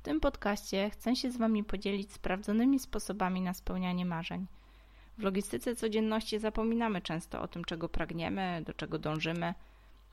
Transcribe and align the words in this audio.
W 0.00 0.02
tym 0.02 0.20
podcaście 0.20 0.90
chcę 0.90 1.16
się 1.16 1.30
z 1.30 1.36
Wami 1.36 1.64
podzielić 1.64 2.12
sprawdzonymi 2.12 2.78
sposobami 2.78 3.40
na 3.40 3.54
spełnianie 3.54 4.04
marzeń. 4.04 4.46
W 5.18 5.22
logistyce 5.22 5.76
codzienności 5.76 6.38
zapominamy 6.38 7.00
często 7.00 7.42
o 7.42 7.48
tym, 7.48 7.64
czego 7.64 7.88
pragniemy, 7.88 8.62
do 8.66 8.74
czego 8.74 8.98
dążymy. 8.98 9.54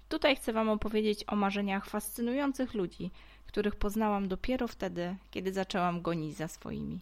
Tutaj 0.10 0.36
chcę 0.36 0.54
Wam 0.54 0.70
opowiedzieć 0.70 1.23
o 1.28 1.36
marzeniach 1.36 1.86
fascynujących 1.86 2.73
ludzi, 2.73 3.12
których 3.46 3.76
poznałam 3.76 4.28
dopiero 4.28 4.68
wtedy, 4.68 5.15
kiedy 5.32 5.54
zaczęłam 5.54 6.02
gonić 6.02 6.36
za 6.36 6.48
swoimi. 6.48 7.00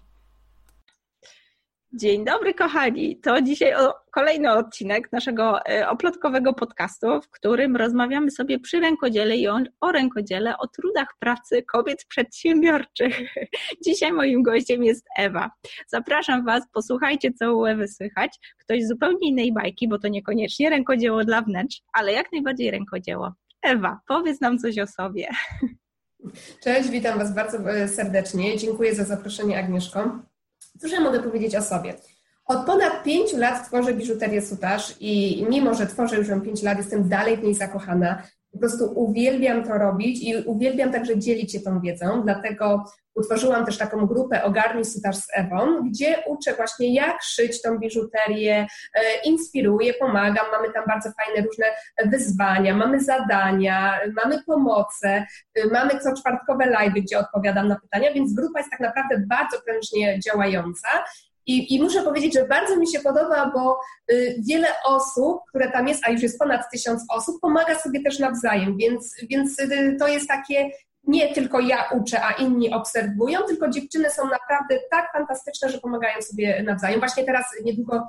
Dzień 1.94 2.26
dobry, 2.26 2.54
kochani. 2.54 3.20
To 3.20 3.42
dzisiaj 3.42 3.74
kolejny 4.12 4.52
odcinek 4.52 5.12
naszego 5.12 5.66
e, 5.66 5.90
oplotkowego 5.90 6.54
podcastu, 6.54 7.22
w 7.22 7.30
którym 7.30 7.76
rozmawiamy 7.76 8.32
sobie 8.32 8.60
przy 8.60 8.80
rękodziele 8.80 9.38
i 9.38 9.48
o, 9.48 9.60
o 9.82 9.92
rękodziele, 9.92 10.58
o 10.58 10.68
trudach 10.68 11.08
pracy 11.20 11.64
kobiet 11.64 12.06
przedsiębiorczych. 12.08 13.20
Dzisiaj 13.86 14.12
moim 14.12 14.44
gościem 14.44 14.84
jest 14.84 15.06
Ewa. 15.18 15.52
Zapraszam 15.88 16.46
Was, 16.46 16.64
posłuchajcie, 16.74 17.34
co 17.34 17.56
u 17.58 17.66
Ewy 17.66 17.88
słychać. 17.88 18.40
Ktoś 18.60 18.84
z 18.84 18.88
zupełnie 18.88 19.30
innej 19.30 19.54
bajki, 19.54 19.88
bo 19.88 20.00
to 20.00 20.08
niekoniecznie 20.08 20.70
rękodzieło 20.70 21.24
dla 21.24 21.42
wnętrz, 21.42 21.82
ale 21.94 22.14
jak 22.14 22.32
najbardziej 22.32 22.72
rękodzieło. 22.72 23.34
Ewa, 23.62 24.00
powiedz 24.08 24.42
nam 24.42 24.60
coś 24.60 24.80
o 24.80 24.88
sobie. 24.88 25.28
Cześć, 26.64 26.90
witam 26.90 27.20
Was 27.20 27.36
bardzo 27.36 27.58
e, 27.58 27.88
serdecznie. 27.88 28.58
Dziękuję 28.58 28.96
za 28.96 29.04
zaproszenie, 29.04 29.60
Agnieszko. 29.60 30.20
Cóż 30.82 30.92
ja 30.92 31.00
mogę 31.00 31.20
powiedzieć 31.24 31.56
o 31.56 31.62
sobie? 31.62 31.94
Od 32.46 32.66
ponad 32.66 33.04
pięciu 33.04 33.38
lat 33.38 33.68
tworzę 33.68 33.94
biżuterię 33.94 34.42
sutaż 34.42 34.96
i 35.00 35.46
mimo, 35.50 35.74
że 35.74 35.88
tworzę 35.88 36.18
już 36.18 36.28
ją 36.28 36.42
pięć 36.42 36.62
lat, 36.64 36.78
jestem 36.78 37.10
dalej 37.10 37.38
w 37.38 37.44
niej 37.44 37.56
zakochana. 37.56 38.24
Po 38.56 38.60
prostu 38.60 38.86
uwielbiam 38.96 39.64
to 39.64 39.78
robić 39.78 40.24
i 40.24 40.36
uwielbiam 40.46 40.92
także 40.92 41.20
dzielić 41.20 41.52
się 41.52 41.60
tą 41.60 41.82
wiedzą, 41.82 42.22
dlatego 42.24 42.86
utworzyłam 43.16 43.66
też 43.66 43.78
taką 43.78 44.06
grupę 44.06 44.44
Ogarnij 44.44 44.86
Sutaż 44.86 45.16
z 45.16 45.28
Ewą, 45.34 45.84
gdzie 45.90 46.24
uczę 46.28 46.54
właśnie 46.54 46.94
jak 46.94 47.24
szyć 47.24 47.62
tą 47.62 47.80
biżuterię, 47.80 48.68
e, 48.96 49.02
inspiruję, 49.26 49.94
pomagam, 49.94 50.46
mamy 50.52 50.74
tam 50.74 50.84
bardzo 50.88 51.10
fajne 51.12 51.48
różne 51.48 51.66
wyzwania, 52.06 52.76
mamy 52.76 53.04
zadania, 53.04 54.00
mamy 54.24 54.44
pomoce, 54.44 55.26
e, 55.56 55.68
mamy 55.72 56.00
co 56.00 56.14
czwartkowe 56.22 56.66
live, 56.66 56.94
gdzie 56.94 57.20
odpowiadam 57.20 57.68
na 57.68 57.80
pytania, 57.80 58.14
więc 58.14 58.34
grupa 58.34 58.60
jest 58.60 58.72
tak 58.72 58.80
naprawdę 58.80 59.24
bardzo 59.30 59.58
prężnie 59.66 60.20
działająca 60.20 60.88
i, 61.46 61.76
I, 61.76 61.82
muszę 61.82 62.04
powiedzieć, 62.04 62.34
że 62.34 62.48
bardzo 62.48 62.78
mi 62.78 62.88
się 62.88 63.00
podoba, 63.00 63.52
bo 63.54 63.80
y, 64.12 64.36
wiele 64.50 64.68
osób, 64.86 65.40
które 65.50 65.72
tam 65.72 65.88
jest, 65.88 66.04
a 66.06 66.12
już 66.12 66.22
jest 66.22 66.40
ponad 66.40 66.62
tysiąc 66.72 67.06
osób, 67.10 67.42
pomaga 67.42 67.80
sobie 67.80 68.04
też 68.04 68.20
nawzajem, 68.20 68.78
więc, 68.78 69.16
więc 69.30 69.60
y, 69.60 69.98
to 70.00 70.08
jest 70.08 70.28
takie 70.28 70.70
nie 71.08 71.34
tylko 71.34 71.60
ja 71.60 71.90
uczę, 71.92 72.24
a 72.24 72.32
inni 72.32 72.74
obserwują, 72.74 73.40
tylko 73.48 73.70
dziewczyny 73.70 74.10
są 74.10 74.24
naprawdę 74.30 74.80
tak 74.92 75.12
fantastyczne, 75.14 75.70
że 75.70 75.78
pomagają 75.78 76.22
sobie 76.22 76.64
nawzajem. 76.64 77.00
Właśnie 77.00 77.24
teraz 77.24 77.46
niedługo 77.64 78.08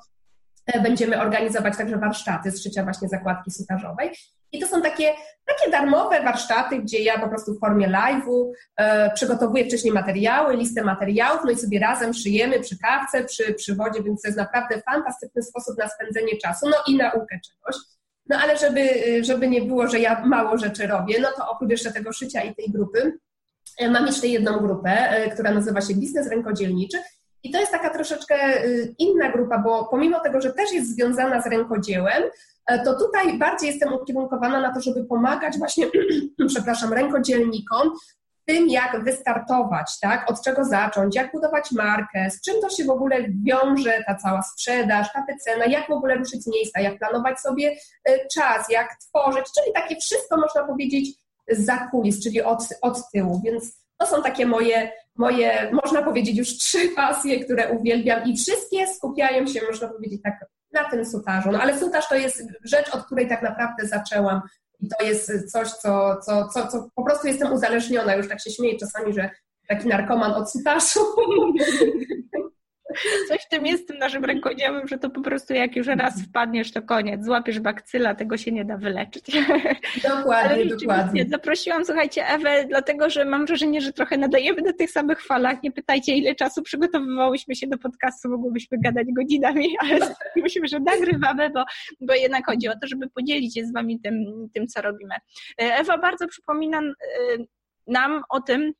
e, 0.67 0.81
będziemy 0.81 1.21
organizować 1.21 1.77
także 1.77 1.97
warsztaty 1.97 2.51
z 2.51 2.63
szycia 2.63 2.85
właśnie 2.85 3.09
zakładki 3.09 3.51
sutażowej. 3.51 4.11
I 4.57 4.61
to 4.61 4.67
są 4.67 4.83
takie, 4.83 5.13
takie 5.47 5.71
darmowe 5.71 6.23
warsztaty, 6.23 6.79
gdzie 6.79 6.99
ja 6.99 7.19
po 7.19 7.29
prostu 7.29 7.55
w 7.55 7.61
formie 7.61 7.89
live'u 7.89 8.51
e, 8.77 9.11
przygotowuję 9.11 9.65
wcześniej 9.65 9.93
materiały, 9.93 10.57
listę 10.57 10.85
materiałów, 10.85 11.41
no 11.45 11.51
i 11.51 11.57
sobie 11.57 11.81
razem 11.81 12.15
szyjemy 12.15 12.61
przy 12.61 12.79
kawce, 12.79 13.25
przy, 13.25 13.55
przy 13.55 13.75
wodzie, 13.75 14.03
więc 14.03 14.23
to 14.23 14.29
jest 14.29 14.39
naprawdę 14.39 14.83
fantastyczny 14.91 15.43
sposób 15.43 15.79
na 15.79 15.89
spędzenie 15.89 16.39
czasu, 16.39 16.69
no 16.69 16.77
i 16.87 16.97
naukę 16.97 17.41
czegoś. 17.47 17.77
No 18.29 18.37
ale 18.43 18.57
żeby, 18.57 18.89
żeby 19.25 19.49
nie 19.49 19.63
było, 19.63 19.89
że 19.89 19.99
ja 19.99 20.25
mało 20.25 20.59
rzeczy 20.59 20.87
robię, 20.87 21.21
no 21.21 21.29
to 21.37 21.51
oprócz 21.51 21.71
jeszcze 21.71 21.93
tego 21.93 22.13
szycia 22.13 22.43
i 22.43 22.55
tej 22.55 22.71
grupy, 22.71 23.19
e, 23.79 23.91
mam 23.91 24.07
jeszcze 24.07 24.27
jedną 24.27 24.59
grupę, 24.59 24.91
e, 24.91 25.31
która 25.31 25.51
nazywa 25.51 25.81
się 25.81 25.95
Biznes 25.95 26.29
Rękodzielniczy. 26.31 26.99
I 27.43 27.51
to 27.51 27.61
jest 27.61 27.73
taka 27.73 27.91
troszeczkę 27.91 28.35
e, 28.35 28.65
inna 28.99 29.33
grupa, 29.33 29.59
bo 29.59 29.85
pomimo 29.85 30.21
tego, 30.21 30.41
że 30.41 30.53
też 30.53 30.73
jest 30.73 30.95
związana 30.95 31.43
z 31.43 31.47
rękodziełem, 31.47 32.23
to 32.85 32.99
tutaj 32.99 33.39
bardziej 33.39 33.71
jestem 33.71 33.95
ukierunkowana 33.95 34.61
na 34.61 34.75
to, 34.75 34.81
żeby 34.81 35.05
pomagać 35.05 35.59
właśnie, 35.59 35.87
przepraszam, 36.49 36.93
rękodzielnikom 36.93 37.91
tym, 38.47 38.69
jak 38.69 39.05
wystartować, 39.05 40.01
tak? 40.01 40.31
Od 40.31 40.43
czego 40.43 40.65
zacząć, 40.65 41.17
jak 41.17 41.33
budować 41.33 41.73
markę, 41.73 42.31
z 42.31 42.41
czym 42.41 42.55
to 42.61 42.71
się 42.71 42.85
w 42.85 42.91
ogóle 42.91 43.17
wiąże, 43.45 44.05
ta 44.07 44.15
cała 44.15 44.43
sprzedaż, 44.43 45.13
ta 45.13 45.27
wycena, 45.33 45.65
jak 45.65 45.87
w 45.87 45.91
ogóle 45.91 46.15
ruszyć 46.15 46.45
z 46.45 46.47
miejsca, 46.47 46.81
jak 46.81 46.99
planować 46.99 47.41
sobie 47.41 47.77
e, 48.05 48.27
czas, 48.29 48.71
jak 48.71 48.97
tworzyć, 48.99 49.45
czyli 49.55 49.73
takie 49.75 49.97
wszystko 49.97 50.37
można 50.37 50.65
powiedzieć 50.65 51.09
za 51.49 51.89
kulis, 51.91 52.23
czyli 52.23 52.43
od, 52.43 52.69
od 52.83 53.11
tyłu, 53.13 53.41
więc 53.45 53.87
to 53.99 54.07
są 54.07 54.23
takie 54.23 54.47
moje, 54.47 54.93
moje, 55.15 55.71
można 55.73 56.03
powiedzieć 56.03 56.39
już 56.39 56.49
trzy 56.49 56.89
pasje, 56.89 57.45
które 57.45 57.73
uwielbiam 57.73 58.25
i 58.25 58.37
wszystkie 58.37 58.87
skupiają 58.87 59.47
się, 59.47 59.61
można 59.71 59.89
powiedzieć 59.89 60.23
tak, 60.23 60.35
na 60.73 60.85
tym 60.91 61.07
sutażu. 61.07 61.53
No 61.53 61.61
ale 61.61 61.79
sutaż 61.79 62.09
to 62.09 62.15
jest 62.15 62.43
rzecz, 62.65 62.95
od 62.95 63.07
której 63.07 63.29
tak 63.29 63.43
naprawdę 63.43 63.87
zaczęłam 63.87 64.41
i 64.81 64.89
to 64.89 65.05
jest 65.05 65.53
coś, 65.53 65.69
co, 65.69 66.17
co, 66.17 66.49
co, 66.49 66.67
co 66.67 66.89
po 66.95 67.05
prostu 67.05 67.27
jestem 67.27 67.53
uzależniona. 67.53 68.15
Już 68.15 68.29
tak 68.29 68.41
się 68.41 68.51
śmieję 68.51 68.79
czasami, 68.79 69.13
że 69.13 69.31
taki 69.69 69.89
narkoman 69.89 70.33
od 70.33 70.53
sutaszu. 70.53 71.01
Coś 73.29 73.43
w 73.43 73.49
tym 73.49 73.67
jest 73.67 73.83
z 73.83 73.87
tym 73.87 73.99
naszym 73.99 74.25
rękodziełem, 74.25 74.89
że 74.89 74.99
to 74.99 75.11
po 75.11 75.21
prostu 75.21 75.55
jak 75.55 75.77
już 75.77 75.87
raz 75.87 76.23
wpadniesz, 76.23 76.73
to 76.73 76.83
koniec. 76.83 77.25
Złapiesz 77.25 77.61
bakcyla, 77.61 78.15
tego 78.15 78.37
się 78.37 78.53
nie 78.53 78.65
da 78.65 78.77
wyleczyć. 78.77 79.25
Dokładnie, 80.03 80.67
dokładnie. 80.67 81.25
Zaprosiłam, 81.29 81.85
słuchajcie, 81.85 82.27
Ewę, 82.29 82.65
dlatego, 82.69 83.11
że 83.11 83.25
mam 83.25 83.47
wrażenie, 83.47 83.81
że 83.81 83.93
trochę 83.93 84.19
nadajemy 84.19 84.63
na 84.63 84.73
tych 84.73 84.91
samych 84.91 85.23
falach. 85.23 85.63
Nie 85.63 85.73
pytajcie, 85.73 86.17
ile 86.17 86.35
czasu 86.35 86.63
przygotowywałyśmy 86.63 87.55
się 87.55 87.67
do 87.67 87.79
podcastu, 87.79 88.29
mogłybyśmy 88.29 88.79
gadać 88.81 89.07
godzinami, 89.17 89.77
ale 89.83 89.99
musimy, 90.37 90.69
że 90.69 90.81
nagrywamy, 90.81 91.51
bo, 91.51 91.65
bo 92.01 92.15
jednak 92.15 92.47
chodzi 92.47 92.69
o 92.69 92.73
to, 92.73 92.87
żeby 92.87 93.11
podzielić 93.11 93.55
się 93.55 93.65
z 93.65 93.73
wami 93.73 94.01
tym, 94.01 94.25
tym 94.55 94.67
co 94.67 94.83
robimy. 94.83 95.15
Ewa 95.59 95.99
bardzo 95.99 96.29
przypomina 96.29 96.81
y, 96.81 97.47
nam 97.87 98.23
o 98.29 98.41
tym, 98.41 98.73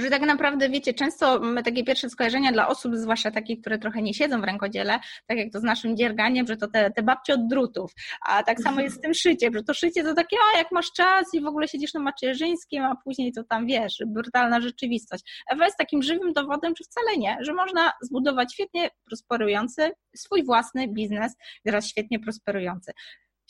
że 0.00 0.10
tak 0.10 0.22
naprawdę, 0.22 0.68
wiecie, 0.68 0.94
często 0.94 1.40
takie 1.64 1.84
pierwsze 1.84 2.10
skojarzenia 2.10 2.52
dla 2.52 2.68
osób, 2.68 2.96
zwłaszcza 2.96 3.30
takich, 3.30 3.60
które 3.60 3.78
trochę 3.78 4.02
nie 4.02 4.14
siedzą 4.14 4.40
w 4.40 4.44
rękodziele, 4.44 4.98
tak 5.26 5.38
jak 5.38 5.52
to 5.52 5.60
z 5.60 5.62
naszym 5.62 5.96
dzierganiem, 5.96 6.46
że 6.46 6.56
to 6.56 6.68
te, 6.68 6.90
te 6.90 7.02
babcie 7.02 7.34
od 7.34 7.48
drutów, 7.48 7.92
a 8.26 8.42
tak 8.42 8.60
samo 8.60 8.80
jest 8.80 8.96
z 8.96 9.00
tym 9.00 9.14
szyciem, 9.14 9.54
że 9.54 9.62
to 9.62 9.74
szycie 9.74 10.04
to 10.04 10.14
takie, 10.14 10.36
a 10.54 10.58
jak 10.58 10.72
masz 10.72 10.92
czas 10.92 11.34
i 11.34 11.40
w 11.40 11.46
ogóle 11.46 11.68
siedzisz 11.68 11.94
na 11.94 12.00
macierzyńskim, 12.00 12.84
a 12.84 12.96
później 13.04 13.32
to 13.32 13.44
tam, 13.44 13.66
wiesz, 13.66 14.02
brutalna 14.06 14.60
rzeczywistość. 14.60 15.42
Ewa 15.52 15.64
jest 15.64 15.78
takim 15.78 16.02
żywym 16.02 16.32
dowodem, 16.32 16.72
że 16.78 16.84
wcale 16.84 17.16
nie, 17.16 17.36
że 17.40 17.54
można 17.54 17.92
zbudować 18.02 18.52
świetnie 18.52 18.90
prosperujący 19.04 19.90
swój 20.16 20.44
własny 20.44 20.88
biznes, 20.88 21.36
teraz 21.64 21.88
świetnie 21.88 22.20
prosperujący 22.20 22.92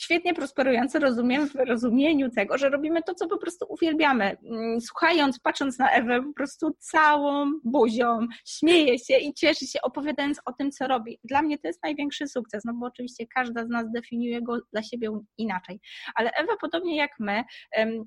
świetnie 0.01 0.35
prosperujący 0.35 0.99
rozumiem 0.99 1.49
w 1.49 1.55
rozumieniu 1.55 2.31
tego, 2.31 2.59
że 2.59 2.69
robimy 2.69 3.03
to, 3.03 3.15
co 3.15 3.29
po 3.29 3.39
prostu 3.39 3.67
uwielbiamy. 3.69 4.37
Mm, 4.45 4.81
słuchając, 4.81 5.41
patrząc 5.41 5.79
na 5.79 5.91
Ewę, 5.91 6.23
po 6.23 6.33
prostu 6.33 6.71
całą 6.79 7.53
buzią 7.65 8.27
śmieje 8.47 8.99
się 8.99 9.17
i 9.17 9.35
cieszy 9.35 9.67
się, 9.67 9.83
opowiadając 9.83 10.41
o 10.45 10.53
tym, 10.53 10.71
co 10.71 10.89
robi. 10.89 11.19
Dla 11.25 11.43
mnie 11.43 11.59
to 11.59 11.69
jest 11.69 11.83
największy 11.83 12.29
sukces, 12.29 12.65
no 12.65 12.73
bo 12.75 12.87
oczywiście 12.87 13.27
każda 13.35 13.65
z 13.65 13.69
nas 13.69 13.91
definiuje 13.91 14.43
go 14.43 14.59
dla 14.73 14.83
siebie 14.83 15.11
inaczej. 15.39 15.81
Ale 16.15 16.31
Ewa, 16.31 16.53
podobnie 16.61 16.97
jak 16.97 17.11
my, 17.19 17.45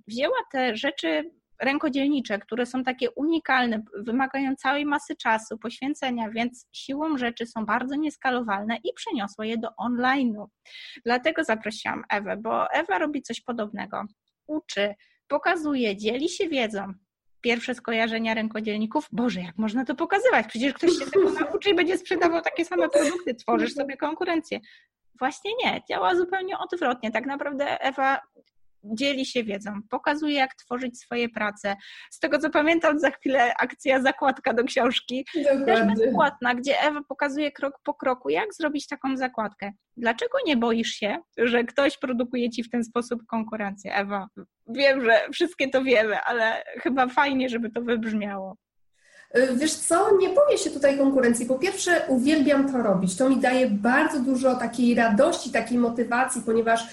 wzięła 0.07 0.37
te 0.51 0.75
rzeczy 0.75 1.31
rękodzielnicze, 1.61 2.39
które 2.39 2.65
są 2.65 2.83
takie 2.83 3.11
unikalne, 3.11 3.83
wymagają 3.97 4.55
całej 4.55 4.85
masy 4.85 5.15
czasu, 5.15 5.57
poświęcenia, 5.57 6.29
więc 6.29 6.67
siłą 6.71 7.17
rzeczy 7.17 7.45
są 7.45 7.65
bardzo 7.65 7.95
nieskalowalne 7.95 8.77
i 8.83 8.93
przeniosła 8.93 9.45
je 9.45 9.57
do 9.57 9.67
online'u. 9.67 10.45
Dlatego 11.05 11.43
zaprosiłam 11.43 12.03
Ewę, 12.09 12.37
bo 12.37 12.71
Ewa 12.71 12.99
robi 12.99 13.21
coś 13.21 13.41
podobnego. 13.41 14.03
Uczy, 14.47 14.95
pokazuje, 15.27 15.97
dzieli 15.97 16.29
się 16.29 16.49
wiedzą, 16.49 16.93
pierwsze 17.41 17.75
skojarzenia 17.75 18.33
rękodzielników, 18.33 19.07
Boże, 19.11 19.41
jak 19.41 19.57
można 19.57 19.85
to 19.85 19.95
pokazywać? 19.95 20.47
Przecież 20.47 20.73
ktoś 20.73 20.91
się 20.91 21.05
tego 21.05 21.29
nauczy 21.29 21.69
i 21.69 21.75
będzie 21.75 21.97
sprzedawał 21.97 22.41
takie 22.41 22.65
same 22.65 22.89
produkty, 22.89 23.35
tworzysz 23.35 23.73
sobie 23.73 23.97
konkurencję. 23.97 24.59
Właśnie 25.19 25.51
nie, 25.63 25.81
działa 25.89 26.15
zupełnie 26.15 26.57
odwrotnie. 26.57 27.11
Tak 27.11 27.25
naprawdę 27.25 27.81
Ewa 27.81 28.19
dzieli 28.83 29.25
się 29.25 29.43
wiedzą, 29.43 29.71
pokazuje, 29.89 30.35
jak 30.35 30.55
tworzyć 30.55 30.99
swoje 30.99 31.29
prace. 31.29 31.75
Z 32.11 32.19
tego, 32.19 32.39
co 32.39 32.49
pamiętam, 32.49 32.99
za 32.99 33.11
chwilę 33.11 33.53
akcja 33.59 34.01
zakładka 34.01 34.53
do 34.53 34.63
książki, 34.63 35.25
Dokładnie. 35.35 35.65
też 35.65 35.97
bezpłatna, 35.97 36.55
gdzie 36.55 36.81
Ewa 36.81 37.01
pokazuje 37.09 37.51
krok 37.51 37.79
po 37.83 37.93
kroku, 37.93 38.29
jak 38.29 38.53
zrobić 38.53 38.87
taką 38.87 39.17
zakładkę. 39.17 39.71
Dlaczego 39.97 40.37
nie 40.45 40.57
boisz 40.57 40.91
się, 40.91 41.17
że 41.37 41.63
ktoś 41.63 41.97
produkuje 41.97 42.49
ci 42.49 42.63
w 42.63 42.69
ten 42.69 42.83
sposób 42.83 43.25
konkurencję? 43.27 43.95
Ewa, 43.95 44.27
wiem, 44.67 45.05
że 45.05 45.21
wszystkie 45.33 45.69
to 45.69 45.83
wiemy, 45.83 46.21
ale 46.21 46.63
chyba 46.79 47.07
fajnie, 47.07 47.49
żeby 47.49 47.69
to 47.71 47.81
wybrzmiało. 47.81 48.57
Y, 49.37 49.55
wiesz 49.55 49.73
co, 49.73 50.17
nie 50.17 50.29
boję 50.29 50.57
się 50.57 50.69
tutaj 50.69 50.97
konkurencji. 50.97 51.45
Po 51.45 51.59
pierwsze, 51.59 52.01
uwielbiam 52.07 52.71
to 52.71 52.77
robić. 52.77 53.17
To 53.17 53.29
mi 53.29 53.37
daje 53.37 53.69
bardzo 53.69 54.19
dużo 54.19 54.55
takiej 54.55 54.95
radości, 54.95 55.51
takiej 55.51 55.77
motywacji, 55.77 56.41
ponieważ 56.45 56.87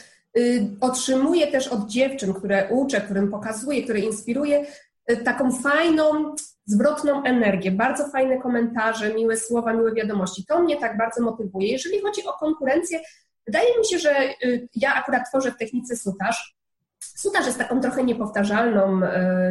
otrzymuję 0.80 1.46
też 1.46 1.68
od 1.68 1.86
dziewczyn, 1.86 2.34
które 2.34 2.68
uczę, 2.70 3.00
którym 3.00 3.30
pokazuję, 3.30 3.82
które 3.82 3.98
inspiruję, 3.98 4.66
y, 5.10 5.16
taką 5.16 5.52
fajną, 5.52 6.34
zwrotną 6.66 7.24
energię, 7.24 7.70
bardzo 7.70 8.08
fajne 8.08 8.38
komentarze, 8.38 9.14
miłe 9.14 9.36
słowa, 9.36 9.72
miłe 9.72 9.94
wiadomości. 9.94 10.44
To 10.46 10.62
mnie 10.62 10.76
tak 10.76 10.98
bardzo 10.98 11.22
motywuje. 11.22 11.68
Jeżeli 11.68 12.00
chodzi 12.00 12.26
o 12.26 12.32
konkurencję, 12.32 13.00
wydaje 13.46 13.78
mi 13.78 13.84
się, 13.84 13.98
że 13.98 14.30
y, 14.44 14.68
ja 14.74 14.94
akurat 14.94 15.28
tworzę 15.28 15.52
w 15.52 15.56
technice 15.56 15.96
sutaż. 15.96 16.58
Sutaż 17.00 17.46
jest 17.46 17.58
taką 17.58 17.80
trochę 17.80 18.04
niepowtarzalną 18.04 19.02
y, 19.02 19.08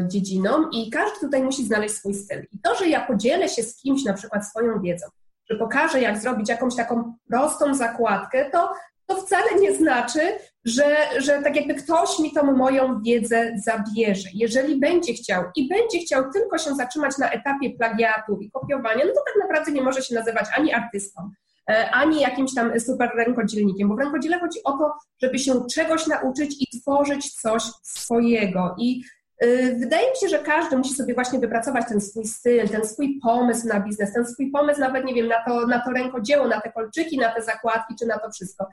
dziedziną 0.08 0.70
i 0.70 0.90
każdy 0.90 1.20
tutaj 1.20 1.44
musi 1.44 1.66
znaleźć 1.66 1.96
swój 1.96 2.14
styl. 2.14 2.48
I 2.52 2.60
to, 2.60 2.76
że 2.76 2.88
ja 2.88 3.08
podzielę 3.08 3.50
się 3.50 3.64
z 3.64 3.76
kimś 3.76 4.04
na 4.04 4.14
przykład 4.14 4.48
swoją 4.48 4.82
wiedzą, 4.82 5.08
że 5.50 5.58
pokażę, 5.58 6.02
jak 6.02 6.18
zrobić 6.18 6.50
jakąś 6.50 6.76
taką 6.76 7.14
prostą 7.28 7.76
zakładkę, 7.76 8.50
to 8.52 8.70
to 9.08 9.16
wcale 9.16 9.60
nie 9.60 9.76
znaczy, 9.76 10.20
że, 10.68 10.96
że 11.18 11.42
tak 11.42 11.56
jakby 11.56 11.76
ktoś 11.76 12.20
mi 12.20 12.32
tą 12.32 12.56
moją 12.56 13.02
wiedzę 13.02 13.54
zabierze. 13.66 14.30
Jeżeli 14.34 14.80
będzie 14.80 15.14
chciał 15.14 15.44
i 15.56 15.68
będzie 15.68 16.00
chciał 16.00 16.32
tylko 16.32 16.58
się 16.58 16.76
zatrzymać 16.76 17.18
na 17.18 17.30
etapie 17.30 17.70
plagiatu 17.70 18.38
i 18.42 18.52
kopiowania, 18.52 19.06
no 19.06 19.12
to 19.14 19.22
tak 19.26 19.36
naprawdę 19.42 19.72
nie 19.72 19.82
może 19.82 20.02
się 20.02 20.16
nazywać 20.16 20.46
ani 20.58 20.74
artystą, 20.74 21.32
e, 21.70 21.92
ani 21.92 22.22
jakimś 22.22 22.54
tam 22.54 22.80
super 22.80 23.12
rękodzielnikiem, 23.16 23.90
bo 23.90 23.96
w 23.96 24.00
rękodziele 24.00 24.40
chodzi 24.40 24.60
o 24.64 24.72
to, 24.72 24.94
żeby 25.22 25.40
się 25.40 25.66
czegoś 25.74 26.08
nauczyć 26.08 26.56
i 26.62 26.80
tworzyć 26.82 27.34
coś 27.34 27.64
swojego. 27.84 28.76
I 28.80 29.04
y, 29.44 29.76
Wydaje 29.80 30.10
mi 30.10 30.18
się, 30.18 30.28
że 30.28 30.40
każdy 30.40 30.78
musi 30.78 30.94
sobie 30.94 31.14
właśnie 31.14 31.40
wypracować 31.40 31.86
ten 31.90 32.02
swój 32.02 32.26
styl, 32.26 32.70
ten 32.70 32.88
swój 32.88 33.20
pomysł 33.24 33.68
na 33.68 33.80
biznes, 33.80 34.14
ten 34.14 34.26
swój 34.26 34.52
pomysł 34.52 34.80
nawet, 34.80 35.06
nie 35.06 35.14
wiem, 35.14 35.28
na 35.28 35.46
to, 35.46 35.68
na 35.68 35.80
to 35.80 35.92
rękodzieło, 35.92 36.48
na 36.48 36.62
te 36.62 36.72
kolczyki, 36.72 37.18
na 37.18 37.36
te 37.36 37.42
zakładki, 37.42 37.96
czy 38.00 38.06
na 38.06 38.20
to 38.20 38.32
wszystko. 38.32 38.68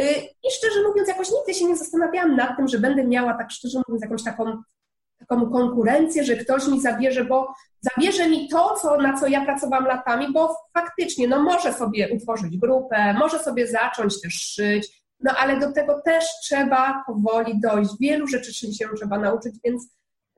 Y, 0.00 0.04
I 0.44 0.50
szczerze 0.50 0.82
mówiąc, 0.88 1.08
jakoś 1.08 1.28
nigdy 1.30 1.54
się 1.54 1.64
nie 1.64 1.76
zastanawiałam 1.76 2.36
nad 2.36 2.56
tym, 2.56 2.68
że 2.68 2.78
będę 2.78 3.04
miała, 3.04 3.34
tak 3.34 3.50
szczerze 3.50 3.80
mówiąc, 3.88 4.02
jakąś 4.02 4.24
taką, 4.24 4.62
taką 5.18 5.50
konkurencję, 5.50 6.24
że 6.24 6.36
ktoś 6.36 6.66
mi 6.66 6.80
zabierze, 6.80 7.24
bo 7.24 7.54
zabierze 7.80 8.28
mi 8.28 8.48
to, 8.48 8.74
co, 8.82 8.96
na 8.96 9.20
co 9.20 9.26
ja 9.26 9.44
pracowałam 9.44 9.86
latami, 9.86 10.32
bo 10.32 10.56
faktycznie, 10.74 11.28
no 11.28 11.42
może 11.42 11.72
sobie 11.72 12.08
utworzyć 12.14 12.58
grupę, 12.58 13.14
może 13.14 13.38
sobie 13.38 13.66
zacząć 13.66 14.20
też 14.20 14.34
szyć, 14.34 15.02
no 15.20 15.32
ale 15.38 15.60
do 15.60 15.72
tego 15.72 16.00
też 16.04 16.24
trzeba 16.42 17.04
powoli 17.06 17.60
dojść. 17.60 17.90
Wielu 18.00 18.26
rzeczy 18.26 18.54
się 18.54 18.66
trzeba 18.96 19.18
nauczyć, 19.18 19.54
więc 19.64 19.88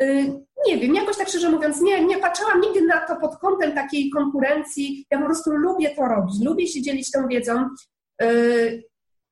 yy, 0.01 0.25
nie 0.67 0.79
wiem, 0.79 0.95
jakoś 0.95 1.17
tak 1.17 1.29
szczerze 1.29 1.51
mówiąc, 1.51 1.81
nie, 1.81 2.05
nie 2.05 2.19
patrzyłam 2.19 2.61
nigdy 2.61 2.83
na 2.83 3.07
to 3.07 3.17
pod 3.17 3.37
kątem 3.37 3.73
takiej 3.73 4.11
konkurencji. 4.11 5.07
Ja 5.11 5.19
po 5.19 5.25
prostu 5.25 5.51
lubię 5.51 5.91
to 5.97 6.03
robić, 6.03 6.35
lubię 6.45 6.67
się 6.67 6.83
dzielić 6.83 7.11
tą 7.11 7.29
wiedzą. 7.29 7.69
Yy, 8.21 8.90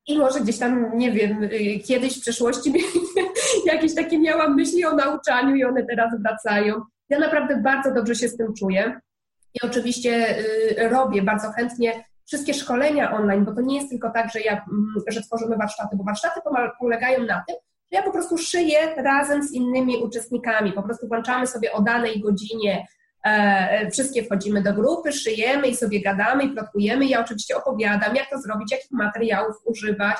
i 0.09 0.19
może 0.19 0.41
gdzieś 0.41 0.59
tam, 0.59 0.99
nie 0.99 1.13
wiem, 1.13 1.43
y, 1.43 1.79
kiedyś 1.79 2.19
w 2.19 2.21
przeszłości 2.21 2.73
jakieś 3.73 3.95
takie 3.95 4.19
miałam 4.19 4.57
myśli 4.57 4.85
o 4.85 4.97
nauczaniu 4.97 5.57
i 5.57 5.65
one 5.65 5.87
teraz 5.87 6.13
wracają. 6.23 6.83
Ja 7.09 7.19
naprawdę 7.19 7.61
bardzo 7.63 7.95
dobrze 7.95 8.15
się 8.15 8.29
z 8.29 8.37
tym 8.37 8.55
czuję. 8.55 9.01
I 9.55 9.67
oczywiście 9.67 10.39
y, 10.39 10.89
robię 10.89 11.23
bardzo 11.23 11.51
chętnie 11.51 12.05
wszystkie 12.27 12.55
szkolenia 12.55 13.13
online, 13.13 13.45
bo 13.45 13.55
to 13.55 13.61
nie 13.61 13.77
jest 13.77 13.91
tylko 13.91 14.11
tak, 14.11 14.33
że, 14.33 14.41
ja, 14.41 14.53
mm, 14.53 14.95
że 15.09 15.23
tworzymy 15.23 15.57
warsztaty, 15.57 15.97
bo 15.97 16.05
warsztaty 16.05 16.41
polegają 16.81 17.19
na 17.19 17.45
tym, 17.49 17.57
że 17.93 17.99
ja 17.99 18.03
po 18.03 18.13
prostu 18.13 18.39
szyję 18.39 18.95
razem 18.97 19.43
z 19.43 19.53
innymi 19.53 19.97
uczestnikami. 19.97 20.73
Po 20.73 20.83
prostu 20.83 21.09
włączamy 21.09 21.47
sobie 21.47 21.73
o 21.73 21.83
danej 21.83 22.21
godzinie 22.21 22.87
wszystkie 23.93 24.23
wchodzimy 24.23 24.63
do 24.63 24.73
grupy, 24.73 25.13
szyjemy 25.13 25.69
i 25.69 25.77
sobie 25.77 26.03
gadamy 26.03 26.45
i 26.45 26.49
plotkujemy. 26.49 27.07
Ja 27.07 27.21
oczywiście 27.21 27.57
opowiadam, 27.57 28.17
jak 28.17 28.31
to 28.31 28.39
zrobić, 28.39 28.73
jakich 28.73 28.91
materiałów 28.91 29.57
używać. 29.65 30.17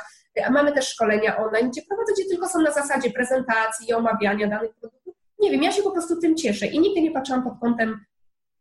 A 0.47 0.51
mamy 0.51 0.73
też 0.73 0.89
szkolenia 0.89 1.37
online, 1.37 1.71
gdzie 1.71 1.83
prowadzę, 1.83 2.13
gdzie 2.13 2.25
tylko 2.25 2.49
są 2.49 2.63
na 2.63 2.73
zasadzie 2.73 3.11
prezentacji 3.11 3.89
i 3.89 3.93
omawiania 3.93 4.49
danych 4.49 4.75
produktów. 4.81 5.15
Nie 5.39 5.51
wiem, 5.51 5.63
ja 5.63 5.73
się 5.73 5.83
po 5.83 5.91
prostu 5.91 6.21
tym 6.21 6.37
cieszę 6.37 6.67
i 6.67 6.81
nigdy 6.81 7.03
nie 7.03 7.11
patrzyłam 7.11 7.43
pod 7.43 7.53
kątem, 7.61 8.05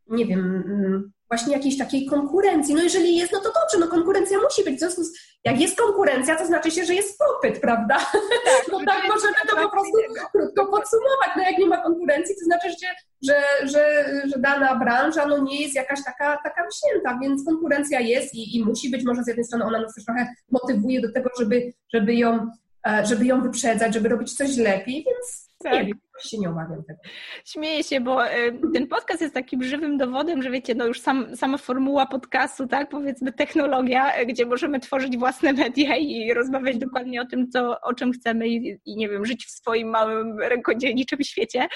nie 0.08 0.26
wiem, 0.26 0.64
mm, 0.68 1.12
właśnie 1.30 1.54
jakiejś 1.54 1.78
takiej 1.78 2.06
konkurencji. 2.06 2.76
No 2.76 2.84
jeżeli 2.84 3.16
jest, 3.18 3.34
no 3.34 3.40
to 3.40 3.46
dobrze, 3.46 3.78
no 3.80 3.88
konkurencja 3.88 4.38
musi 4.38 4.64
być. 4.64 4.76
W 4.76 4.80
związku 4.80 5.04
z, 5.04 5.12
jak 5.44 5.62
jest 5.62 5.78
konkurencja, 5.78 6.36
to 6.36 6.46
znaczy 6.46 6.72
się, 6.72 6.86
że 6.86 6.94
jest 6.94 7.20
popyt, 7.20 7.62
prawda? 7.62 7.98
Tak, 8.46 8.66
no 8.72 8.80
tak 8.86 9.04
możemy 9.08 9.34
to 9.50 9.56
po 9.56 9.70
prostu 9.70 9.98
krótko 10.32 10.66
podsumować. 10.66 11.30
No 11.38 11.44
jak 11.44 11.58
nie 11.58 11.66
ma 11.66 11.78
konkurencji, 11.78 12.36
to 12.36 12.46
znaczy, 12.46 12.70
że, 12.70 12.88
że, 13.22 13.68
że, 13.68 14.06
że 14.28 14.40
dana 14.40 14.76
branża 14.76 15.26
no 15.26 15.38
nie 15.38 15.62
jest 15.62 15.76
jakaś 15.76 16.00
taka, 16.06 16.38
taka 16.44 16.64
wsięta, 16.70 17.20
więc 17.22 17.46
konkurencja 17.46 18.00
jest 18.00 18.36
i, 18.36 18.58
i 18.58 18.66
musi 18.66 18.90
być. 18.90 19.04
Może 19.06 19.24
z 19.24 19.28
jednej 19.28 19.46
strony 19.46 19.66
ona 19.66 19.82
nas 19.82 19.96
też 19.96 20.06
trochę 20.06 20.28
motywuje 20.52 21.02
do 21.02 21.12
tego, 21.12 21.30
żeby, 21.40 21.74
żeby, 21.94 22.16
ją, 22.16 22.52
e, 22.88 23.06
żeby 23.06 23.26
ją 23.26 23.42
wyprzedzać, 23.42 23.94
żeby 23.94 24.10
robić 24.10 24.34
coś 24.34 24.58
lepiej, 24.58 25.06
więc 25.08 25.47
tak. 25.72 25.88
nie 25.88 25.94
się 26.24 26.38
nie 26.38 26.50
obawiam 26.50 26.84
tego. 26.84 27.00
Śmieję 27.46 27.84
się, 27.84 28.02
bo 28.02 28.28
e, 28.28 28.52
ten 28.74 28.88
podcast 28.88 29.22
jest 29.22 29.34
takim 29.34 29.64
żywym 29.64 29.98
dowodem, 29.98 30.44
że 30.44 30.52
wiecie, 30.52 30.76
no 30.76 30.86
już 30.86 31.02
sam, 31.02 31.36
sama 31.36 31.58
formuła 31.58 32.06
podcastu, 32.06 32.68
tak, 32.68 32.90
powiedzmy 32.90 33.34
technologia, 33.34 34.14
e, 34.14 34.26
gdzie 34.26 34.46
możemy 34.46 34.80
tworzyć 34.80 35.18
własne 35.18 35.54
media 35.54 35.96
i 35.96 36.34
rozmawiać 36.34 36.78
dokładnie 36.78 37.22
o 37.22 37.26
tym, 37.26 37.52
co, 37.52 37.82
o 37.82 37.94
czym 37.94 38.12
chcemy 38.12 38.48
i, 38.48 38.80
i 38.86 38.96
nie 38.96 39.10
wiem, 39.10 39.26
żyć 39.26 39.46
w 39.46 39.52
swoim 39.52 39.90
małym 39.90 40.40
rękodzielniczym 40.40 41.24
świecie. 41.24 41.68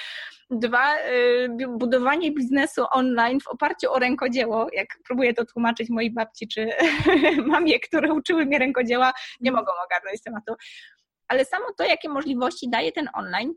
Dwa, 0.49 0.95
e, 0.97 1.67
budowanie 1.77 2.31
biznesu 2.31 2.85
online 2.91 3.39
w 3.39 3.47
oparciu 3.47 3.91
o 3.91 3.99
rękodzieło, 3.99 4.67
jak 4.73 4.87
próbuję 5.07 5.33
to 5.33 5.45
tłumaczyć 5.45 5.89
mojej 5.89 6.11
babci 6.11 6.47
czy 6.47 6.69
mamie, 7.45 7.79
które 7.79 8.13
uczyły 8.13 8.45
mnie 8.45 8.59
rękodzieła, 8.59 9.13
nie 9.41 9.51
mogą 9.51 9.71
ogarnąć 9.85 10.23
tematu. 10.23 10.53
Ale 11.27 11.45
samo 11.45 11.65
to, 11.77 11.83
jakie 11.83 12.09
możliwości 12.09 12.69
daje 12.69 12.91
ten 12.91 13.09
online, 13.13 13.53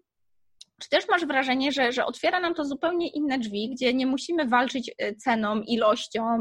czy 0.80 0.88
też 0.88 1.08
masz 1.08 1.26
wrażenie, 1.26 1.72
że, 1.72 1.92
że 1.92 2.06
otwiera 2.06 2.40
nam 2.40 2.54
to 2.54 2.64
zupełnie 2.64 3.08
inne 3.08 3.38
drzwi, 3.38 3.70
gdzie 3.70 3.94
nie 3.94 4.06
musimy 4.06 4.48
walczyć 4.48 4.90
e, 4.98 5.14
ceną, 5.14 5.60
ilością, 5.60 6.38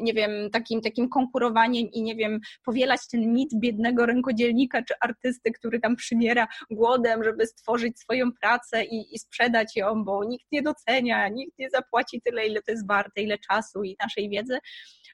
nie 0.00 0.12
wiem, 0.12 0.50
takim, 0.52 0.80
takim 0.80 1.08
konkurowaniem 1.08 1.90
i 1.92 2.02
nie 2.02 2.16
wiem, 2.16 2.40
powielać 2.64 3.00
ten 3.10 3.32
mit 3.32 3.50
biednego 3.54 4.06
rękodzielnika 4.06 4.82
czy 4.82 4.94
artysty, 5.00 5.52
który 5.52 5.80
tam 5.80 5.96
przymiera 5.96 6.46
głodem, 6.70 7.24
żeby 7.24 7.46
stworzyć 7.46 7.98
swoją 7.98 8.32
pracę 8.40 8.84
i, 8.84 9.14
i 9.14 9.18
sprzedać 9.18 9.76
ją, 9.76 10.04
bo 10.04 10.24
nikt 10.24 10.52
nie 10.52 10.62
docenia, 10.62 11.28
nikt 11.28 11.58
nie 11.58 11.70
zapłaci 11.70 12.20
tyle, 12.24 12.46
ile 12.46 12.62
to 12.62 12.72
jest 12.72 12.88
warte, 12.88 13.22
ile 13.22 13.38
czasu 13.38 13.82
i 13.82 13.96
naszej 14.00 14.30
wiedzy, 14.30 14.58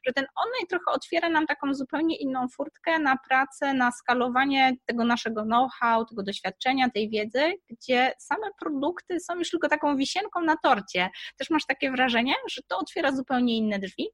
że 0.07 0.13
ten 0.13 0.25
online 0.35 0.67
trochę 0.69 0.91
otwiera 0.91 1.29
nam 1.29 1.45
taką 1.45 1.73
zupełnie 1.73 2.17
inną 2.17 2.47
furtkę 2.47 2.99
na 2.99 3.17
pracę, 3.27 3.73
na 3.73 3.91
skalowanie 3.91 4.75
tego 4.85 5.03
naszego 5.05 5.43
know-how, 5.43 6.05
tego 6.05 6.23
doświadczenia, 6.23 6.89
tej 6.89 7.09
wiedzy, 7.09 7.53
gdzie 7.69 8.13
same 8.23 8.47
produkty 8.59 9.19
są 9.19 9.35
już 9.35 9.49
tylko 9.49 9.69
taką 9.69 9.97
wisienką 9.97 10.41
na 10.41 10.57
torcie. 10.57 11.09
Też 11.37 11.49
masz 11.49 11.65
takie 11.65 11.91
wrażenie, 11.91 12.33
że 12.51 12.61
to 12.67 12.77
otwiera 12.77 13.11
zupełnie 13.11 13.57
inne 13.57 13.79
drzwi? 13.79 14.09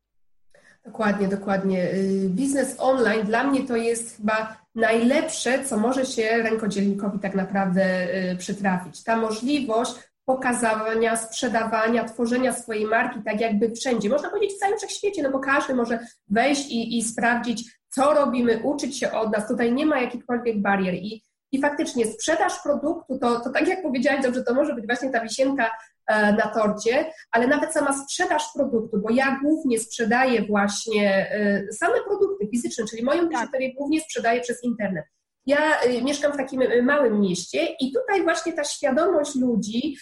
Dokładnie, 0.86 1.28
dokładnie. 1.28 1.94
Y, 1.94 2.30
biznes 2.30 2.76
online 2.80 3.26
dla 3.26 3.44
mnie 3.44 3.64
to 3.64 3.76
jest 3.76 4.18
chyba 4.18 4.58
najlepsze, 4.76 5.66
co 5.66 5.78
może 5.78 6.06
się 6.06 6.38
rękodzielnikowi 6.44 7.20
tak 7.20 7.36
naprawdę 7.36 8.08
y, 8.32 8.38
przytrafić. 8.38 9.04
Ta 9.04 9.16
możliwość 9.16 9.96
pokazywania, 10.26 11.16
sprzedawania, 11.16 12.06
tworzenia 12.06 12.54
swojej 12.54 12.86
marki 12.86 13.20
tak 13.26 13.42
jakby 13.42 13.72
wszędzie. 13.72 14.10
Można 14.10 14.30
powiedzieć 14.30 14.58
w 14.58 14.60
całym 14.60 14.78
wszechświecie, 14.78 15.24
no 15.24 15.32
bo 15.32 15.40
każdy 15.40 15.76
może 15.76 16.00
wejść 16.28 16.72
i, 16.72 16.98
i 16.98 17.04
sprawdzić, 17.04 17.80
co 17.90 18.14
robimy, 18.14 18.62
uczyć 18.64 19.00
się 19.00 19.12
od 19.12 19.32
nas. 19.32 19.48
Tutaj 19.48 19.74
nie 19.74 19.86
ma 19.86 20.02
jakichkolwiek 20.02 20.62
barier. 20.62 20.94
I, 20.94 21.24
i 21.52 21.62
faktycznie 21.62 22.06
sprzedaż 22.06 22.64
produktu, 22.64 23.20
to, 23.20 23.40
to 23.40 23.50
tak 23.50 23.68
jak 23.68 23.82
powiedziałeś 23.82 24.24
dobrze, 24.24 24.44
to 24.44 24.54
może 24.54 24.74
być 24.74 24.86
właśnie 24.86 25.10
ta 25.10 25.22
wisienka 25.22 25.72
e, 26.08 26.34
na 26.34 26.48
torcie, 26.48 27.12
ale 27.32 27.48
nawet 27.48 27.74
sama 27.74 27.94
sprzedaż 27.94 28.44
produktu, 28.56 29.02
bo 29.02 29.10
ja 29.10 29.40
głównie 29.44 29.80
sprzedaję 29.80 30.46
właśnie 30.46 31.32
e, 31.32 31.74
same 31.74 32.04
produkty 32.08 32.48
fizyczne, 32.52 32.86
czyli 32.90 33.04
moją 33.04 33.22
tak. 33.22 33.30
biżuterię 33.30 33.74
głównie 33.74 34.02
sprzedaję 34.02 34.42
przez 34.42 34.64
internet. 34.64 35.06
Ja 35.46 35.84
y, 35.84 36.02
mieszkam 36.02 36.34
w 36.34 36.38
takim 36.38 36.62
małym 36.84 37.22
mieście 37.22 37.68
i 37.80 37.92
tutaj 37.92 38.24
właśnie 38.24 38.54
ta 38.54 38.64
świadomość 38.64 39.36
ludzi 39.36 39.96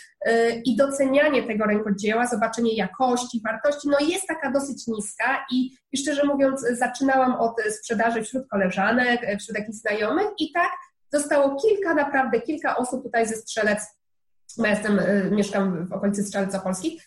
i 0.65 0.75
docenianie 0.75 1.43
tego 1.43 1.65
rękodzieła, 1.65 2.27
zobaczenie 2.27 2.75
jakości, 2.75 3.41
wartości, 3.45 3.87
no 3.87 3.97
jest 3.99 4.27
taka 4.27 4.51
dosyć 4.51 4.87
niska 4.87 5.45
i, 5.51 5.71
i 5.91 5.97
szczerze 5.97 6.23
mówiąc 6.23 6.65
zaczynałam 6.71 7.35
od 7.35 7.61
sprzedaży 7.79 8.23
wśród 8.23 8.47
koleżanek, 8.49 9.21
wśród 9.39 9.57
jakichś 9.57 9.77
znajomych 9.77 10.27
i 10.39 10.51
tak 10.51 10.71
zostało 11.13 11.61
kilka, 11.61 11.93
naprawdę 11.93 12.41
kilka 12.41 12.77
osób 12.77 13.03
tutaj 13.03 13.27
ze 13.27 13.35
Strzelec, 13.35 13.79
ja 14.57 14.69
jestem, 14.69 14.99
mieszkam 15.31 15.87
w 15.87 15.93
okolicy 15.93 16.23
Strzelec 16.23 16.55
Opolskich, 16.55 17.03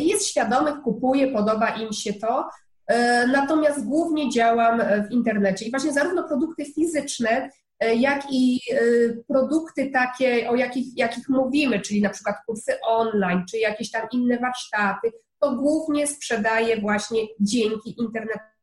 jest 0.00 0.26
świadomych, 0.26 0.74
kupuje, 0.84 1.32
podoba 1.32 1.68
im 1.68 1.92
się 1.92 2.12
to, 2.12 2.48
Natomiast 3.32 3.84
głównie 3.84 4.30
działam 4.30 4.82
w 5.08 5.12
internecie. 5.12 5.64
I 5.64 5.70
właśnie 5.70 5.92
zarówno 5.92 6.28
produkty 6.28 6.64
fizyczne, 6.64 7.50
jak 7.96 8.22
i 8.30 8.60
produkty 9.28 9.90
takie, 9.90 10.50
o 10.50 10.54
jakich, 10.54 10.86
jakich 10.96 11.28
mówimy, 11.28 11.80
czyli 11.80 12.02
na 12.02 12.10
przykład 12.10 12.36
kursy 12.46 12.72
online, 12.86 13.44
czy 13.50 13.58
jakieś 13.58 13.90
tam 13.90 14.08
inne 14.12 14.38
warsztaty, 14.38 15.12
to 15.40 15.56
głównie 15.56 16.06
sprzedaję 16.06 16.80
właśnie 16.80 17.20
dzięki 17.40 18.00
internetowi 18.00 18.53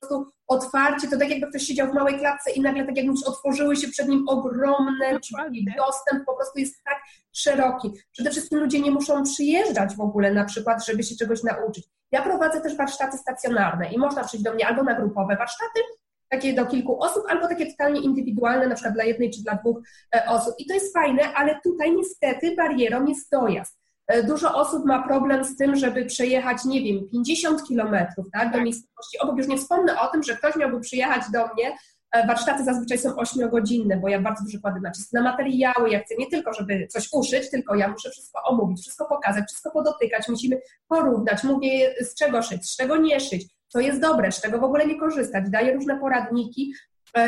prostu 0.00 0.32
otwarcie, 0.46 1.08
to 1.08 1.18
tak 1.18 1.30
jakby 1.30 1.46
ktoś 1.46 1.62
siedział 1.62 1.90
w 1.90 1.94
małej 1.94 2.18
klatce 2.18 2.50
i 2.50 2.60
nagle 2.60 2.86
tak 2.86 2.96
jak 2.96 3.06
mówisz, 3.06 3.24
otworzyły 3.26 3.76
się 3.76 3.88
przed 3.88 4.08
nim 4.08 4.28
ogromne 4.28 5.20
drzwi. 5.20 5.66
Dostęp 5.76 6.24
po 6.26 6.36
prostu 6.36 6.58
jest 6.58 6.84
tak 6.84 6.98
szeroki. 7.32 7.92
Przede 8.12 8.30
wszystkim 8.30 8.58
ludzie 8.58 8.80
nie 8.80 8.90
muszą 8.90 9.22
przyjeżdżać 9.22 9.96
w 9.96 10.00
ogóle 10.00 10.34
na 10.34 10.44
przykład, 10.44 10.86
żeby 10.86 11.02
się 11.02 11.16
czegoś 11.16 11.42
nauczyć. 11.42 11.84
Ja 12.12 12.22
prowadzę 12.22 12.60
też 12.60 12.76
warsztaty 12.76 13.18
stacjonarne 13.18 13.92
i 13.92 13.98
można 13.98 14.24
przyjść 14.24 14.44
do 14.44 14.54
mnie 14.54 14.66
albo 14.66 14.82
na 14.82 14.94
grupowe 14.94 15.36
warsztaty, 15.36 15.80
takie 16.28 16.54
do 16.54 16.66
kilku 16.66 17.02
osób, 17.02 17.24
albo 17.28 17.48
takie 17.48 17.66
totalnie 17.66 18.00
indywidualne, 18.00 18.66
na 18.66 18.74
przykład 18.74 18.94
dla 18.94 19.04
jednej 19.04 19.30
czy 19.30 19.42
dla 19.42 19.54
dwóch 19.54 19.78
e, 20.14 20.26
osób. 20.28 20.54
I 20.58 20.66
to 20.66 20.74
jest 20.74 20.92
fajne, 20.92 21.34
ale 21.34 21.60
tutaj 21.64 21.96
niestety 21.96 22.56
barierą 22.56 23.06
jest 23.06 23.30
dojazd. 23.30 23.78
E, 24.08 24.22
dużo 24.22 24.54
osób 24.54 24.84
ma 24.84 25.02
problem 25.02 25.44
z 25.44 25.56
tym, 25.56 25.76
żeby 25.76 26.04
przejechać, 26.04 26.64
nie 26.64 26.82
wiem, 26.82 27.08
50 27.12 27.64
kilometrów 27.68 28.26
tak, 28.32 28.48
do 28.48 28.54
tak. 28.54 28.64
miejscowości 28.64 29.18
obok. 29.18 29.38
Już 29.38 29.48
nie 29.48 29.58
wspomnę 29.58 30.00
o 30.00 30.06
tym, 30.06 30.22
że 30.22 30.36
ktoś 30.36 30.56
miałby 30.56 30.80
przyjechać 30.80 31.22
do 31.32 31.46
mnie. 31.54 31.76
E, 32.12 32.26
warsztaty 32.26 32.64
zazwyczaj 32.64 32.98
są 32.98 33.10
8-godzinne, 33.10 34.00
bo 34.00 34.08
ja 34.08 34.20
bardzo 34.20 34.44
dużo 34.44 34.58
kładę 34.60 34.80
nacisk 34.80 35.12
na 35.12 35.22
materiały. 35.22 35.90
Ja 35.90 36.00
chcę 36.00 36.14
nie 36.18 36.26
tylko, 36.26 36.52
żeby 36.52 36.86
coś 36.86 37.08
uszyć, 37.12 37.50
tylko 37.50 37.74
ja 37.74 37.88
muszę 37.88 38.10
wszystko 38.10 38.42
omówić, 38.42 38.80
wszystko 38.80 39.04
pokazać, 39.08 39.44
wszystko 39.44 39.70
podotykać. 39.70 40.28
Musimy 40.28 40.60
porównać. 40.88 41.44
Mówię, 41.44 41.94
z 42.00 42.14
czego 42.14 42.42
szyć, 42.42 42.70
z 42.70 42.76
czego 42.76 42.96
nie 42.96 43.20
szyć, 43.20 43.46
co 43.68 43.80
jest 43.80 44.00
dobre, 44.00 44.32
z 44.32 44.40
czego 44.40 44.58
w 44.58 44.64
ogóle 44.64 44.86
nie 44.86 45.00
korzystać. 45.00 45.44
Daję 45.50 45.74
różne 45.74 46.00
poradniki, 46.00 46.72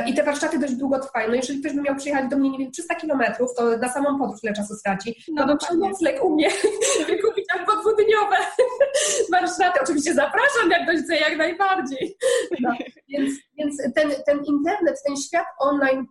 I 0.07 0.15
te 0.15 0.23
warsztaty 0.23 0.59
dość 0.59 0.75
długo 0.75 0.99
trwają. 0.99 1.29
No 1.29 1.35
jeżeli 1.35 1.61
ktoś 1.61 1.73
by 1.73 1.83
miał 1.83 1.97
przyjechać 1.97 2.31
do 2.31 2.37
mnie, 2.37 2.51
nie 2.51 2.59
wiem, 2.59 2.71
300 2.71 2.95
kilometrów, 2.95 3.55
to 3.57 3.77
na 3.77 3.89
samą 3.89 4.19
podróż 4.19 4.41
ile 4.43 4.53
czasu 4.53 4.75
straci? 4.75 5.25
No, 5.35 5.47
no 5.47 5.57
to 5.57 5.75
nocleg 5.75 6.25
u 6.25 6.35
mnie 6.35 6.51
wykupić 7.07 7.45
albo 7.59 7.73
dwudniowe 7.81 8.37
warsztaty. 9.33 9.81
Oczywiście 9.83 10.15
zapraszam, 10.15 10.71
jak 10.71 10.83
ktoś 10.83 11.01
chce, 11.01 11.17
jak 11.17 11.39
najbardziej. 11.39 12.17
No, 12.61 12.71
więc 13.09 13.35
więc 13.59 13.77
ten, 13.95 14.11
ten 14.27 14.45
internet, 14.45 15.03
ten 15.07 15.17
świat 15.17 15.47
online, 15.59 16.07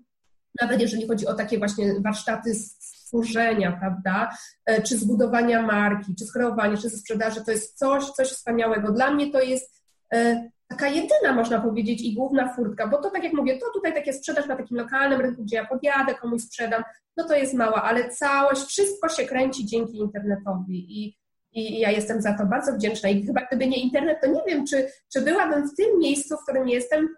nawet 0.62 0.82
jeżeli 0.82 1.08
chodzi 1.08 1.28
o 1.28 1.34
takie 1.34 1.58
właśnie 1.58 1.94
warsztaty 2.00 2.56
stworzenia, 2.56 3.72
prawda, 3.80 4.38
e, 4.66 4.82
czy 4.82 4.98
zbudowania 4.98 5.62
marki, 5.62 6.16
czy 6.20 6.26
skreowania, 6.26 6.78
czy 6.78 6.90
ze 6.90 6.98
sprzedaży, 6.98 7.46
to 7.46 7.52
jest 7.52 7.78
coś, 7.78 8.06
coś 8.06 8.28
wspaniałego. 8.28 8.92
Dla 8.92 9.12
mnie 9.12 9.32
to 9.32 9.42
jest 9.42 9.84
e, 10.14 10.50
taka 10.68 10.88
jedyna, 10.88 11.34
można 11.34 11.62
powiedzieć, 11.62 12.02
i 12.02 12.14
główna 12.14 12.54
furtka, 12.54 12.88
bo 12.88 13.02
to 13.02 13.10
tak 13.10 13.24
jak 13.24 13.34
mówię, 13.34 13.58
to 13.58 13.66
tutaj 13.74 13.94
takie 13.94 14.14
sprzedaż 14.14 14.48
na 14.48 14.56
takim 14.56 14.78
lokalnym 14.78 15.22
rynku, 15.22 15.44
gdzie 15.44 15.56
ja 15.56 15.66
podjadę, 15.66 16.16
komuś 16.16 16.42
sprzedam, 16.42 16.84
no 17.18 17.28
to 17.28 17.36
jest 17.36 17.54
mała, 17.54 17.84
ale 17.84 18.10
całość, 18.10 18.62
wszystko 18.62 19.10
się 19.10 19.26
kręci 19.26 19.66
dzięki 19.66 19.98
internetowi 19.98 21.04
i, 21.04 21.18
i 21.52 21.80
ja 21.80 21.92
jestem 21.92 22.22
za 22.22 22.38
to 22.38 22.46
bardzo 22.46 22.74
wdzięczna 22.74 23.10
i 23.10 23.26
chyba 23.26 23.42
gdyby 23.46 23.68
nie 23.68 23.84
internet, 23.84 24.18
to 24.22 24.28
nie 24.28 24.42
wiem, 24.48 24.66
czy, 24.66 24.88
czy 25.14 25.22
byłabym 25.22 25.68
w 25.68 25.76
tym 25.76 26.00
miejscu, 26.00 26.38
w 26.38 26.44
którym 26.44 26.70
jestem, 26.70 27.10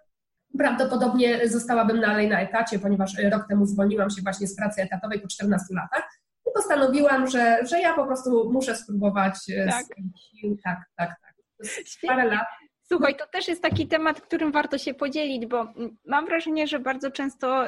prawdopodobnie 0.58 1.48
zostałabym 1.48 2.00
dalej 2.00 2.28
na 2.28 2.40
etacie, 2.40 2.78
ponieważ 2.78 3.18
rok 3.32 3.48
temu 3.48 3.66
zwolniłam 3.66 4.10
się 4.10 4.22
właśnie 4.22 4.46
z 4.46 4.56
pracy 4.56 4.82
etatowej 4.82 5.20
po 5.20 5.28
14 5.28 5.74
latach 5.74 6.10
i 6.46 6.50
postanowiłam, 6.54 7.26
że, 7.26 7.58
że 7.66 7.80
ja 7.80 7.94
po 7.94 8.06
prostu 8.06 8.50
muszę 8.52 8.76
spróbować 8.76 9.34
e, 9.56 9.66
tak. 9.68 9.84
sił, 10.16 10.56
tak, 10.64 10.78
tak, 10.96 11.08
tak. 11.08 11.34
Parę 12.06 12.24
lat 12.24 12.46
Słuchaj, 12.92 13.16
to 13.16 13.26
też 13.26 13.48
jest 13.48 13.62
taki 13.62 13.88
temat, 13.88 14.20
którym 14.20 14.52
warto 14.52 14.78
się 14.78 14.94
podzielić, 14.94 15.46
bo 15.46 15.66
mam 16.06 16.26
wrażenie, 16.26 16.66
że 16.66 16.78
bardzo 16.78 17.10
często 17.10 17.64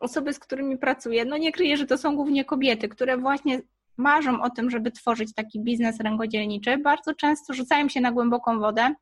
osoby, 0.00 0.32
z 0.32 0.38
którymi 0.38 0.78
pracuję, 0.78 1.24
no 1.24 1.36
nie 1.36 1.52
kryję, 1.52 1.76
że 1.76 1.86
to 1.86 1.98
są 1.98 2.16
głównie 2.16 2.44
kobiety, 2.44 2.88
które 2.88 3.16
właśnie 3.16 3.60
marzą 3.96 4.42
o 4.42 4.50
tym, 4.50 4.70
żeby 4.70 4.90
tworzyć 4.90 5.34
taki 5.34 5.60
biznes 5.60 6.00
rękodzielniczy, 6.00 6.78
bardzo 6.78 7.14
często 7.14 7.54
rzucają 7.54 7.88
się 7.88 8.00
na 8.00 8.12
głęboką 8.12 8.60
wodę 8.60 8.94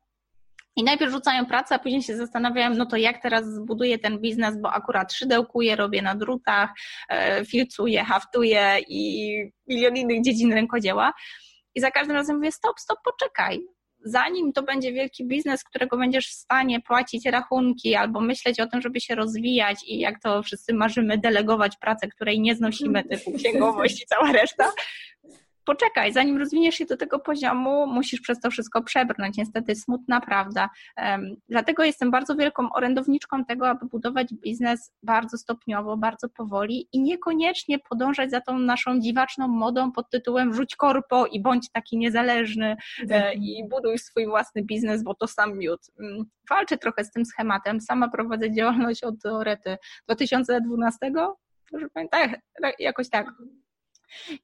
i 0.75 0.83
najpierw 0.83 1.11
rzucają 1.11 1.45
pracę, 1.45 1.75
a 1.75 1.79
później 1.79 2.03
się 2.03 2.17
zastanawiają, 2.17 2.75
no 2.75 2.85
to 2.85 2.97
jak 2.97 3.21
teraz 3.21 3.45
zbuduję 3.45 3.99
ten 3.99 4.19
biznes, 4.19 4.61
bo 4.61 4.73
akurat 4.73 5.13
szydełkuję, 5.13 5.75
robię 5.75 6.01
na 6.01 6.15
drutach, 6.15 6.69
e, 7.09 7.45
filcuję, 7.45 8.03
haftuję 8.03 8.77
i 8.87 9.35
milion 9.67 9.97
innych 9.97 10.23
dziedzin 10.23 10.53
rękodzieła. 10.53 11.13
I 11.75 11.81
za 11.81 11.91
każdym 11.91 12.15
razem 12.15 12.35
mówię, 12.35 12.51
stop, 12.51 12.79
stop, 12.79 12.99
poczekaj 13.03 13.61
zanim 14.03 14.53
to 14.53 14.63
będzie 14.63 14.93
wielki 14.93 15.25
biznes, 15.25 15.63
którego 15.63 15.97
będziesz 15.97 16.27
w 16.27 16.33
stanie 16.33 16.81
płacić 16.81 17.25
rachunki 17.25 17.95
albo 17.95 18.21
myśleć 18.21 18.59
o 18.59 18.67
tym, 18.67 18.81
żeby 18.81 19.01
się 19.01 19.15
rozwijać 19.15 19.83
i 19.87 19.99
jak 19.99 20.21
to 20.21 20.43
wszyscy 20.43 20.73
marzymy, 20.73 21.17
delegować 21.17 21.77
pracę, 21.77 22.07
której 22.07 22.41
nie 22.41 22.55
znosimy, 22.55 23.03
typu 23.03 23.33
księgowość 23.33 24.03
i 24.03 24.05
cała 24.05 24.31
reszta, 24.31 24.71
poczekaj, 25.65 26.13
zanim 26.13 26.37
rozwiniesz 26.37 26.75
się 26.75 26.85
do 26.85 26.97
tego 26.97 27.19
poziomu, 27.19 27.87
musisz 27.87 28.21
przez 28.21 28.39
to 28.39 28.51
wszystko 28.51 28.83
przebrnąć. 28.83 29.37
Niestety 29.37 29.75
smutna 29.75 30.21
prawda. 30.21 30.69
Dlatego 31.49 31.83
jestem 31.83 32.11
bardzo 32.11 32.35
wielką 32.35 32.73
orędowniczką 32.73 33.45
tego, 33.45 33.69
aby 33.69 33.85
budować 33.85 34.33
biznes 34.33 34.91
bardzo 35.03 35.37
stopniowo, 35.37 35.97
bardzo 35.97 36.29
powoli 36.29 36.87
i 36.93 37.01
niekoniecznie 37.01 37.79
podążać 37.79 38.31
za 38.31 38.41
tą 38.41 38.59
naszą 38.59 38.99
dziwaczną 38.99 39.47
modą 39.47 39.91
pod 39.91 40.09
tytułem 40.09 40.53
rzuć 40.53 40.75
korpo 40.75 41.25
i 41.25 41.41
bądź 41.41 41.71
taki 41.71 41.97
niezależny 41.97 42.77
e, 43.09 43.33
i 43.33 43.67
buduj 43.69 43.97
swój 43.97 44.25
własny 44.25 44.63
biznes, 44.63 45.03
bo 45.03 45.15
to 45.15 45.27
sam 45.27 45.57
miód. 45.57 45.79
Mm, 45.99 46.23
walczę 46.49 46.77
trochę 46.77 47.03
z 47.03 47.11
tym 47.11 47.25
schematem. 47.25 47.81
Sama 47.81 48.09
prowadzę 48.09 48.51
działalność 48.51 49.03
od 49.03 49.21
teorety 49.21 49.77
2012, 50.05 50.97
proszę 51.71 51.87
pamiętać, 51.93 52.31
tak, 52.61 52.79
jakoś 52.79 53.09
tak. 53.09 53.31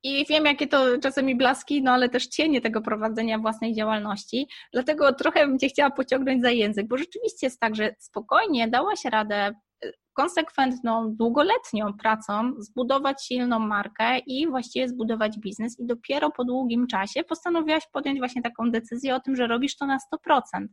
I 0.04 0.26
wiem, 0.30 0.46
jakie 0.46 0.68
to 0.68 1.00
czasami 1.02 1.36
blaski, 1.36 1.84
no 1.84 1.92
ale 1.92 2.10
też 2.10 2.28
cienie 2.28 2.62
tego 2.62 2.82
prowadzenia 2.82 3.40
własnej 3.40 3.76
działalności. 3.76 4.48
Dlatego 4.74 5.14
trochę 5.14 5.48
bym 5.48 5.60
Cię 5.60 5.70
chciała 5.70 5.92
pociągnąć 5.92 6.42
za 6.42 6.50
język, 6.50 6.88
bo 6.88 6.98
rzeczywiście 6.98 7.48
jest 7.48 7.60
tak, 7.60 7.76
że 7.76 7.96
spokojnie 8.00 8.68
dałaś 8.68 9.06
radę 9.06 9.52
y, 9.86 9.94
konsekwentną, 10.14 11.16
długoletnią 11.16 11.94
pracą 11.94 12.54
zbudować 12.60 13.26
silną 13.26 13.60
markę 13.60 14.20
i 14.20 14.48
właściwie 14.48 14.90
zbudować 14.90 15.40
biznes 15.40 15.80
i 15.80 15.86
dopiero 15.86 16.32
po 16.32 16.44
długim 16.44 16.88
czasie 16.88 17.24
postanowiłaś 17.24 17.84
podjąć 17.94 18.20
właśnie 18.20 18.42
taką 18.42 18.72
decyzję 18.72 19.16
o 19.16 19.20
tym, 19.20 19.36
że 19.36 19.48
robisz 19.48 19.78
to 19.78 19.86
na 19.86 19.98
100%. 20.28 20.68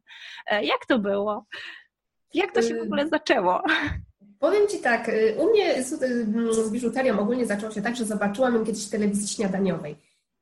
E, 0.46 0.64
jak 0.64 0.86
to 0.88 0.98
było? 0.98 1.46
Jak 2.34 2.52
to 2.52 2.62
się 2.62 2.74
w 2.74 2.82
ogóle 2.82 3.08
zaczęło? 3.08 3.62
Powiem 4.38 4.68
Ci 4.68 4.78
tak, 4.78 5.08
y, 5.08 5.36
u 5.38 5.50
mnie 5.50 5.82
z, 5.84 5.92
y, 5.92 6.64
z 6.66 6.70
biżuterią 6.70 7.18
ogólnie 7.18 7.46
zaczęło 7.46 7.72
się 7.72 7.82
tak, 7.82 7.96
że 7.96 8.04
zobaczyłam 8.04 8.54
ją 8.54 8.64
kiedyś 8.64 8.86
w 8.86 8.90
telewizji 8.90 9.28
śniadaniowej. 9.28 9.96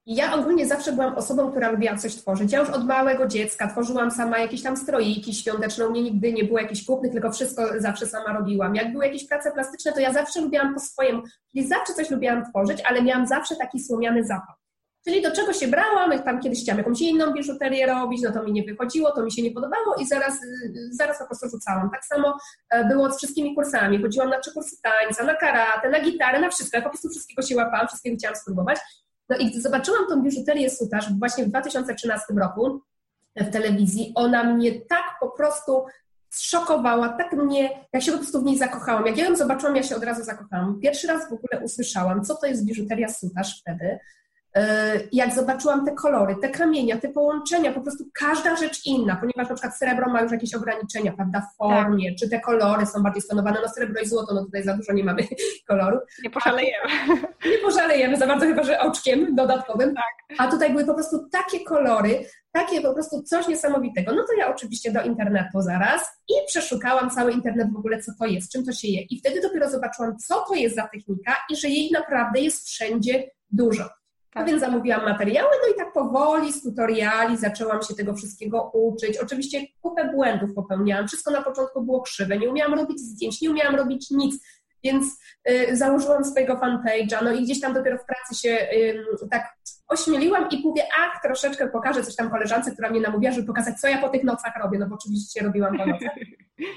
I 0.06 0.14
ja 0.14 0.34
ogólnie 0.34 0.66
zawsze 0.66 0.92
byłam 0.92 1.14
osobą, 1.14 1.50
która 1.50 1.70
lubiła 1.70 1.96
coś 1.96 2.14
tworzyć. 2.14 2.52
Ja 2.52 2.60
już 2.60 2.70
od 2.70 2.86
małego 2.86 3.26
dziecka 3.26 3.68
tworzyłam 3.68 4.10
sama 4.10 4.38
jakieś 4.38 4.62
tam 4.62 4.76
stroiki 4.76 5.34
świąteczne. 5.34 5.86
U 5.86 5.90
mnie 5.90 6.02
nigdy 6.02 6.32
nie 6.32 6.44
było 6.44 6.58
jakichś 6.58 6.84
kupnych, 6.84 7.12
tylko 7.12 7.32
wszystko 7.32 7.62
zawsze 7.78 8.06
sama 8.06 8.32
robiłam. 8.38 8.74
Jak 8.74 8.92
były 8.92 9.06
jakieś 9.06 9.28
prace 9.28 9.52
plastyczne, 9.52 9.92
to 9.92 10.00
ja 10.00 10.12
zawsze 10.12 10.40
lubiłam 10.40 10.74
po 10.74 10.80
swojemu. 10.80 11.22
Czyli 11.52 11.68
zawsze 11.68 11.94
coś 11.94 12.10
lubiłam 12.10 12.44
tworzyć, 12.50 12.82
ale 12.84 13.02
miałam 13.02 13.26
zawsze 13.26 13.56
taki 13.56 13.80
słomiany 13.80 14.24
zapał. 14.24 14.61
Czyli 15.04 15.22
do 15.22 15.30
czego 15.30 15.52
się 15.52 15.68
brałam, 15.68 16.22
tam 16.22 16.40
kiedyś 16.40 16.62
chciałam 16.62 16.78
jakąś 16.78 17.00
inną 17.00 17.32
biżuterię 17.32 17.86
robić, 17.86 18.22
no 18.22 18.32
to 18.32 18.42
mi 18.42 18.52
nie 18.52 18.64
wychodziło, 18.64 19.12
to 19.12 19.22
mi 19.22 19.32
się 19.32 19.42
nie 19.42 19.50
podobało 19.50 19.94
i 20.00 20.06
zaraz, 20.06 20.38
zaraz 20.90 21.18
po 21.18 21.26
prostu 21.26 21.48
rzucałam. 21.48 21.90
Tak 21.90 22.04
samo 22.04 22.38
e, 22.70 22.84
było 22.84 23.12
z 23.12 23.16
wszystkimi 23.16 23.54
kursami. 23.54 24.02
Chodziłam 24.02 24.30
na 24.30 24.40
trzy 24.40 24.52
kursy 24.52 24.76
tańca, 24.82 25.24
na 25.24 25.34
karate, 25.34 25.90
na 25.90 26.00
gitarę, 26.00 26.40
na 26.40 26.50
wszystko. 26.50 26.76
Ja 26.76 26.82
po 26.82 26.90
prostu 26.90 27.08
wszystkiego 27.08 27.42
się 27.42 27.56
łapałam, 27.56 27.88
wszystkiego 27.88 28.16
chciałam 28.16 28.36
spróbować. 28.36 28.78
No 29.28 29.36
i 29.36 29.50
gdy 29.50 29.60
zobaczyłam 29.60 30.06
tą 30.08 30.22
biżuterię 30.22 30.70
Sutaż 30.70 31.12
właśnie 31.18 31.44
w 31.44 31.48
2013 31.48 32.24
roku 32.40 32.80
w 33.36 33.50
telewizji, 33.50 34.12
ona 34.14 34.44
mnie 34.44 34.80
tak 34.80 35.04
po 35.20 35.30
prostu 35.30 35.84
zszokowała, 36.30 37.08
tak 37.08 37.32
mnie, 37.32 37.86
ja 37.92 38.00
się 38.00 38.12
po 38.12 38.18
prostu 38.18 38.40
w 38.40 38.44
niej 38.44 38.58
zakochałam. 38.58 39.06
Jak 39.06 39.16
ja 39.16 39.28
ją 39.28 39.36
zobaczyłam, 39.36 39.76
ja 39.76 39.82
się 39.82 39.96
od 39.96 40.04
razu 40.04 40.24
zakochałam. 40.24 40.80
Pierwszy 40.80 41.06
raz 41.06 41.22
w 41.30 41.32
ogóle 41.32 41.64
usłyszałam, 41.64 42.24
co 42.24 42.34
to 42.34 42.46
jest 42.46 42.64
biżuteria 42.64 43.08
Sutaż 43.08 43.60
wtedy. 43.60 43.98
E, 44.54 45.00
jak 45.12 45.34
zobaczyłam 45.34 45.86
te 45.86 45.92
kolory, 45.92 46.36
te 46.42 46.48
kamienia, 46.48 46.98
te 46.98 47.08
połączenia, 47.08 47.72
po 47.72 47.80
prostu 47.80 48.04
każda 48.14 48.56
rzecz 48.56 48.86
inna, 48.86 49.16
ponieważ 49.16 49.48
na 49.48 49.54
przykład 49.54 49.78
srebro 49.78 50.10
ma 50.10 50.22
już 50.22 50.32
jakieś 50.32 50.54
ograniczenia, 50.54 51.12
prawda, 51.12 51.40
w 51.40 51.56
formie, 51.56 52.10
tak. 52.10 52.18
czy 52.18 52.28
te 52.28 52.40
kolory 52.40 52.86
są 52.86 53.02
bardziej 53.02 53.22
stonowane, 53.22 53.58
no 53.62 53.68
srebro 53.68 54.02
i 54.02 54.06
złoto, 54.06 54.34
no 54.34 54.44
tutaj 54.44 54.62
za 54.62 54.76
dużo 54.76 54.92
nie 54.92 55.04
mamy 55.04 55.22
kolorów. 55.68 56.00
Nie 56.24 56.30
poszalejemy. 56.30 56.88
Nie 57.46 57.58
poszalejemy 57.58 58.16
za 58.16 58.26
bardzo, 58.26 58.46
chyba 58.46 58.62
że 58.62 58.80
oczkiem 58.80 59.34
dodatkowym. 59.34 59.94
Tak. 59.94 60.38
A 60.38 60.50
tutaj 60.50 60.70
były 60.70 60.84
po 60.84 60.94
prostu 60.94 61.28
takie 61.28 61.64
kolory, 61.64 62.24
takie 62.52 62.80
po 62.80 62.94
prostu 62.94 63.22
coś 63.22 63.48
niesamowitego. 63.48 64.12
No 64.14 64.22
to 64.22 64.32
ja 64.38 64.54
oczywiście 64.54 64.92
do 64.92 65.02
internetu 65.02 65.60
zaraz 65.60 66.02
i 66.28 66.34
przeszukałam 66.46 67.10
cały 67.10 67.32
internet 67.32 67.72
w 67.72 67.76
ogóle, 67.76 68.02
co 68.02 68.12
to 68.18 68.26
jest, 68.26 68.52
czym 68.52 68.64
to 68.64 68.72
się 68.72 68.88
je. 68.88 69.02
I 69.02 69.18
wtedy 69.18 69.40
dopiero 69.40 69.70
zobaczyłam, 69.70 70.16
co 70.18 70.44
to 70.48 70.54
jest 70.54 70.76
za 70.76 70.88
technika 70.88 71.36
i 71.50 71.56
że 71.56 71.68
jej 71.68 71.90
naprawdę 71.90 72.40
jest 72.40 72.68
wszędzie 72.68 73.30
dużo. 73.50 74.01
No 74.34 74.44
więc 74.44 74.60
zamówiłam 74.60 75.04
materiały, 75.04 75.50
no 75.62 75.74
i 75.74 75.78
tak 75.78 75.92
powoli 75.92 76.52
z 76.52 76.62
tutoriali 76.62 77.36
zaczęłam 77.36 77.82
się 77.82 77.94
tego 77.94 78.14
wszystkiego 78.14 78.70
uczyć. 78.74 79.18
Oczywiście 79.18 79.60
kupę 79.80 80.12
błędów 80.14 80.54
popełniałam, 80.54 81.08
wszystko 81.08 81.30
na 81.30 81.42
początku 81.42 81.82
było 81.82 82.02
krzywe, 82.02 82.38
nie 82.38 82.50
umiałam 82.50 82.74
robić 82.74 83.00
zdjęć, 83.00 83.40
nie 83.40 83.50
umiałam 83.50 83.74
robić 83.74 84.10
nic, 84.10 84.44
więc 84.84 85.04
y, 85.50 85.76
założyłam 85.76 86.24
swojego 86.24 86.54
fanpage'a, 86.54 87.24
no 87.24 87.32
i 87.32 87.42
gdzieś 87.42 87.60
tam 87.60 87.74
dopiero 87.74 87.98
w 87.98 88.04
pracy 88.04 88.42
się 88.42 88.48
y, 88.48 89.28
tak 89.30 89.56
ośmieliłam 89.88 90.48
i 90.50 90.68
mówię, 90.68 90.82
ach, 90.98 91.22
troszeczkę 91.22 91.68
pokażę 91.68 92.02
coś 92.02 92.16
tam 92.16 92.30
koleżance, 92.30 92.72
która 92.72 92.90
mnie 92.90 93.00
namówiła, 93.00 93.32
żeby 93.32 93.46
pokazać, 93.46 93.80
co 93.80 93.88
ja 93.88 93.98
po 93.98 94.08
tych 94.08 94.24
nocach 94.24 94.52
robię, 94.62 94.78
no 94.78 94.88
bo 94.88 94.94
oczywiście 94.94 95.42
robiłam 95.42 95.78
po 95.78 95.86
nocach. 95.86 96.16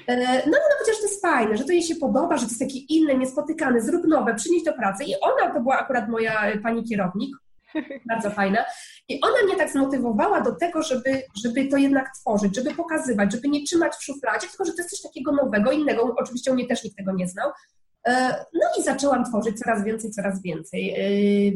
E, 0.06 0.16
no, 0.16 0.42
no, 0.46 0.58
no 0.70 0.76
chociaż 0.78 0.96
to 0.96 1.02
jest 1.02 1.22
fajne, 1.22 1.56
że 1.56 1.64
to 1.64 1.72
jej 1.72 1.82
się 1.82 1.94
podoba, 1.94 2.36
że 2.36 2.44
to 2.44 2.48
jest 2.48 2.60
takie 2.60 2.78
inne, 2.78 3.14
niespotykane, 3.14 3.80
zrób 3.80 4.06
nowe, 4.06 4.34
przynieść 4.34 4.64
do 4.64 4.72
pracy. 4.72 5.04
I 5.04 5.12
ona, 5.20 5.54
to 5.54 5.60
była 5.60 5.78
akurat 5.78 6.08
moja 6.08 6.58
pani 6.62 6.84
kierownik, 6.84 7.36
bardzo 8.10 8.30
fajna. 8.30 8.64
I 9.08 9.20
ona 9.20 9.42
mnie 9.46 9.56
tak 9.56 9.70
zmotywowała 9.70 10.40
do 10.40 10.54
tego, 10.54 10.82
żeby, 10.82 11.22
żeby 11.44 11.66
to 11.66 11.76
jednak 11.76 12.08
tworzyć, 12.20 12.56
żeby 12.56 12.74
pokazywać, 12.74 13.32
żeby 13.32 13.48
nie 13.48 13.64
trzymać 13.64 13.94
w 13.94 14.04
szufladzie, 14.04 14.46
tylko 14.48 14.64
że 14.64 14.72
to 14.72 14.78
jest 14.78 14.90
coś 14.90 15.02
takiego 15.02 15.32
nowego, 15.32 15.72
innego. 15.72 16.14
Oczywiście 16.18 16.50
u 16.50 16.54
mnie 16.54 16.66
też 16.66 16.84
nikt 16.84 16.96
tego 16.96 17.12
nie 17.12 17.28
znał. 17.28 17.50
E, 18.06 18.44
no 18.52 18.68
i 18.78 18.82
zaczęłam 18.82 19.24
tworzyć 19.24 19.58
coraz 19.58 19.84
więcej, 19.84 20.10
coraz 20.10 20.42
więcej. 20.42 20.90
E, 20.90 21.52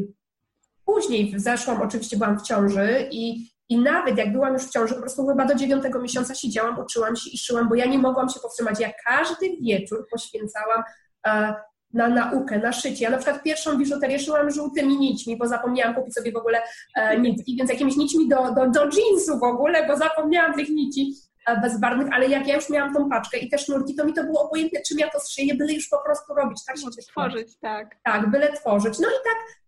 później 0.85 1.33
zeszłam, 1.35 1.81
oczywiście 1.81 2.17
byłam 2.17 2.39
w 2.39 2.41
ciąży 2.41 3.07
i, 3.11 3.51
i 3.69 3.77
nawet 3.77 4.17
jak 4.17 4.31
byłam 4.33 4.53
już 4.53 4.63
w 4.63 4.71
ciąży, 4.71 4.95
po 4.95 5.01
prostu 5.01 5.27
chyba 5.27 5.45
do 5.45 5.55
dziewiątego 5.55 5.99
miesiąca 5.99 6.35
siedziałam, 6.35 6.79
uczyłam 6.79 7.15
się 7.15 7.29
i 7.29 7.37
szyłam, 7.37 7.69
bo 7.69 7.75
ja 7.75 7.85
nie 7.85 7.97
mogłam 7.97 8.29
się 8.29 8.39
powstrzymać. 8.39 8.79
Ja 8.79 8.91
każdy 9.05 9.57
wieczór 9.61 10.07
poświęcałam 10.11 10.83
e, 11.27 11.53
na 11.93 12.07
naukę, 12.07 12.59
na 12.59 12.71
szycie. 12.71 13.03
Ja 13.03 13.09
na 13.09 13.17
przykład 13.17 13.43
pierwszą 13.43 13.77
biżuterię 13.77 14.19
szyłam 14.19 14.51
żółtymi 14.51 14.97
nićmi, 14.97 15.37
bo 15.37 15.47
zapomniałam 15.47 15.95
kupić 15.95 16.13
sobie 16.13 16.31
w 16.31 16.35
ogóle 16.35 16.61
e, 16.95 17.19
nitki, 17.19 17.55
więc 17.55 17.69
jakimiś 17.69 17.97
nićmi 17.97 18.29
do, 18.29 18.51
do, 18.51 18.69
do 18.69 18.83
jeansu 18.83 19.39
w 19.39 19.43
ogóle, 19.43 19.87
bo 19.87 19.97
zapomniałam 19.97 20.53
tych 20.53 20.69
nici 20.69 21.13
e, 21.47 21.61
bezbarwnych, 21.61 22.07
ale 22.11 22.27
jak 22.27 22.47
ja 22.47 22.55
już 22.55 22.69
miałam 22.69 22.93
tą 22.93 23.09
paczkę 23.09 23.37
i 23.37 23.49
te 23.49 23.57
sznurki, 23.57 23.95
to 23.95 24.05
mi 24.05 24.13
to 24.13 24.23
było 24.23 24.41
obojętne, 24.41 24.79
czym 24.87 24.99
ja 24.99 25.09
to 25.09 25.19
szyję, 25.31 25.55
byle 25.55 25.73
już 25.73 25.89
po 25.89 26.03
prostu 26.05 26.33
robić. 26.33 26.65
Tak 26.67 26.77
się 26.77 26.87
Tworzyć, 27.11 27.57
tak. 27.61 27.95
Tak, 28.03 28.31
byle 28.31 28.53
tworzyć. 28.53 28.99
No 28.99 29.07
i 29.07 29.19
tak 29.23 29.61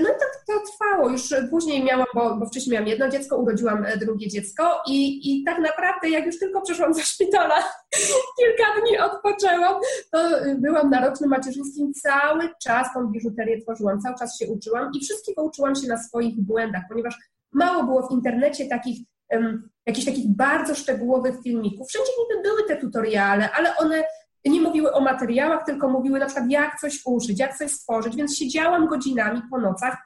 no 0.00 0.08
i 0.08 0.12
tak 0.12 0.44
to 0.46 0.52
trwało. 0.72 1.10
Już 1.10 1.34
później 1.50 1.84
miałam, 1.84 2.06
bo, 2.14 2.36
bo 2.36 2.46
wcześniej 2.46 2.72
miałam 2.72 2.88
jedno 2.88 3.08
dziecko, 3.08 3.36
urodziłam 3.36 3.84
e, 3.84 3.96
drugie 3.96 4.28
dziecko 4.28 4.82
i, 4.88 5.30
i 5.32 5.44
tak 5.44 5.58
naprawdę 5.58 6.10
jak 6.10 6.26
już 6.26 6.38
tylko 6.38 6.62
przeszłam 6.62 6.94
ze 6.94 7.02
szpitala, 7.02 7.54
kilka 8.38 8.80
dni 8.80 8.98
odpoczęłam, 8.98 9.80
to 10.12 10.38
e, 10.38 10.54
byłam 10.54 10.90
na 10.90 11.08
rocznym 11.08 11.30
macierzyńskim, 11.30 11.92
cały 11.92 12.50
czas 12.62 12.88
tą 12.94 13.06
biżuterię 13.06 13.62
tworzyłam, 13.62 14.00
cały 14.00 14.14
czas 14.18 14.38
się 14.38 14.46
uczyłam 14.46 14.90
i 14.94 15.04
wszystkiego 15.04 15.42
uczyłam 15.42 15.74
się 15.74 15.88
na 15.88 16.02
swoich 16.02 16.40
błędach, 16.40 16.82
ponieważ 16.88 17.14
mało 17.52 17.84
było 17.84 18.08
w 18.08 18.12
internecie 18.12 18.66
takich 18.66 18.98
um, 19.30 19.68
jakichś 19.86 20.06
takich 20.06 20.28
bardzo 20.36 20.74
szczegółowych 20.74 21.34
filmików. 21.42 21.88
Wszędzie 21.88 22.12
niby 22.18 22.42
były 22.42 22.64
te 22.68 22.76
tutoriale, 22.76 23.50
ale 23.52 23.76
one 23.76 24.04
nie 24.50 24.60
mówiły 24.60 24.92
o 24.92 25.00
materiałach, 25.00 25.64
tylko 25.66 25.88
mówiły 25.88 26.18
na 26.18 26.26
przykład 26.26 26.50
jak 26.50 26.80
coś 26.80 27.00
uszyć, 27.04 27.38
jak 27.40 27.56
coś 27.56 27.70
stworzyć, 27.70 28.16
więc 28.16 28.36
siedziałam 28.36 28.86
godzinami 28.86 29.42
po 29.50 29.58
nocach 29.58 29.96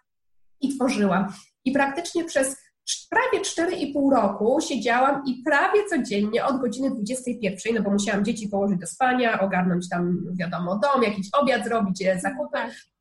i 0.61 0.77
tworzyłam. 0.77 1.27
I 1.65 1.73
praktycznie 1.73 2.25
przez 2.25 2.57
prawie 3.11 3.45
4,5 3.45 4.13
roku 4.13 4.61
siedziałam 4.61 5.23
i 5.27 5.43
prawie 5.45 5.85
codziennie 5.91 6.45
od 6.45 6.61
godziny 6.61 6.91
21, 6.91 7.75
no 7.75 7.83
bo 7.83 7.91
musiałam 7.91 8.25
dzieci 8.25 8.49
położyć 8.49 8.79
do 8.81 8.87
spania, 8.87 9.41
ogarnąć 9.41 9.89
tam, 9.89 10.19
wiadomo, 10.35 10.79
dom, 10.79 11.03
jakiś 11.03 11.27
obiad 11.33 11.65
zrobić, 11.65 12.03
e, 12.03 12.21
zakupy. 12.21 12.59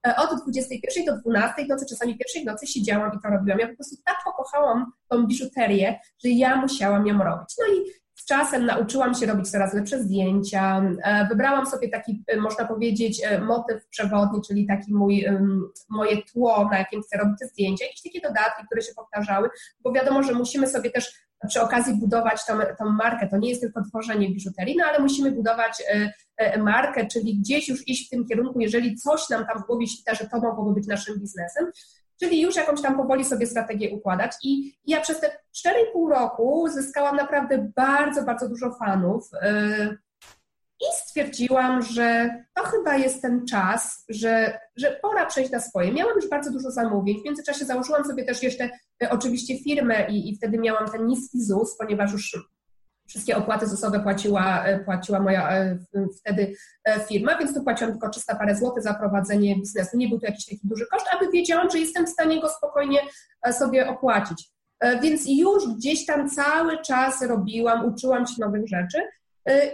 E, 0.07 0.15
od 0.15 0.41
21 0.43 1.05
do 1.05 1.17
12 1.17 1.65
nocy, 1.69 1.85
czasami 1.89 2.17
pierwszej 2.17 2.45
nocy 2.45 2.67
siedziałam 2.67 3.11
i 3.17 3.19
to 3.23 3.29
robiłam. 3.29 3.59
Ja 3.59 3.67
po 3.67 3.75
prostu 3.75 3.95
tak 4.05 4.15
pokochałam 4.25 4.91
tą 5.07 5.27
biżuterię, 5.27 5.99
że 6.23 6.29
ja 6.29 6.55
musiałam 6.55 7.07
ją 7.07 7.23
robić. 7.23 7.49
No 7.59 7.75
i 7.75 7.98
czasem 8.29 8.65
nauczyłam 8.65 9.13
się 9.13 9.25
robić 9.25 9.51
coraz 9.51 9.73
lepsze 9.73 10.03
zdjęcia. 10.03 10.81
E, 11.03 11.27
wybrałam 11.27 11.65
sobie 11.65 11.89
taki, 11.89 12.23
e, 12.27 12.37
można 12.37 12.65
powiedzieć, 12.65 13.21
e, 13.23 13.41
motyw 13.41 13.87
przewodni, 13.87 14.41
czyli 14.47 14.67
taki 14.67 14.93
mój, 14.93 15.25
moje 15.89 16.23
tło, 16.23 16.69
na 16.71 16.77
jakim 16.77 17.01
chcę 17.01 17.17
robić 17.17 17.39
te 17.39 17.47
zdjęcia, 17.47 17.85
jakieś 17.85 18.01
takie 18.01 18.21
dodatki, 18.21 18.65
które 18.65 18.81
się 18.81 18.93
powtarzały, 18.95 19.49
bo 19.79 19.91
wiadomo, 19.91 20.23
że 20.23 20.33
musimy 20.33 20.67
sobie 20.67 20.91
też 20.91 21.13
przy 21.47 21.61
okazji 21.61 21.93
budować 21.93 22.45
tą, 22.45 22.53
tą 22.79 22.89
markę. 22.89 23.27
To 23.27 23.37
nie 23.37 23.49
jest 23.49 23.61
tylko 23.61 23.83
tworzenie 23.83 24.29
biżuterii, 24.29 24.75
no 24.77 24.85
ale 24.85 24.99
musimy 24.99 25.31
budować 25.31 25.83
markę, 26.57 27.07
czyli 27.07 27.39
gdzieś 27.39 27.69
już 27.69 27.87
iść 27.87 28.07
w 28.07 28.09
tym 28.09 28.27
kierunku, 28.27 28.59
jeżeli 28.59 28.95
coś 28.95 29.29
nam 29.29 29.45
tam 29.45 29.63
w 29.63 29.65
głowie 29.65 29.87
świta, 29.87 30.15
że 30.15 30.27
to 30.27 30.39
mogłoby 30.39 30.73
być 30.73 30.87
naszym 30.87 31.19
biznesem, 31.19 31.65
czyli 32.19 32.41
już 32.41 32.55
jakąś 32.55 32.81
tam 32.81 32.97
powoli 32.97 33.25
sobie 33.25 33.47
strategię 33.47 33.89
układać. 33.95 34.31
I 34.43 34.73
ja 34.87 35.01
przez 35.01 35.19
te 35.19 35.27
4,5 35.27 36.09
roku 36.09 36.67
zyskałam 36.69 37.15
naprawdę 37.15 37.71
bardzo, 37.75 38.23
bardzo 38.23 38.49
dużo 38.49 38.71
fanów. 38.71 39.29
Y, 39.33 39.97
I 40.81 40.85
stwierdziłam, 41.05 41.81
że 41.81 42.29
to 42.53 42.63
chyba 42.63 42.95
jest 42.95 43.21
ten 43.21 43.45
czas, 43.45 44.05
że, 44.09 44.59
że 44.75 44.99
pora 45.01 45.25
przejść 45.25 45.51
na 45.51 45.59
swoje. 45.59 45.91
Miałam 45.91 46.15
już 46.15 46.29
bardzo 46.29 46.51
dużo 46.51 46.71
zamówień. 46.71 47.21
W 47.21 47.25
międzyczasie 47.25 47.65
założyłam 47.65 48.05
sobie 48.05 48.25
też 48.25 48.43
jeszcze 48.43 48.69
y, 49.03 49.09
oczywiście 49.09 49.63
firmę 49.63 50.09
i, 50.09 50.29
i 50.29 50.37
wtedy 50.37 50.57
miałam 50.57 50.91
ten 50.91 51.07
niski 51.07 51.43
ZUS, 51.43 51.77
ponieważ 51.77 52.11
już 52.11 52.37
wszystkie 53.09 53.37
opłaty 53.37 53.67
ZUS-owe 53.67 53.99
płaciła, 53.99 54.63
e, 54.63 54.79
płaciła 54.79 55.19
moja 55.19 55.51
e, 55.51 55.77
wtedy 56.19 56.53
e, 56.85 56.99
firma, 56.99 57.37
więc 57.37 57.53
tu 57.53 57.63
płaciłam 57.63 57.91
tylko 57.91 58.09
300 58.09 58.35
parę 58.35 58.55
złotych 58.55 58.83
za 58.83 58.93
prowadzenie 58.93 59.55
biznesu. 59.55 59.97
Nie 59.97 60.09
był 60.09 60.19
to 60.19 60.25
jakiś 60.25 60.45
taki 60.45 60.59
duży 60.63 60.85
koszt, 60.91 61.05
aby 61.15 61.31
wiedziałam, 61.31 61.69
że 61.69 61.79
jestem 61.79 62.05
w 62.05 62.09
stanie 62.09 62.41
go 62.41 62.49
spokojnie 62.49 62.99
sobie 63.51 63.87
opłacić. 63.87 64.49
Więc 65.01 65.21
już 65.27 65.67
gdzieś 65.75 66.05
tam 66.05 66.29
cały 66.29 66.81
czas 66.81 67.21
robiłam, 67.21 67.85
uczyłam 67.85 68.27
się 68.27 68.33
nowych 68.39 68.67
rzeczy. 68.67 68.97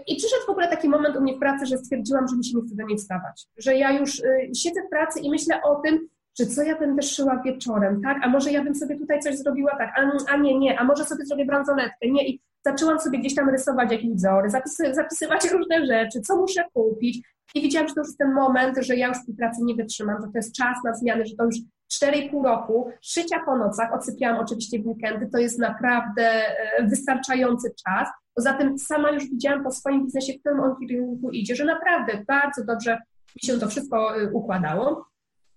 I 0.07 0.15
przyszedł 0.15 0.45
w 0.47 0.49
ogóle 0.49 0.67
taki 0.67 0.89
moment 0.89 1.15
u 1.15 1.21
mnie 1.21 1.35
w 1.35 1.39
pracy, 1.39 1.65
że 1.65 1.77
stwierdziłam, 1.77 2.27
że 2.27 2.37
mi 2.37 2.45
się 2.45 2.57
nie 2.57 2.63
chce 2.63 2.75
do 2.75 2.83
niej 2.83 2.97
wstawać. 2.97 3.45
Że 3.57 3.75
ja 3.75 3.91
już 3.91 4.21
siedzę 4.55 4.81
w 4.87 4.89
pracy 4.89 5.19
i 5.19 5.29
myślę 5.29 5.61
o 5.63 5.75
tym, 5.75 6.07
że 6.39 6.45
co 6.45 6.63
ja 6.63 6.79
będę 6.79 7.01
szyła 7.01 7.41
wieczorem, 7.45 8.01
tak? 8.01 8.17
A 8.23 8.29
może 8.29 8.51
ja 8.51 8.63
bym 8.63 8.75
sobie 8.75 8.97
tutaj 8.99 9.19
coś 9.19 9.37
zrobiła 9.37 9.77
tak, 9.77 9.93
a, 9.97 10.31
a 10.33 10.37
nie, 10.37 10.59
nie, 10.59 10.79
a 10.79 10.83
może 10.83 11.05
sobie 11.05 11.25
zrobię 11.25 11.45
bransoletkę, 11.45 12.09
nie. 12.09 12.27
I 12.27 12.41
zaczęłam 12.65 12.99
sobie 12.99 13.19
gdzieś 13.19 13.35
tam 13.35 13.49
rysować 13.49 13.91
jakieś 13.91 14.11
wzory, 14.11 14.49
zapisy, 14.49 14.93
zapisywać 14.93 15.49
różne 15.53 15.85
rzeczy, 15.85 16.21
co 16.21 16.35
muszę 16.35 16.63
kupić. 16.73 17.27
I 17.55 17.61
widziałam, 17.61 17.87
że 17.87 17.93
to 17.93 18.01
już 18.01 18.17
ten 18.17 18.33
moment, 18.33 18.77
że 18.81 18.95
ja 18.95 19.07
już 19.07 19.17
tej 19.25 19.35
pracy 19.35 19.63
nie 19.63 19.75
wytrzymam, 19.75 20.17
że 20.21 20.27
to 20.27 20.31
jest 20.35 20.55
czas 20.55 20.77
na 20.85 20.93
zmiany, 20.93 21.25
że 21.25 21.35
to 21.35 21.45
już 21.45 21.55
4,5 22.03 22.43
roku 22.43 22.91
szycia 23.01 23.39
po 23.45 23.57
nocach, 23.57 23.93
odsypiałam 23.93 24.39
oczywiście 24.39 24.79
w 24.79 24.87
weekendy, 24.87 25.29
to 25.31 25.37
jest 25.37 25.59
naprawdę 25.59 26.23
e, 26.23 26.87
wystarczający 26.87 27.73
czas. 27.85 28.09
Poza 28.35 28.53
tym 28.53 28.79
sama 28.79 29.11
już 29.11 29.23
widziałam 29.23 29.63
po 29.63 29.71
swoim 29.71 30.05
biznesie, 30.05 30.33
w 30.33 30.39
którym 30.39 30.59
on 30.59 30.75
kierunku 30.89 31.31
idzie, 31.31 31.55
że 31.55 31.65
naprawdę 31.65 32.23
bardzo 32.27 32.65
dobrze 32.65 32.97
mi 33.35 33.47
się 33.47 33.59
to 33.59 33.67
wszystko 33.67 34.17
e, 34.17 34.31
układało. 34.31 35.05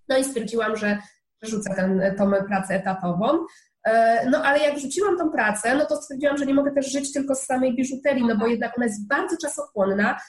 No 0.09 0.17
i 0.17 0.23
stwierdziłam, 0.23 0.75
że 0.75 0.97
rzucę 1.41 1.69
tą 2.17 2.31
pracę 2.47 2.73
etatową. 2.73 3.27
E, 3.85 4.25
no 4.29 4.43
ale 4.43 4.59
jak 4.59 4.79
rzuciłam 4.79 5.17
tą 5.17 5.29
pracę, 5.29 5.75
no 5.75 5.85
to 5.85 6.01
stwierdziłam, 6.01 6.37
że 6.37 6.45
nie 6.45 6.53
mogę 6.53 6.71
też 6.71 6.91
żyć 6.91 7.13
tylko 7.13 7.35
z 7.35 7.45
samej 7.45 7.75
biżuterii, 7.75 8.25
no 8.27 8.37
bo 8.37 8.47
jednak 8.47 8.77
ona 8.77 8.85
jest 8.85 9.07
bardzo 9.07 9.37
czasochłonna 9.37 10.19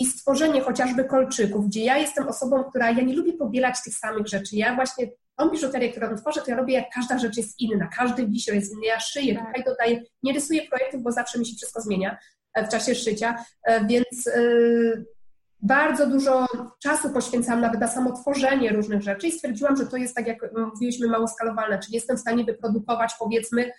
i 0.00 0.06
stworzenie 0.06 0.60
chociażby 0.60 1.04
kolczyków, 1.04 1.66
gdzie 1.66 1.84
ja 1.84 1.98
jestem 1.98 2.28
osobą, 2.28 2.64
która, 2.64 2.90
ja 2.90 3.02
nie 3.02 3.16
lubię 3.16 3.32
powielać 3.32 3.82
tych 3.84 3.94
samych 3.94 4.26
rzeczy. 4.26 4.56
Ja 4.56 4.74
właśnie 4.74 5.06
tą 5.36 5.50
biżuterię, 5.50 5.90
którą 5.90 6.16
tworzę, 6.16 6.40
to 6.40 6.50
ja 6.50 6.56
robię 6.56 6.74
jak 6.74 6.84
każda 6.94 7.18
rzecz 7.18 7.36
jest 7.36 7.60
inna, 7.60 7.88
każdy 7.96 8.26
wisior 8.26 8.54
jest 8.54 8.72
inny, 8.72 8.86
ja 8.86 9.00
szyję, 9.00 9.34
tak. 9.34 9.46
tutaj 9.46 9.64
dodaję, 9.64 10.02
nie 10.22 10.32
rysuję 10.32 10.62
projektów, 10.68 11.02
bo 11.02 11.12
zawsze 11.12 11.38
mi 11.38 11.46
się 11.46 11.56
wszystko 11.56 11.80
zmienia 11.80 12.18
e, 12.54 12.66
w 12.66 12.68
czasie 12.68 12.94
szycia, 12.94 13.44
e, 13.64 13.86
więc 13.86 14.28
bardzo 15.62 16.06
dużo 16.06 16.46
czasu 16.82 17.10
poświęcałam 17.10 17.60
nawet 17.60 17.80
na 17.80 17.88
samotworzenie 17.88 18.72
różnych 18.72 19.02
rzeczy 19.02 19.26
i 19.26 19.32
stwierdziłam, 19.32 19.76
że 19.76 19.86
to 19.86 19.96
jest 19.96 20.16
tak, 20.16 20.26
jak 20.26 20.38
mówiliśmy, 20.56 21.08
mało 21.08 21.28
skalowalne, 21.28 21.78
czyli 21.78 21.94
jestem 21.94 22.16
w 22.16 22.20
stanie 22.20 22.44
wyprodukować 22.44 23.12
powiedzmy, 23.18 23.70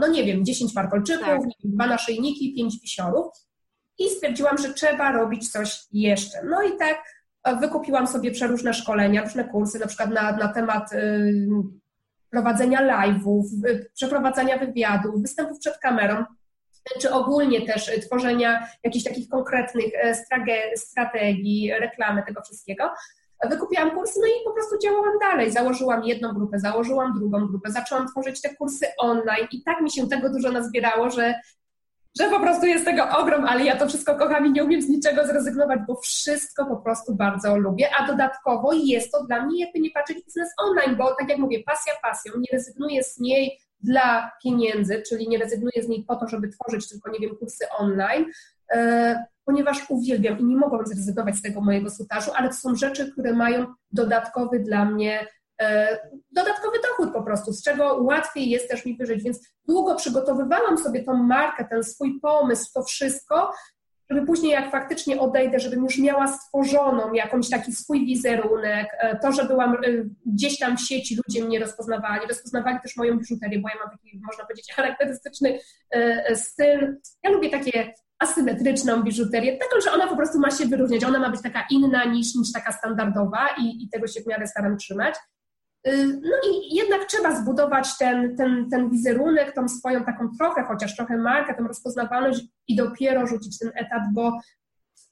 no 0.00 0.08
nie 0.08 0.24
wiem, 0.24 0.44
10 0.44 0.72
par 0.72 0.90
kolczyków, 0.90 1.26
tak. 1.26 1.42
dwa 1.64 1.86
naszyjniki, 1.86 2.54
pięć 2.54 2.80
wisiorów 2.80 3.26
i 3.98 4.10
stwierdziłam, 4.10 4.58
że 4.58 4.74
trzeba 4.74 5.12
robić 5.12 5.50
coś 5.50 5.80
jeszcze. 5.92 6.38
No 6.44 6.62
i 6.62 6.76
tak 6.78 6.96
e, 7.44 7.56
wykupiłam 7.56 8.06
sobie 8.06 8.30
przeróżne 8.30 8.74
szkolenia, 8.74 9.22
różne 9.22 9.44
kursy, 9.44 9.78
na 9.78 9.86
przykład 9.86 10.10
na, 10.10 10.32
na 10.32 10.48
temat 10.48 10.92
y, 10.92 11.48
prowadzenia 12.30 12.80
live'ów, 12.82 13.44
przeprowadzania 13.94 14.58
wywiadów, 14.58 15.22
występów 15.22 15.58
przed 15.58 15.78
kamerą 15.78 16.24
czy 17.00 17.12
ogólnie 17.12 17.66
też 17.66 18.00
tworzenia 18.06 18.68
jakichś 18.84 19.04
takich 19.04 19.28
konkretnych 19.28 19.92
e, 19.94 20.14
strategii, 20.76 21.72
reklamy 21.80 22.22
tego 22.26 22.42
wszystkiego. 22.42 22.90
Wykupiłam 23.44 23.90
kursy, 23.90 24.20
no 24.20 24.26
i 24.26 24.44
po 24.44 24.52
prostu 24.52 24.78
działałam 24.78 25.18
dalej. 25.20 25.50
Założyłam 25.50 26.04
jedną 26.04 26.32
grupę, 26.32 26.58
założyłam 26.58 27.14
drugą 27.18 27.46
grupę, 27.46 27.70
zaczęłam 27.70 28.08
tworzyć 28.08 28.40
te 28.40 28.54
kursy 28.54 28.86
online 28.98 29.48
i 29.52 29.62
tak 29.62 29.80
mi 29.80 29.90
się 29.90 30.08
tego 30.08 30.30
dużo 30.30 30.52
nazbierało, 30.52 31.10
że, 31.10 31.34
że 32.20 32.30
po 32.30 32.40
prostu 32.40 32.66
jest 32.66 32.84
tego 32.84 33.08
ogrom, 33.18 33.44
ale 33.44 33.64
ja 33.64 33.76
to 33.76 33.88
wszystko 33.88 34.16
kocham 34.16 34.46
i 34.46 34.52
nie 34.52 34.64
umiem 34.64 34.82
z 34.82 34.88
niczego 34.88 35.26
zrezygnować, 35.26 35.80
bo 35.86 35.96
wszystko 35.96 36.66
po 36.66 36.76
prostu 36.76 37.14
bardzo 37.14 37.56
lubię, 37.56 37.88
a 37.98 38.06
dodatkowo 38.06 38.72
jest 38.72 39.12
to 39.12 39.24
dla 39.24 39.46
mnie, 39.46 39.60
jakby 39.64 39.80
nie 39.80 39.90
patrzeć, 39.90 40.24
biznes 40.24 40.50
online, 40.58 40.96
bo 40.96 41.14
tak 41.18 41.28
jak 41.28 41.38
mówię, 41.38 41.62
pasja 41.66 41.92
pasją, 42.02 42.32
nie 42.38 42.48
rezygnuję 42.52 43.02
z 43.02 43.18
niej 43.18 43.58
dla 43.80 44.32
pieniędzy, 44.42 45.02
czyli 45.08 45.28
nie 45.28 45.38
rezygnuję 45.38 45.82
z 45.82 45.88
niej 45.88 46.04
po 46.04 46.16
to, 46.16 46.28
żeby 46.28 46.48
tworzyć 46.48 46.88
tylko, 46.88 47.10
nie 47.10 47.18
wiem, 47.18 47.36
kursy 47.36 47.64
online, 47.78 48.24
e, 48.72 49.24
ponieważ 49.44 49.90
uwielbiam 49.90 50.38
i 50.38 50.44
nie 50.44 50.56
mogłam 50.56 50.86
zrezygnować 50.86 51.36
z 51.36 51.42
tego 51.42 51.60
mojego 51.60 51.90
sutażu, 51.90 52.30
ale 52.34 52.48
to 52.48 52.54
są 52.54 52.76
rzeczy, 52.76 53.12
które 53.12 53.32
mają 53.32 53.66
dodatkowy 53.92 54.60
dla 54.60 54.84
mnie, 54.84 55.26
e, 55.60 55.98
dodatkowy 56.32 56.76
dochód 56.82 57.14
po 57.14 57.22
prostu, 57.22 57.52
z 57.52 57.62
czego 57.62 57.94
łatwiej 57.94 58.50
jest 58.50 58.68
też 58.68 58.84
mi 58.84 58.96
wyżyć, 58.96 59.22
więc 59.22 59.48
długo 59.68 59.94
przygotowywałam 59.94 60.78
sobie 60.78 61.04
tą 61.04 61.14
markę, 61.14 61.64
ten 61.64 61.84
swój 61.84 62.20
pomysł, 62.20 62.70
to 62.74 62.82
wszystko 62.82 63.52
żeby 64.10 64.26
później 64.26 64.52
jak 64.52 64.70
faktycznie 64.70 65.20
odejdę, 65.20 65.60
żebym 65.60 65.82
już 65.82 65.98
miała 65.98 66.26
stworzoną 66.26 67.12
jakąś 67.12 67.50
taki 67.50 67.72
swój 67.72 68.06
wizerunek, 68.06 68.88
e, 68.98 69.18
to, 69.18 69.32
że 69.32 69.44
byłam 69.44 69.74
e, 69.74 69.78
gdzieś 70.26 70.58
tam 70.58 70.76
w 70.76 70.80
sieci, 70.80 71.16
ludzie 71.16 71.44
mnie 71.44 71.58
rozpoznawali, 71.58 72.28
rozpoznawali 72.28 72.78
też 72.82 72.96
moją 72.96 73.18
biżuterię, 73.18 73.58
bo 73.58 73.68
ja 73.68 73.74
mam 73.84 73.90
taki, 73.90 74.20
można 74.26 74.44
powiedzieć, 74.44 74.72
charakterystyczny 74.74 75.58
e, 75.90 76.36
styl. 76.36 76.96
Ja 77.22 77.30
lubię 77.30 77.50
takie 77.50 77.92
asymetryczną 78.18 79.02
biżuterię, 79.02 79.58
taką, 79.58 79.80
że 79.80 79.92
ona 79.92 80.06
po 80.06 80.16
prostu 80.16 80.38
ma 80.38 80.50
się 80.50 80.66
wyróżniać, 80.66 81.04
ona 81.04 81.18
ma 81.18 81.30
być 81.30 81.42
taka 81.42 81.66
inna 81.70 82.04
niż, 82.04 82.34
niż 82.34 82.52
taka 82.52 82.72
standardowa 82.72 83.48
i, 83.58 83.84
i 83.84 83.88
tego 83.88 84.06
się 84.06 84.20
w 84.20 84.26
miarę 84.26 84.46
staram 84.46 84.76
trzymać. 84.76 85.14
Y, 85.88 86.06
no 86.06 86.36
i 86.50 86.74
jednak 86.76 87.04
trzeba 87.04 87.36
zbudować 87.40 87.98
ten, 87.98 88.36
ten, 88.36 88.70
ten 88.70 88.90
wizerunek, 88.90 89.54
tą 89.54 89.68
swoją 89.68 90.04
taką 90.04 90.28
trochę, 90.38 90.62
chociaż 90.62 90.96
trochę 90.96 91.16
markę, 91.16 91.54
tą 91.54 91.68
rozpoznawalność 91.68 92.40
i 92.68 92.76
dopiero 92.76 93.26
rzucić 93.26 93.58
ten 93.58 93.72
etat, 93.74 94.02
bo, 94.14 94.38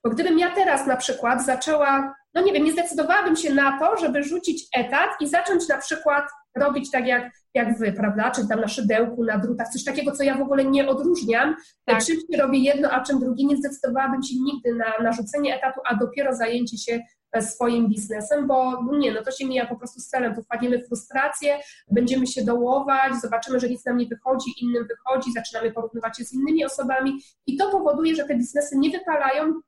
bo 0.05 0.11
gdybym 0.11 0.39
ja 0.39 0.51
teraz 0.55 0.87
na 0.87 0.97
przykład 0.97 1.47
zaczęła, 1.47 2.15
no 2.35 2.43
nie 2.43 2.53
wiem, 2.53 2.65
nie 2.65 2.73
zdecydowałabym 2.73 3.37
się 3.37 3.55
na 3.55 3.79
to, 3.79 3.97
żeby 3.97 4.23
rzucić 4.23 4.69
etat 4.77 5.11
i 5.21 5.29
zacząć 5.29 5.69
na 5.69 5.79
przykład 5.79 6.25
robić 6.57 6.91
tak 6.91 7.07
jak, 7.07 7.33
jak 7.55 7.79
wy, 7.79 7.93
prawda? 7.93 8.31
Czyli 8.31 8.49
tam 8.49 8.61
na 8.61 8.69
szydełku, 8.69 9.25
na 9.25 9.39
drutach, 9.39 9.69
coś 9.69 9.85
takiego, 9.85 10.13
co 10.13 10.23
ja 10.23 10.39
w 10.39 10.43
ogóle 10.43 10.65
nie 10.65 10.89
odróżniam. 10.89 11.57
Tak. 11.85 12.05
Czym 12.05 12.17
się 12.17 12.43
robi 12.43 12.65
jedno, 12.65 12.91
a 12.91 13.01
czym 13.01 13.21
drugie, 13.21 13.45
nie 13.47 13.57
zdecydowałabym 13.57 14.23
się 14.23 14.35
nigdy 14.41 14.75
na, 14.75 15.05
na 15.05 15.13
rzucenie 15.13 15.57
etatu, 15.57 15.81
a 15.85 15.95
dopiero 15.95 16.35
zajęcie 16.35 16.79
się 16.79 17.01
swoim 17.41 17.89
biznesem, 17.89 18.47
bo 18.47 18.83
nie, 18.93 19.13
no 19.13 19.23
to 19.23 19.31
się 19.31 19.47
mija 19.47 19.67
po 19.67 19.77
prostu 19.77 20.01
z 20.01 20.07
celem, 20.07 20.35
tu 20.35 20.43
wpadniemy 20.43 20.79
w 20.79 20.87
frustrację, 20.87 21.59
będziemy 21.91 22.27
się 22.27 22.45
dołować, 22.45 23.13
zobaczymy, 23.23 23.61
że 23.61 23.69
nic 23.69 23.85
nam 23.85 23.97
nie 23.97 24.07
wychodzi, 24.07 24.51
innym 24.63 24.87
wychodzi, 24.87 25.33
zaczynamy 25.33 25.73
porównywać 25.73 26.19
się 26.19 26.25
z 26.25 26.33
innymi 26.33 26.65
osobami 26.65 27.21
i 27.47 27.57
to 27.57 27.71
powoduje, 27.71 28.15
że 28.15 28.25
te 28.25 28.35
biznesy 28.35 28.79
nie 28.79 28.91
wypalają, 28.91 29.61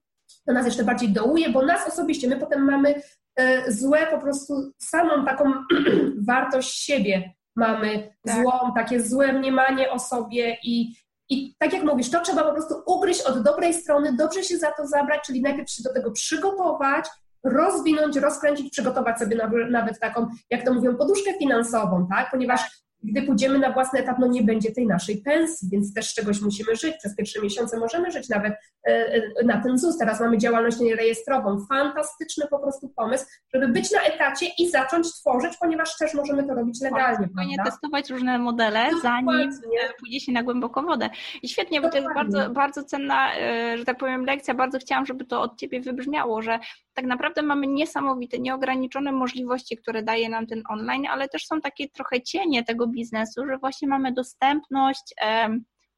to 0.46 0.52
nas 0.52 0.66
jeszcze 0.66 0.84
bardziej 0.84 1.08
dołuje, 1.08 1.50
bo 1.50 1.66
nas 1.66 1.88
osobiście, 1.88 2.28
my 2.28 2.36
potem 2.36 2.64
mamy 2.64 3.02
e, 3.36 3.72
złe 3.72 4.06
po 4.10 4.18
prostu 4.18 4.72
samą 4.78 5.24
taką 5.24 5.52
wartość 6.28 6.84
siebie 6.84 7.32
mamy 7.56 8.16
tak. 8.26 8.42
złą, 8.42 8.52
takie 8.74 9.00
złe 9.00 9.32
mniemanie 9.32 9.90
o 9.90 9.98
sobie 9.98 10.56
i, 10.62 10.94
i 11.28 11.54
tak 11.58 11.72
jak 11.72 11.82
mówisz, 11.82 12.10
to 12.10 12.20
trzeba 12.20 12.44
po 12.44 12.52
prostu 12.52 12.74
ugryźć 12.86 13.20
od 13.20 13.42
dobrej 13.42 13.74
strony, 13.74 14.16
dobrze 14.16 14.44
się 14.44 14.58
za 14.58 14.72
to 14.72 14.86
zabrać, 14.86 15.20
czyli 15.26 15.42
najpierw 15.42 15.70
się 15.70 15.82
do 15.82 15.94
tego 15.94 16.10
przygotować, 16.10 17.06
rozwinąć, 17.44 18.16
rozkręcić, 18.16 18.72
przygotować 18.72 19.18
sobie 19.18 19.36
nawet 19.70 20.00
taką, 20.00 20.26
jak 20.50 20.64
to 20.64 20.74
mówią, 20.74 20.96
poduszkę 20.96 21.38
finansową, 21.38 22.06
tak? 22.10 22.30
Ponieważ 22.30 22.60
gdy 23.02 23.22
pójdziemy 23.22 23.58
na 23.58 23.72
własny 23.72 24.00
etap, 24.00 24.16
no 24.18 24.26
nie 24.26 24.42
będzie 24.42 24.72
tej 24.72 24.86
naszej 24.86 25.22
pensji, 25.22 25.68
więc 25.72 25.94
też 25.94 26.10
z 26.10 26.14
czegoś 26.14 26.40
musimy 26.40 26.76
żyć. 26.76 26.96
Przez 26.98 27.16
pierwsze 27.16 27.42
miesiące 27.42 27.78
możemy 27.78 28.10
żyć 28.10 28.28
nawet 28.28 28.54
e, 28.86 28.90
e, 28.90 29.44
na 29.44 29.62
ten 29.62 29.78
ZUS. 29.78 29.98
Teraz 29.98 30.20
mamy 30.20 30.38
działalność 30.38 30.80
nierejestrową. 30.80 31.66
Fantastyczny 31.68 32.46
po 32.50 32.58
prostu 32.58 32.88
pomysł, 32.88 33.26
żeby 33.54 33.68
być 33.68 33.92
na 33.92 34.00
etacie 34.00 34.46
i 34.58 34.70
zacząć 34.70 35.14
tworzyć, 35.14 35.56
ponieważ 35.60 35.96
też 35.96 36.14
możemy 36.14 36.46
to 36.46 36.54
robić 36.54 36.80
legalnie. 36.80 37.26
Spokojnie 37.26 37.56
testować 37.64 38.10
różne 38.10 38.38
modele, 38.38 38.90
zanim 39.02 39.28
e, 39.28 39.94
pójdzie 40.00 40.20
się 40.20 40.32
na 40.32 40.42
głęboką 40.42 40.82
wodę. 40.82 41.10
I 41.42 41.48
świetnie, 41.48 41.80
bo 41.80 41.90
to 41.90 41.96
jest 41.96 42.14
bardzo, 42.14 42.50
bardzo 42.50 42.84
cenna, 42.84 43.28
że 43.76 43.84
tak 43.84 43.98
powiem, 43.98 44.24
lekcja. 44.24 44.54
Bardzo 44.54 44.78
chciałam, 44.78 45.06
żeby 45.06 45.24
to 45.24 45.42
od 45.42 45.56
Ciebie 45.56 45.80
wybrzmiało, 45.80 46.42
że 46.42 46.58
tak 46.98 47.06
naprawdę 47.06 47.42
mamy 47.42 47.66
niesamowite, 47.66 48.38
nieograniczone 48.38 49.12
możliwości, 49.12 49.76
które 49.76 50.02
daje 50.02 50.28
nam 50.28 50.46
ten 50.46 50.62
online, 50.68 51.06
ale 51.10 51.28
też 51.28 51.46
są 51.46 51.60
takie 51.60 51.88
trochę 51.88 52.22
cienie 52.22 52.64
tego 52.64 52.86
biznesu, 52.86 53.46
że 53.46 53.58
właśnie 53.58 53.88
mamy 53.88 54.12
dostępność 54.12 55.14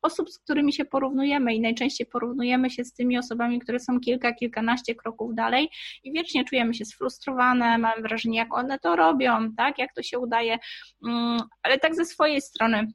osób, 0.02 0.30
z 0.30 0.38
którymi 0.38 0.72
się 0.72 0.84
porównujemy 0.84 1.54
i 1.54 1.60
najczęściej 1.60 2.06
porównujemy 2.06 2.70
się 2.70 2.84
z 2.84 2.92
tymi 2.92 3.18
osobami, 3.18 3.60
które 3.60 3.80
są 3.80 4.00
kilka, 4.00 4.32
kilkanaście 4.32 4.94
kroków 4.94 5.34
dalej 5.34 5.68
i 6.04 6.12
wiecznie 6.12 6.44
czujemy 6.44 6.74
się 6.74 6.84
sfrustrowane, 6.84 7.78
mamy 7.78 8.02
wrażenie, 8.02 8.38
jak 8.38 8.54
one 8.54 8.78
to 8.78 8.96
robią, 8.96 9.52
tak, 9.56 9.78
jak 9.78 9.94
to 9.94 10.02
się 10.02 10.18
udaje, 10.18 10.58
mm, 11.06 11.40
ale 11.62 11.78
tak 11.78 11.94
ze 11.94 12.04
swojej 12.04 12.40
strony 12.40 12.86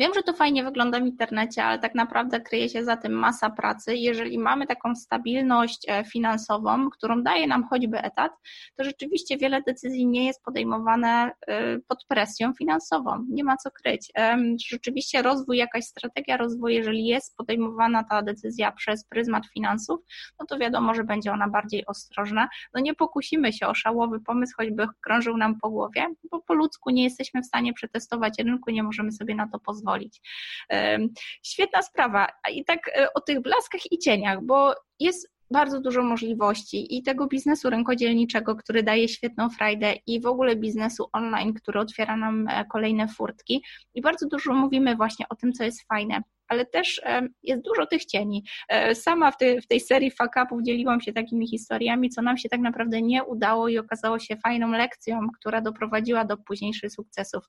Wiem, 0.00 0.14
że 0.14 0.22
to 0.22 0.32
fajnie 0.32 0.64
wygląda 0.64 1.00
w 1.00 1.06
internecie, 1.06 1.64
ale 1.64 1.78
tak 1.78 1.94
naprawdę 1.94 2.40
kryje 2.40 2.68
się 2.68 2.84
za 2.84 2.96
tym 2.96 3.12
masa 3.12 3.50
pracy. 3.50 3.96
Jeżeli 3.96 4.38
mamy 4.38 4.66
taką 4.66 4.94
stabilność 4.94 5.86
e, 5.88 6.04
finansową, 6.04 6.90
którą 6.90 7.22
daje 7.22 7.46
nam 7.46 7.64
choćby 7.70 7.98
etat, 7.98 8.32
to 8.76 8.84
rzeczywiście 8.84 9.36
wiele 9.36 9.62
decyzji 9.62 10.06
nie 10.06 10.26
jest 10.26 10.42
podejmowane 10.44 11.30
e, 11.46 11.78
pod 11.78 12.04
presją 12.08 12.52
finansową. 12.52 13.24
Nie 13.28 13.44
ma 13.44 13.56
co 13.56 13.70
kryć. 13.70 14.12
Rzeczywiście 14.68 15.22
rozwój, 15.22 15.56
jakaś 15.58 15.84
strategia 15.84 16.36
rozwoju, 16.36 16.74
jeżeli 16.74 17.06
jest 17.06 17.36
podejmowana 17.36 18.04
ta 18.04 18.22
decyzja 18.22 18.72
przez 18.72 19.04
pryzmat 19.04 19.46
finansów, 19.54 20.00
no 20.40 20.46
to 20.46 20.58
wiadomo, 20.58 20.94
że 20.94 21.04
będzie 21.04 21.32
ona 21.32 21.48
bardziej 21.48 21.86
ostrożna. 21.86 22.48
No 22.74 22.80
nie 22.80 22.94
pokusimy 22.94 23.52
się 23.52 23.66
o 23.66 23.74
szałowy 23.74 24.20
pomysł, 24.20 24.54
choćby 24.56 24.86
krążył 25.00 25.36
nam 25.36 25.60
po 25.60 25.70
głowie, 25.70 26.06
bo 26.30 26.40
po 26.40 26.54
ludzku 26.54 26.90
nie 26.90 27.04
jesteśmy 27.04 27.42
w 27.42 27.46
stanie 27.46 27.72
przetestować 27.72 28.38
rynku, 28.38 28.70
nie 28.70 28.82
możemy 28.82 29.12
sobie 29.12 29.34
na 29.34 29.48
to 29.48 29.58
pozwolić 29.58 29.89
pozwolić. 29.90 30.20
Świetna 31.42 31.82
sprawa. 31.82 32.26
I 32.52 32.64
tak 32.64 32.88
e, 32.88 33.12
o 33.14 33.20
tych 33.20 33.40
blaskach 33.42 33.92
i 33.92 33.98
cieniach, 33.98 34.42
bo 34.42 34.74
jest 35.00 35.30
bardzo 35.50 35.80
dużo 35.80 36.02
możliwości 36.02 36.96
i 36.98 37.02
tego 37.02 37.26
biznesu 37.26 37.70
rękodzielniczego, 37.70 38.56
który 38.56 38.82
daje 38.82 39.08
świetną 39.08 39.50
frajdę 39.50 39.94
i 40.06 40.20
w 40.20 40.26
ogóle 40.26 40.56
biznesu 40.56 41.08
online, 41.12 41.54
który 41.54 41.80
otwiera 41.80 42.16
nam 42.16 42.48
e, 42.48 42.64
kolejne 42.64 43.08
furtki 43.08 43.62
i 43.94 44.00
bardzo 44.00 44.26
dużo 44.26 44.52
mówimy 44.52 44.96
właśnie 44.96 45.26
o 45.28 45.34
tym, 45.34 45.52
co 45.52 45.64
jest 45.64 45.86
fajne 45.88 46.22
ale 46.50 46.66
też 46.66 47.00
jest 47.42 47.62
dużo 47.62 47.86
tych 47.86 48.04
cieni. 48.04 48.44
E, 48.68 48.94
sama 48.94 49.30
w 49.30 49.36
tej, 49.36 49.60
w 49.60 49.66
tej 49.66 49.80
serii 49.80 50.10
fuck 50.10 50.34
upów 50.44 50.62
dzieliłam 50.62 51.00
się 51.00 51.12
takimi 51.12 51.48
historiami, 51.48 52.10
co 52.10 52.22
nam 52.22 52.38
się 52.38 52.48
tak 52.48 52.60
naprawdę 52.60 53.02
nie 53.02 53.24
udało 53.24 53.68
i 53.68 53.78
okazało 53.78 54.18
się 54.18 54.36
fajną 54.36 54.70
lekcją, 54.70 55.20
która 55.38 55.60
doprowadziła 55.60 56.24
do 56.24 56.36
późniejszych 56.36 56.92
sukcesów. 56.92 57.44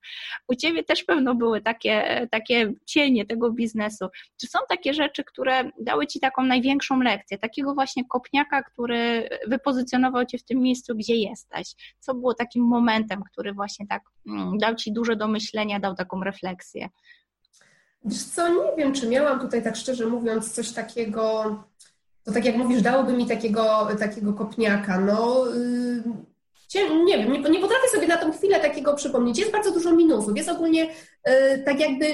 U 0.47 0.55
Ciebie 0.55 0.83
też 0.83 1.03
pewno 1.03 1.35
były 1.35 1.61
takie, 1.61 2.27
takie 2.31 2.73
cienie 2.85 3.25
tego 3.25 3.51
biznesu. 3.51 4.07
Czy 4.41 4.47
są 4.47 4.59
takie 4.69 4.93
rzeczy, 4.93 5.23
które 5.23 5.71
dały 5.79 6.07
Ci 6.07 6.19
taką 6.19 6.43
największą 6.43 6.99
lekcję, 6.99 7.37
takiego 7.37 7.73
właśnie 7.73 8.03
kopniaka, 8.05 8.63
który 8.63 9.29
wypozycjonował 9.47 10.25
Cię 10.25 10.37
w 10.37 10.43
tym 10.43 10.59
miejscu, 10.59 10.95
gdzie 10.95 11.15
jesteś? 11.15 11.95
Co 11.99 12.13
było 12.13 12.33
takim 12.33 12.63
momentem, 12.63 13.23
który 13.31 13.53
właśnie 13.53 13.87
tak 13.87 14.01
mm, 14.27 14.57
dał 14.57 14.75
Ci 14.75 14.93
dużo 14.93 15.15
do 15.15 15.27
myślenia, 15.27 15.79
dał 15.79 15.95
taką 15.95 16.23
refleksję? 16.23 16.89
Wiesz 18.05 18.23
co, 18.23 18.47
nie 18.47 18.75
wiem, 18.77 18.93
czy 18.93 19.07
miałam 19.07 19.39
tutaj 19.39 19.63
tak 19.63 19.75
szczerze 19.75 20.05
mówiąc 20.05 20.51
coś 20.51 20.71
takiego, 20.71 21.55
to 22.23 22.31
tak 22.31 22.45
jak 22.45 22.55
mówisz, 22.55 22.81
dałoby 22.81 23.13
mi 23.13 23.27
takiego, 23.27 23.87
takiego 23.99 24.33
kopniaka. 24.33 24.99
No, 24.99 25.45
yy, 25.45 26.03
nie 26.75 27.17
wiem, 27.17 27.31
nie, 27.31 27.39
nie, 27.49 27.59
potrafię 27.61 27.87
sobie 27.91 28.07
na 28.07 28.17
tą 28.17 28.31
chwilę 28.31 28.59
takiego 28.59 28.93
przypomnieć. 28.93 29.39
Jest 29.39 29.51
bardzo 29.51 29.71
dużo 29.71 29.95
minusów. 29.95 30.37
Jest 30.37 30.49
ogólnie 30.49 30.85
yy, 31.27 31.63
tak 31.65 31.79
jakby 31.79 32.05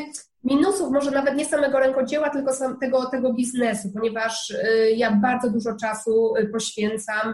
minusów, 0.44 0.92
może 0.92 1.12
nawet 1.12 1.36
nie 1.36 1.46
samego 1.46 1.80
rękodzieła, 1.80 2.30
tylko 2.30 2.54
sam 2.54 2.80
tego, 2.80 3.06
tego 3.06 3.34
biznesu, 3.34 3.90
ponieważ 3.94 4.50
yy, 4.50 4.92
ja 4.92 5.12
bardzo 5.12 5.50
dużo 5.50 5.76
czasu 5.76 6.36
y, 6.36 6.46
poświęcam 6.46 7.34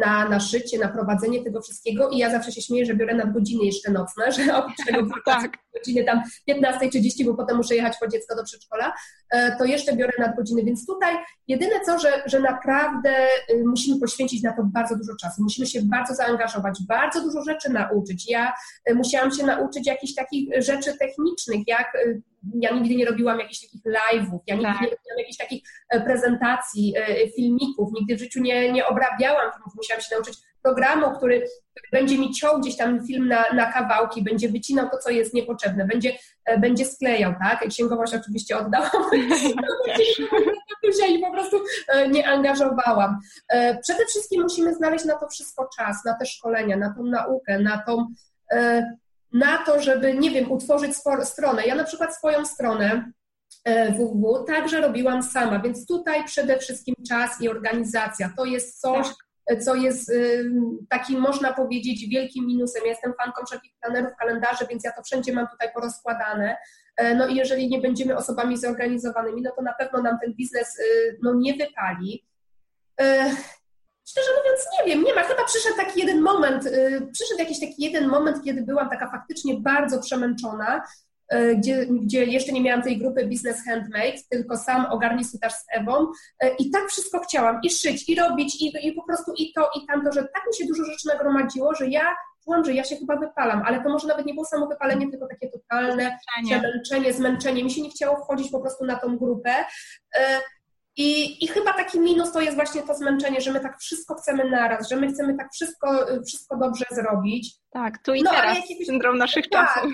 na, 0.00 0.28
na 0.28 0.40
szycie, 0.40 0.78
na 0.78 0.88
prowadzenie 0.88 1.44
tego 1.44 1.62
wszystkiego 1.62 2.08
i 2.08 2.18
ja 2.18 2.30
zawsze 2.30 2.52
się 2.52 2.62
śmieję, 2.62 2.86
że 2.86 2.94
biorę 2.94 3.14
nadgodziny 3.14 3.64
jeszcze 3.64 3.92
nocne, 3.92 4.32
że 4.32 4.42
oprócz 4.56 4.86
tego 4.86 5.08
tak. 5.24 5.58
godziny 5.74 6.04
tam 6.04 6.22
15.30, 6.50 7.24
bo 7.24 7.34
potem 7.34 7.56
muszę 7.56 7.74
jechać 7.74 7.96
po 8.00 8.08
dziecko 8.08 8.36
do 8.36 8.44
przedszkola, 8.44 8.92
e, 9.30 9.56
to 9.56 9.64
jeszcze 9.64 9.96
biorę 9.96 10.12
nadgodziny, 10.18 10.64
więc 10.64 10.86
tutaj 10.86 11.16
jedyne 11.48 11.80
co, 11.86 11.98
że, 11.98 12.22
że 12.26 12.40
naprawdę 12.40 13.26
y, 13.50 13.64
musimy 13.66 14.00
poświęcić 14.00 14.42
na 14.42 14.52
to 14.52 14.62
bardzo 14.64 14.96
dużo 14.96 15.12
czasu, 15.20 15.42
musimy 15.42 15.66
się 15.66 15.82
bardzo 15.82 16.14
zaangażować, 16.14 16.78
bardzo 16.88 17.22
dużo 17.22 17.42
rzeczy 17.42 17.70
nauczyć. 17.70 18.30
Ja 18.30 18.52
y, 18.90 18.94
musiałam 18.94 19.30
się 19.30 19.46
nauczyć 19.46 19.86
jakichś 19.86 20.14
takich 20.14 20.62
rzeczy 20.62 20.98
technicznych, 20.98 21.68
jak 21.68 21.94
y, 21.94 22.22
ja 22.54 22.74
nigdy 22.74 22.94
nie 22.94 23.06
robiłam 23.06 23.38
jakichś 23.38 23.60
takich 23.60 23.82
live'ów, 23.84 24.38
ja 24.46 24.54
nigdy 24.54 24.72
tak. 24.72 24.80
nie 24.80 24.86
robiłam 24.86 25.18
jakichś 25.18 25.38
takich 25.38 25.62
e, 25.90 26.00
prezentacji, 26.00 26.94
e, 26.96 27.28
filmików, 27.28 27.92
nigdy 27.92 28.16
w 28.16 28.18
życiu 28.18 28.40
nie, 28.40 28.72
nie 28.72 28.86
obrabiałam 28.86 29.52
filmów, 29.52 29.74
musiałam 29.76 30.02
się 30.02 30.14
nauczyć 30.14 30.38
programu, 30.62 31.16
który 31.16 31.46
będzie 31.92 32.18
mi 32.18 32.30
ciął 32.34 32.60
gdzieś 32.60 32.76
tam 32.76 33.06
film 33.06 33.28
na, 33.28 33.44
na 33.54 33.72
kawałki, 33.72 34.22
będzie 34.22 34.48
wycinał 34.48 34.90
to, 34.90 34.98
co 34.98 35.10
jest 35.10 35.34
niepotrzebne, 35.34 35.84
będzie, 35.86 36.12
e, 36.44 36.58
będzie 36.58 36.84
sklejał, 36.84 37.34
tak? 37.42 37.68
Księgowość 37.68 38.14
oczywiście 38.14 38.58
oddałam 38.58 39.10
i 41.08 41.18
po 41.18 41.30
prostu 41.32 41.56
nie 42.10 42.28
angażowałam. 42.28 43.18
Przede 43.82 44.06
wszystkim 44.06 44.42
musimy 44.42 44.74
znaleźć 44.74 45.04
na 45.04 45.18
to 45.18 45.28
wszystko 45.28 45.68
czas, 45.76 46.04
na 46.04 46.14
te 46.14 46.26
szkolenia, 46.26 46.76
na 46.76 46.94
tą 46.94 47.02
naukę, 47.02 47.58
na 47.58 47.82
tą 47.86 48.06
na 49.32 49.64
to, 49.64 49.82
żeby, 49.82 50.14
nie 50.14 50.30
wiem, 50.30 50.52
utworzyć 50.52 50.92
stronę. 51.24 51.66
Ja 51.66 51.74
na 51.74 51.84
przykład 51.84 52.16
swoją 52.16 52.44
stronę 52.44 53.12
www 53.66 54.36
e, 54.36 54.44
także 54.46 54.80
robiłam 54.80 55.22
sama, 55.22 55.58
więc 55.58 55.86
tutaj 55.86 56.24
przede 56.24 56.58
wszystkim 56.58 56.94
czas 57.08 57.40
i 57.40 57.48
organizacja. 57.48 58.32
To 58.36 58.44
jest 58.44 58.80
coś, 58.80 59.06
co 59.60 59.74
jest 59.74 60.12
takim, 60.88 61.20
można 61.20 61.52
powiedzieć, 61.52 62.08
wielkim 62.08 62.46
minusem. 62.46 62.82
Ja 62.84 62.90
jestem 62.90 63.12
fanką 63.24 63.44
wszelkich 63.46 63.72
planerów, 63.80 64.16
kalendarzy, 64.18 64.66
więc 64.70 64.84
ja 64.84 64.92
to 64.92 65.02
wszędzie 65.02 65.32
mam 65.32 65.48
tutaj 65.48 65.72
porozkładane. 65.74 66.56
No 67.16 67.26
i 67.26 67.34
jeżeli 67.34 67.68
nie 67.68 67.80
będziemy 67.80 68.16
osobami 68.16 68.56
zorganizowanymi, 68.56 69.42
no 69.42 69.50
to 69.56 69.62
na 69.62 69.72
pewno 69.72 70.02
nam 70.02 70.18
ten 70.22 70.34
biznes 70.34 70.76
no, 71.22 71.34
nie 71.34 71.54
wypali. 71.54 72.26
Szczerze 74.10 74.30
mówiąc, 74.38 74.66
nie 74.78 74.92
wiem, 74.92 75.04
nie 75.04 75.14
ma. 75.14 75.22
Chyba 75.22 75.44
przyszedł 75.44 75.76
taki 75.76 76.00
jeden 76.00 76.20
moment, 76.20 76.64
przyszedł 77.12 77.40
jakiś 77.40 77.60
taki 77.60 77.82
jeden 77.82 78.08
moment, 78.08 78.44
kiedy 78.44 78.62
byłam 78.62 78.90
taka 78.90 79.10
faktycznie 79.10 79.54
bardzo 79.60 80.00
przemęczona, 80.02 80.82
E, 81.30 81.54
gdzie, 81.54 81.86
gdzie 81.86 82.24
jeszcze 82.24 82.52
nie 82.52 82.60
miałam 82.60 82.82
tej 82.82 82.98
grupy 82.98 83.26
Business 83.26 83.64
Handmade, 83.64 84.18
tylko 84.30 84.56
sam 84.56 84.86
ogarnij 84.86 85.24
sutarz 85.24 85.52
z 85.52 85.64
Ewą 85.72 86.06
e, 86.40 86.54
i 86.58 86.70
tak 86.70 86.88
wszystko 86.88 87.20
chciałam 87.20 87.60
i 87.62 87.70
szyć, 87.70 88.08
i 88.08 88.14
robić, 88.14 88.62
i, 88.62 88.88
i 88.88 88.92
po 88.92 89.02
prostu 89.02 89.32
i 89.36 89.52
to, 89.52 89.70
i 89.76 89.86
tamto, 89.86 90.12
że 90.12 90.22
tak 90.22 90.42
mi 90.46 90.56
się 90.56 90.66
dużo 90.66 90.84
rzeczy 90.84 91.08
nagromadziło, 91.08 91.74
że 91.74 91.86
ja 91.86 92.16
czułam, 92.44 92.64
że 92.64 92.72
ja 92.72 92.84
się 92.84 92.96
chyba 92.96 93.16
wypalam, 93.16 93.62
ale 93.66 93.82
to 93.82 93.88
może 93.88 94.08
nawet 94.08 94.26
nie 94.26 94.34
było 94.34 94.46
samo 94.46 94.66
wypalenie, 94.66 95.10
tylko 95.10 95.26
takie 95.28 95.48
totalne 95.48 96.18
przemęczenie, 96.44 97.12
zmęczenie. 97.12 97.64
Mi 97.64 97.70
się 97.70 97.82
nie 97.82 97.90
chciało 97.90 98.16
wchodzić 98.16 98.50
po 98.50 98.60
prostu 98.60 98.84
na 98.84 98.96
tą 98.96 99.18
grupę. 99.18 99.54
I, 101.00 101.44
I 101.44 101.48
chyba 101.48 101.72
taki 101.72 102.00
minus 102.00 102.32
to 102.32 102.40
jest 102.40 102.56
właśnie 102.56 102.82
to 102.82 102.94
zmęczenie, 102.94 103.40
że 103.40 103.52
my 103.52 103.60
tak 103.60 103.78
wszystko 103.78 104.14
chcemy 104.14 104.50
naraz, 104.50 104.88
że 104.88 104.96
my 104.96 105.08
chcemy 105.08 105.36
tak 105.36 105.52
wszystko, 105.52 106.06
wszystko 106.26 106.56
dobrze 106.56 106.84
zrobić. 106.90 107.54
Tak, 107.70 108.02
tu 108.02 108.14
i 108.14 108.22
no, 108.22 108.30
teraz, 108.30 108.56
jakiegoś... 108.56 108.86
syndrom 108.86 109.18
naszych 109.18 109.48
tak, 109.48 109.74
czasów. 109.74 109.92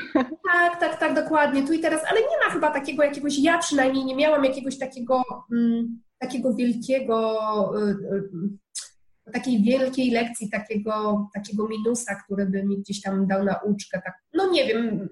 Tak, 0.53 0.81
tak, 0.81 1.01
tak, 1.01 1.15
dokładnie, 1.15 1.67
tu 1.67 1.73
i 1.73 1.81
teraz, 1.81 2.01
ale 2.11 2.21
nie 2.21 2.39
ma 2.45 2.53
chyba 2.53 2.71
takiego 2.71 3.03
jakiegoś, 3.03 3.39
ja 3.39 3.59
przynajmniej 3.59 4.05
nie 4.05 4.17
miałam 4.17 4.45
jakiegoś 4.45 4.79
takiego, 4.79 5.23
mm, 5.53 6.01
takiego 6.19 6.55
wielkiego, 6.55 7.73
y, 7.79 7.91
y, 9.29 9.33
takiej 9.33 9.63
wielkiej 9.63 10.11
lekcji, 10.11 10.51
takiego, 10.51 11.27
takiego 11.35 11.69
minusa, 11.69 12.15
który 12.25 12.47
by 12.47 12.65
mi 12.65 12.79
gdzieś 12.79 13.03
tam 13.03 13.27
dał 13.27 13.45
nauczkę, 13.45 14.03
tak, 14.05 14.15
no 14.35 14.51
nie 14.51 14.67
wiem, 14.67 15.09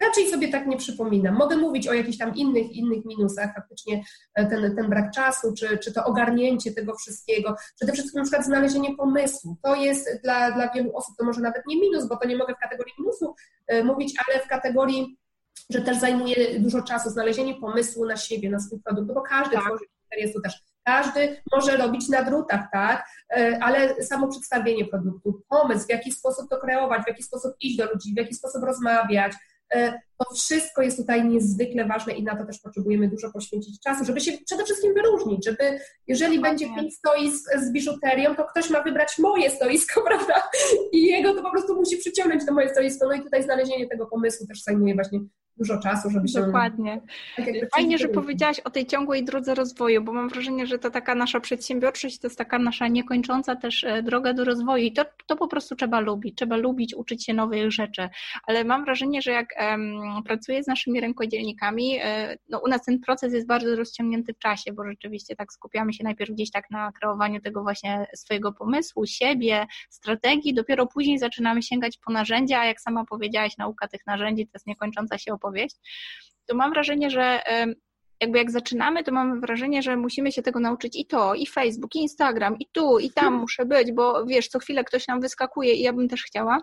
Raczej 0.00 0.30
sobie 0.30 0.48
tak 0.48 0.66
nie 0.66 0.76
przypominam. 0.76 1.34
Mogę 1.34 1.56
mówić 1.56 1.88
o 1.88 1.92
jakichś 1.92 2.18
tam 2.18 2.34
innych, 2.34 2.72
innych 2.72 3.04
minusach, 3.04 3.54
faktycznie 3.54 4.02
e, 4.34 4.46
ten, 4.46 4.76
ten 4.76 4.88
brak 4.88 5.10
czasu, 5.10 5.54
czy, 5.58 5.78
czy 5.78 5.92
to 5.92 6.04
ogarnięcie 6.04 6.72
tego 6.72 6.94
wszystkiego. 6.94 7.56
Przede 7.76 7.92
wszystkim 7.92 8.18
na 8.18 8.24
przykład 8.24 8.46
znalezienie 8.46 8.96
pomysłu. 8.96 9.56
To 9.62 9.74
jest 9.74 10.08
dla, 10.22 10.52
dla 10.52 10.72
wielu 10.72 10.96
osób, 10.96 11.16
to 11.18 11.24
może 11.24 11.40
nawet 11.40 11.62
nie 11.66 11.80
minus, 11.80 12.08
bo 12.08 12.16
to 12.16 12.28
nie 12.28 12.36
mogę 12.36 12.54
w 12.54 12.58
kategorii 12.58 12.94
minusu 12.98 13.34
e, 13.66 13.84
mówić, 13.84 14.14
ale 14.28 14.40
w 14.40 14.48
kategorii, 14.48 15.18
że 15.70 15.80
też 15.80 15.98
zajmuje 15.98 16.60
dużo 16.60 16.82
czasu 16.82 17.10
znalezienie 17.10 17.54
pomysłu 17.54 18.06
na 18.06 18.16
siebie, 18.16 18.50
na 18.50 18.60
swój 18.60 18.80
produkt, 18.80 19.08
no 19.08 19.14
bo 19.14 19.22
każdy 19.22 19.56
tak. 19.56 19.64
tworzy 19.64 19.84
też 20.42 20.62
każdy 20.84 21.42
może 21.52 21.76
robić 21.76 22.08
na 22.08 22.22
drutach, 22.22 22.60
tak? 22.72 23.06
E, 23.30 23.58
ale 23.62 24.02
samo 24.02 24.28
przedstawienie 24.28 24.84
produktu, 24.84 25.42
pomysł, 25.48 25.86
w 25.86 25.90
jaki 25.90 26.12
sposób 26.12 26.50
to 26.50 26.56
kreować, 26.56 27.02
w 27.04 27.08
jaki 27.08 27.22
sposób 27.22 27.52
iść 27.60 27.76
do 27.76 27.84
ludzi, 27.92 28.14
w 28.14 28.16
jaki 28.16 28.34
sposób 28.34 28.62
rozmawiać, 28.62 29.32
to 30.18 30.34
wszystko 30.34 30.82
jest 30.82 30.96
tutaj 30.96 31.24
niezwykle 31.24 31.84
ważne 31.84 32.12
i 32.12 32.22
na 32.22 32.36
to 32.36 32.46
też 32.46 32.58
potrzebujemy 32.58 33.08
dużo 33.08 33.32
poświęcić 33.32 33.80
czasu, 33.80 34.04
żeby 34.04 34.20
się 34.20 34.32
przede 34.46 34.64
wszystkim 34.64 34.94
wyróżnić, 34.94 35.44
żeby 35.44 35.80
jeżeli 36.06 36.40
będzie 36.40 36.66
pięć 36.74 36.94
stoisk 36.94 37.50
z 37.58 37.72
biżuterią, 37.72 38.36
to 38.36 38.44
ktoś 38.44 38.70
ma 38.70 38.82
wybrać 38.82 39.18
moje 39.18 39.50
stoisko, 39.50 40.02
prawda? 40.08 40.50
I 40.92 41.02
jego 41.06 41.34
to 41.34 41.42
po 41.42 41.50
prostu 41.50 41.74
musi 41.74 41.96
przyciągnąć 41.96 42.44
do 42.44 42.52
moje 42.52 42.68
stoisko. 42.68 43.06
No 43.06 43.12
i 43.12 43.22
tutaj 43.22 43.42
znalezienie 43.42 43.88
tego 43.88 44.06
pomysłu 44.06 44.46
też 44.46 44.62
zajmuje 44.62 44.94
właśnie 44.94 45.20
dużo 45.58 45.78
czasu, 45.78 46.10
żeby 46.10 46.28
się... 46.28 46.40
Dokładnie. 46.40 47.00
Tak 47.36 47.46
Fajnie, 47.74 47.98
że 47.98 48.08
powiedziałaś 48.08 48.60
o 48.60 48.70
tej 48.70 48.86
ciągłej 48.86 49.24
drodze 49.24 49.54
rozwoju, 49.54 50.02
bo 50.02 50.12
mam 50.12 50.28
wrażenie, 50.28 50.66
że 50.66 50.78
to 50.78 50.90
taka 50.90 51.14
nasza 51.14 51.40
przedsiębiorczość 51.40 52.18
to 52.18 52.26
jest 52.26 52.38
taka 52.38 52.58
nasza 52.58 52.88
niekończąca 52.88 53.56
też 53.56 53.84
e, 53.84 54.02
droga 54.02 54.32
do 54.32 54.44
rozwoju 54.44 54.84
i 54.84 54.92
to, 54.92 55.04
to 55.26 55.36
po 55.36 55.48
prostu 55.48 55.76
trzeba 55.76 56.00
lubić. 56.00 56.36
Trzeba 56.36 56.56
lubić, 56.56 56.94
uczyć 56.94 57.24
się 57.24 57.34
nowych 57.34 57.72
rzeczy. 57.72 58.08
Ale 58.46 58.64
mam 58.64 58.84
wrażenie, 58.84 59.22
że 59.22 59.30
jak 59.30 59.48
um, 59.60 60.22
pracuję 60.24 60.62
z 60.62 60.66
naszymi 60.66 61.00
rękodzielnikami, 61.00 61.98
e, 62.02 62.38
no 62.48 62.60
u 62.64 62.68
nas 62.68 62.84
ten 62.84 63.00
proces 63.00 63.32
jest 63.32 63.46
bardzo 63.46 63.76
rozciągnięty 63.76 64.34
w 64.34 64.38
czasie, 64.38 64.72
bo 64.72 64.84
rzeczywiście 64.84 65.36
tak 65.36 65.52
skupiamy 65.52 65.92
się 65.92 66.04
najpierw 66.04 66.30
gdzieś 66.30 66.50
tak 66.50 66.70
na 66.70 66.92
kreowaniu 66.92 67.40
tego 67.40 67.62
właśnie 67.62 68.06
swojego 68.14 68.52
pomysłu, 68.52 69.06
siebie, 69.06 69.66
strategii, 69.90 70.54
dopiero 70.54 70.86
później 70.86 71.18
zaczynamy 71.18 71.62
sięgać 71.62 71.98
po 72.04 72.12
narzędzia, 72.12 72.60
a 72.60 72.64
jak 72.64 72.80
sama 72.80 73.04
powiedziałaś, 73.04 73.56
nauka 73.58 73.88
tych 73.88 74.06
narzędzi 74.06 74.46
to 74.46 74.50
jest 74.54 74.66
niekończąca 74.66 75.18
się 75.18 75.32
opowieść 75.32 75.47
opowieść, 75.48 75.76
to 76.46 76.56
mam 76.56 76.70
wrażenie, 76.70 77.10
że 77.10 77.40
jakby 78.20 78.38
jak 78.38 78.50
zaczynamy, 78.50 79.04
to 79.04 79.12
mamy 79.12 79.40
wrażenie, 79.40 79.82
że 79.82 79.96
musimy 79.96 80.32
się 80.32 80.42
tego 80.42 80.60
nauczyć 80.60 80.96
i 80.96 81.06
to, 81.06 81.34
i 81.34 81.46
Facebook, 81.46 81.94
i 81.94 81.98
Instagram, 81.98 82.58
i 82.58 82.66
tu, 82.72 82.98
i 82.98 83.10
tam 83.10 83.24
hmm. 83.24 83.40
muszę 83.40 83.64
być, 83.64 83.92
bo 83.92 84.26
wiesz, 84.26 84.48
co 84.48 84.58
chwilę 84.58 84.84
ktoś 84.84 85.08
nam 85.08 85.20
wyskakuje 85.20 85.74
i 85.74 85.82
ja 85.82 85.92
bym 85.92 86.08
też 86.08 86.24
chciała. 86.24 86.60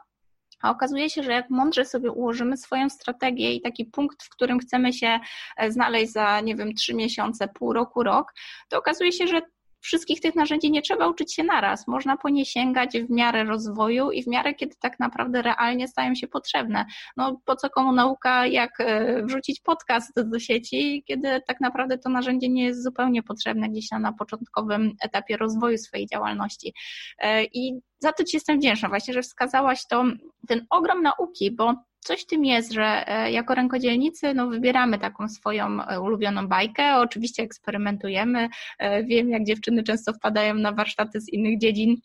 A 0.62 0.71
okazuje 0.71 1.10
się, 1.10 1.24
że 1.24 1.32
jak 1.32 1.50
mądrze 1.50 1.86
sobie 1.86 2.12
ułożymy 2.12 2.58
swoją 2.58 2.89
strategię 2.89 3.54
i 3.54 3.62
taki 3.62 3.86
punkt, 3.86 4.24
w 4.24 4.30
którym 4.30 4.60
chcemy 4.60 4.93
się 4.93 5.19
e, 5.58 5.71
znaleźć 5.71 6.12
za, 6.12 6.41
nie 6.41 6.56
wiem, 6.56 6.74
trzy 6.74 6.93
miesiące, 6.93 7.48
pół 7.48 7.74
roku, 7.74 8.04
rok, 8.04 8.34
to 8.69 8.78
okazuje 8.78 9.12
się, 9.12 9.28
że 9.28 9.41
wszystkich 9.86 10.21
tych 10.21 10.36
narzędzi 10.36 10.71
nie 10.71 10.82
trzeba 10.82 11.08
uczyć 11.08 11.34
się 11.34 11.43
naraz. 11.43 11.88
Można 11.88 12.17
po 12.17 12.30
nie 12.30 12.45
sięgać 12.45 12.98
w 13.00 13.10
miarę 13.10 13.43
rozwoju 13.43 14.12
i 14.12 14.24
w 14.24 14.28
miarę, 14.28 14.54
kiedy 14.54 14.76
tak 14.80 15.00
naprawdę 15.00 15.41
realnie 15.41 15.88
stają 15.88 16.15
się 16.15 16.28
potrzebne. 16.28 16.86
No 17.17 17.41
po 17.45 17.56
co 17.56 17.69
komu 17.69 17.91
nauka, 17.91 18.48
jak 18.48 18.80
e, 18.80 19.24
wrzucić 19.24 19.62
podcast 19.62 20.12
do 20.30 20.39
sieci, 20.39 21.04
kiedy 21.08 21.41
tak 21.48 21.62
naprawdę 21.62 21.98
to 21.98 22.10
narzędzie 22.10 22.50
nie 22.50 22.63
jest 22.63 22.84
zupełnie 22.84 23.24
potrzebne 23.24 23.69
gdzieś 23.69 23.91
na 23.91 24.13
początkowym 24.13 24.93
etapie 25.02 25.38
rozwoju 25.38 25.78
swojej 25.78 26.08
działalności. 26.08 26.74
E, 27.19 27.43
I 27.43 27.80
za 28.06 28.13
to 28.13 28.24
Ci 28.24 28.38
jestem 28.38 28.58
wdzięczna. 28.58 28.89
Właśnie, 28.89 29.13
że 29.13 29.22
wskazałaś 29.22 29.88
to, 29.88 30.04
ten 30.48 30.65
ogrom 30.70 31.02
nauki, 31.02 31.52
bo 31.52 31.74
coś 32.00 32.26
tym 32.26 32.46
jest, 32.46 32.74
że 32.74 33.08
e, 33.08 33.32
jako 33.32 33.56
rękodzielnicy 33.56 34.34
no, 34.34 34.48
wybieramy 34.48 35.00
taką 35.00 35.30
swoją 35.30 35.82
e, 35.82 36.00
ulubioną 36.00 36.48
bajkę, 36.48 36.98
oczywiście 36.98 37.44
eksperymentujemy, 37.44 38.50
e, 38.80 39.04
wiem 39.04 39.30
jak 39.30 39.44
dziewczyny 39.44 39.84
często 39.84 40.13
wpadają 40.13 40.56
na 40.56 40.72
warsztaty 40.72 41.22
z 41.22 41.34
innych 41.34 41.60
dziedzin, 41.60 41.96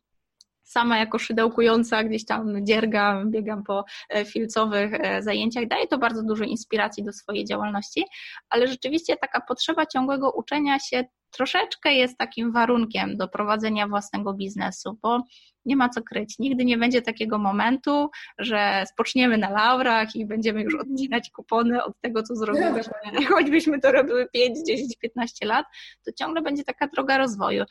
sama 0.70 0.98
jako 0.98 1.18
szydełkująca 1.18 2.04
gdzieś 2.04 2.24
tam 2.24 2.66
dziergam, 2.66 3.30
biegam 3.30 3.64
po 3.64 3.84
filcowych 4.26 4.92
zajęciach, 5.20 5.68
daje 5.68 5.86
to 5.86 5.98
bardzo 5.98 6.22
dużo 6.22 6.44
inspiracji 6.44 7.04
do 7.04 7.12
swojej 7.12 7.44
działalności, 7.44 8.04
ale 8.50 8.66
rzeczywiście 8.66 9.16
taka 9.16 9.40
potrzeba 9.40 9.86
ciągłego 9.86 10.32
uczenia 10.32 10.78
się 10.78 11.04
troszeczkę 11.30 11.94
jest 11.94 12.18
takim 12.18 12.52
warunkiem 12.52 13.16
do 13.16 13.28
prowadzenia 13.28 13.88
własnego 13.88 14.34
biznesu, 14.34 14.98
bo 15.02 15.22
nie 15.64 15.76
ma 15.76 15.88
co 15.88 16.02
kryć. 16.02 16.38
Nigdy 16.38 16.64
nie 16.64 16.78
będzie 16.78 17.02
takiego 17.02 17.38
momentu, 17.38 18.10
że 18.38 18.84
spoczniemy 18.86 19.38
na 19.38 19.50
laurach 19.50 20.16
i 20.16 20.26
będziemy 20.26 20.62
już 20.62 20.74
odcinać 20.74 21.30
kupony 21.30 21.84
od 21.84 22.00
tego, 22.00 22.22
co 22.22 22.36
zrobiliśmy. 22.36 22.92
Choćbyśmy 23.30 23.80
to 23.80 23.92
robiły 23.92 24.28
5, 24.32 24.58
10, 24.66 24.96
15 24.96 25.46
lat, 25.46 25.66
to 26.06 26.12
ciągle 26.12 26.42
będzie 26.42 26.64
taka 26.64 26.86
droga 26.86 27.18
rozwoju. 27.18 27.64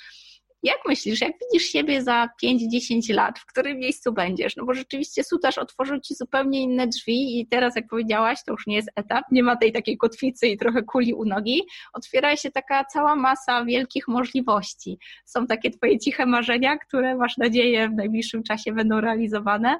Jak 0.64 0.78
myślisz, 0.88 1.22
jak 1.22 1.32
widzisz 1.42 1.70
siebie 1.70 2.04
za 2.04 2.30
5-10 2.44 3.14
lat, 3.14 3.40
w 3.40 3.46
którym 3.46 3.78
miejscu 3.78 4.14
będziesz? 4.14 4.56
No 4.56 4.66
bo 4.66 4.74
rzeczywiście 4.74 5.24
sutarz 5.24 5.58
otworzył 5.58 6.00
ci 6.00 6.16
zupełnie 6.16 6.62
inne 6.62 6.88
drzwi 6.88 7.40
i 7.40 7.48
teraz, 7.48 7.76
jak 7.76 7.88
powiedziałaś, 7.88 8.40
to 8.46 8.52
już 8.52 8.68
nie 8.68 8.76
jest 8.76 8.90
etap, 8.96 9.26
nie 9.32 9.44
ma 9.44 9.56
tej 9.56 9.72
takiej 9.72 9.98
kotwicy 9.98 10.48
i 10.48 10.58
trochę 10.58 10.84
kuli 10.84 11.14
u 11.14 11.26
nogi. 11.26 11.62
Otwiera 11.94 12.36
się 12.36 12.52
taka 12.52 12.86
cała 12.86 13.16
masa 13.16 13.66
wielkich 13.66 14.08
możliwości. 14.08 15.00
Są 15.26 15.48
takie 15.48 15.72
twoje 15.72 16.00
ciche 16.00 16.26
marzenia, 16.26 16.78
które 16.78 17.16
masz 17.16 17.38
nadzieję 17.38 17.90
w 17.90 17.94
najbliższym 17.94 18.44
czasie 18.44 18.72
będą 18.72 19.02
realizowane? 19.02 19.80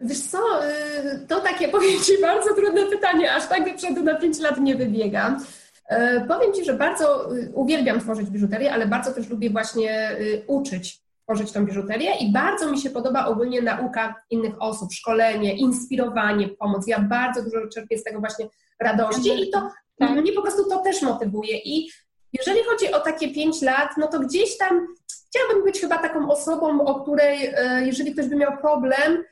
Wiesz 0.00 0.20
co, 0.20 0.38
y, 0.68 1.26
to 1.28 1.40
takie 1.40 1.68
powiem 1.78 2.00
Ci 2.00 2.12
bardzo 2.22 2.54
trudne 2.54 2.86
pytanie, 2.86 3.34
aż 3.34 3.48
tak 3.48 3.64
do 3.64 3.78
przodu 3.78 4.02
na 4.02 4.14
5 4.14 4.40
lat 4.40 4.60
nie 4.60 4.74
wybiegam. 4.74 5.44
E, 5.88 6.20
powiem 6.26 6.52
Ci, 6.52 6.64
że 6.64 6.74
bardzo 6.74 7.36
y, 7.36 7.52
uwielbiam 7.54 8.00
tworzyć 8.00 8.30
biżuterię, 8.30 8.72
ale 8.72 8.86
bardzo 8.86 9.12
też 9.12 9.28
lubię 9.28 9.50
właśnie 9.50 10.16
y, 10.20 10.44
uczyć 10.46 11.04
tworzyć 11.24 11.52
tą 11.52 11.66
biżuterię 11.66 12.10
i 12.20 12.32
bardzo 12.32 12.70
mi 12.70 12.78
się 12.78 12.90
podoba 12.90 13.26
ogólnie 13.26 13.62
nauka 13.62 14.14
innych 14.30 14.62
osób, 14.62 14.92
szkolenie, 14.92 15.56
inspirowanie, 15.56 16.48
pomoc. 16.48 16.86
Ja 16.86 17.00
bardzo 17.00 17.42
dużo 17.42 17.68
czerpię 17.68 17.98
z 17.98 18.04
tego 18.04 18.20
właśnie 18.20 18.48
radości 18.80 19.42
i 19.42 19.50
to 19.50 19.70
tak. 19.98 20.10
mnie 20.10 20.32
po 20.32 20.42
prostu 20.42 20.68
to 20.68 20.78
też 20.78 21.02
motywuje. 21.02 21.58
I 21.58 21.90
jeżeli 22.32 22.60
chodzi 22.64 22.92
o 22.92 23.00
takie 23.00 23.34
pięć 23.34 23.62
lat, 23.62 23.90
no 23.96 24.06
to 24.06 24.20
gdzieś 24.20 24.58
tam 24.58 24.86
chciałabym 25.28 25.64
być 25.64 25.80
chyba 25.80 25.98
taką 25.98 26.30
osobą, 26.30 26.84
o 26.84 27.02
której, 27.02 27.46
e, 27.56 27.86
jeżeli 27.86 28.12
ktoś 28.12 28.26
by 28.26 28.36
miał 28.36 28.58
problem, 28.58 29.24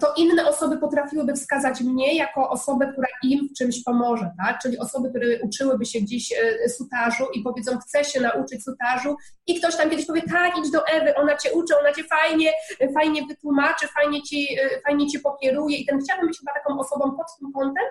to 0.00 0.14
inne 0.16 0.48
osoby 0.48 0.78
potrafiłyby 0.78 1.34
wskazać 1.34 1.80
mnie 1.80 2.16
jako 2.16 2.50
osobę, 2.50 2.92
która 2.92 3.08
im 3.22 3.48
w 3.48 3.58
czymś 3.58 3.82
pomoże, 3.82 4.30
tak? 4.38 4.58
Czyli 4.62 4.78
osoby, 4.78 5.10
które 5.10 5.26
uczyłyby 5.42 5.86
się 5.86 6.00
gdzieś 6.00 6.32
e, 6.32 6.68
sutażu 6.68 7.24
i 7.34 7.42
powiedzą, 7.42 7.78
chcę 7.78 8.04
się 8.04 8.20
nauczyć 8.20 8.64
sutażu 8.64 9.16
i 9.46 9.58
ktoś 9.58 9.76
tam 9.76 9.90
kiedyś 9.90 10.06
powie, 10.06 10.22
tak, 10.22 10.58
idź 10.58 10.70
do 10.70 10.86
Ewy, 10.86 11.14
ona 11.14 11.36
cię 11.36 11.52
uczy, 11.52 11.78
ona 11.80 11.92
cię 11.92 12.04
fajnie, 12.04 12.52
fajnie 12.94 13.22
wytłumaczy, 13.28 13.88
fajnie 13.88 14.22
ci, 14.22 14.48
e, 14.60 14.80
fajnie 14.80 15.06
ci 15.06 15.20
pokieruje 15.20 15.78
i 15.78 15.86
ten 15.86 16.00
chciałabym 16.00 16.28
być 16.28 16.38
chyba 16.38 16.52
taką 16.52 16.78
osobą 16.80 17.16
pod 17.16 17.26
tym 17.38 17.52
kątem. 17.52 17.84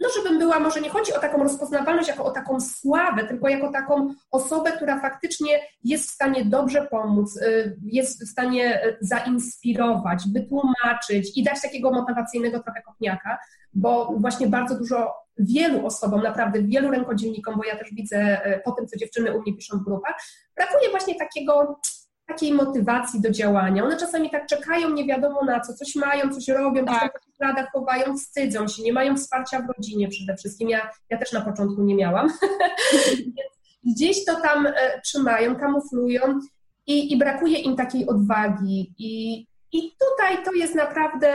No 0.00 0.08
żebym 0.16 0.38
była, 0.38 0.58
może 0.58 0.80
nie 0.80 0.90
chodzi 0.90 1.12
o 1.12 1.18
taką 1.18 1.42
rozpoznawalność 1.42 2.08
jako 2.08 2.24
o 2.24 2.30
taką 2.30 2.60
sławę, 2.60 3.24
tylko 3.24 3.48
jako 3.48 3.72
taką 3.72 4.14
osobę, 4.30 4.72
która 4.72 5.00
faktycznie 5.00 5.60
jest 5.84 6.10
w 6.10 6.14
stanie 6.14 6.44
dobrze 6.44 6.86
pomóc, 6.90 7.36
y, 7.36 7.76
jest 7.82 8.24
w 8.24 8.28
stanie 8.28 8.84
y, 8.86 8.96
zainspirować, 9.00 10.24
wytłumaczyć 10.32 11.36
i 11.36 11.42
dać 11.42 11.62
takiego 11.62 11.90
motywacyjnego 11.90 12.60
trochę 12.60 12.82
kopniaka, 12.82 13.38
bo 13.74 14.14
właśnie 14.16 14.46
bardzo 14.46 14.78
dużo 14.78 15.14
wielu 15.38 15.86
osobom, 15.86 16.22
naprawdę 16.22 16.62
wielu 16.62 16.90
rękodzielnikom, 16.90 17.56
bo 17.56 17.64
ja 17.64 17.76
też 17.76 17.88
widzę 17.92 18.46
y, 18.46 18.60
po 18.64 18.72
tym, 18.72 18.86
co 18.86 18.96
dziewczyny 18.96 19.36
u 19.36 19.42
mnie 19.42 19.56
piszą 19.56 19.78
w 19.78 19.84
grupach, 19.84 20.14
brakuje 20.56 20.90
właśnie 20.90 21.14
takiego 21.14 21.80
takiej 22.30 22.54
motywacji 22.54 23.20
do 23.20 23.30
działania. 23.30 23.84
One 23.84 23.96
czasami 23.96 24.30
tak 24.30 24.46
czekają, 24.46 24.90
nie 24.90 25.06
wiadomo 25.06 25.44
na 25.44 25.60
co, 25.60 25.74
coś 25.74 25.94
mają, 25.96 26.34
coś 26.34 26.48
robią, 26.48 26.84
tak. 26.84 27.20
w 27.38 27.42
radach 27.42 27.72
chowają, 27.72 28.16
wstydzą 28.16 28.68
się, 28.68 28.82
nie 28.82 28.92
mają 28.92 29.16
wsparcia 29.16 29.62
w 29.62 29.68
rodzinie 29.76 30.08
przede 30.08 30.36
wszystkim. 30.36 30.68
Ja, 30.68 30.90
ja 31.10 31.18
też 31.18 31.32
na 31.32 31.40
początku 31.40 31.82
nie 31.82 31.94
miałam. 31.94 32.28
Gdzieś 33.94 34.24
to 34.24 34.40
tam 34.40 34.66
e, 34.66 34.72
trzymają, 35.04 35.56
kamuflują 35.56 36.20
i, 36.86 37.12
i 37.12 37.18
brakuje 37.18 37.58
im 37.58 37.76
takiej 37.76 38.06
odwagi. 38.06 38.94
I, 38.98 39.46
I 39.72 39.92
tutaj 40.00 40.44
to 40.44 40.52
jest 40.52 40.74
naprawdę 40.74 41.32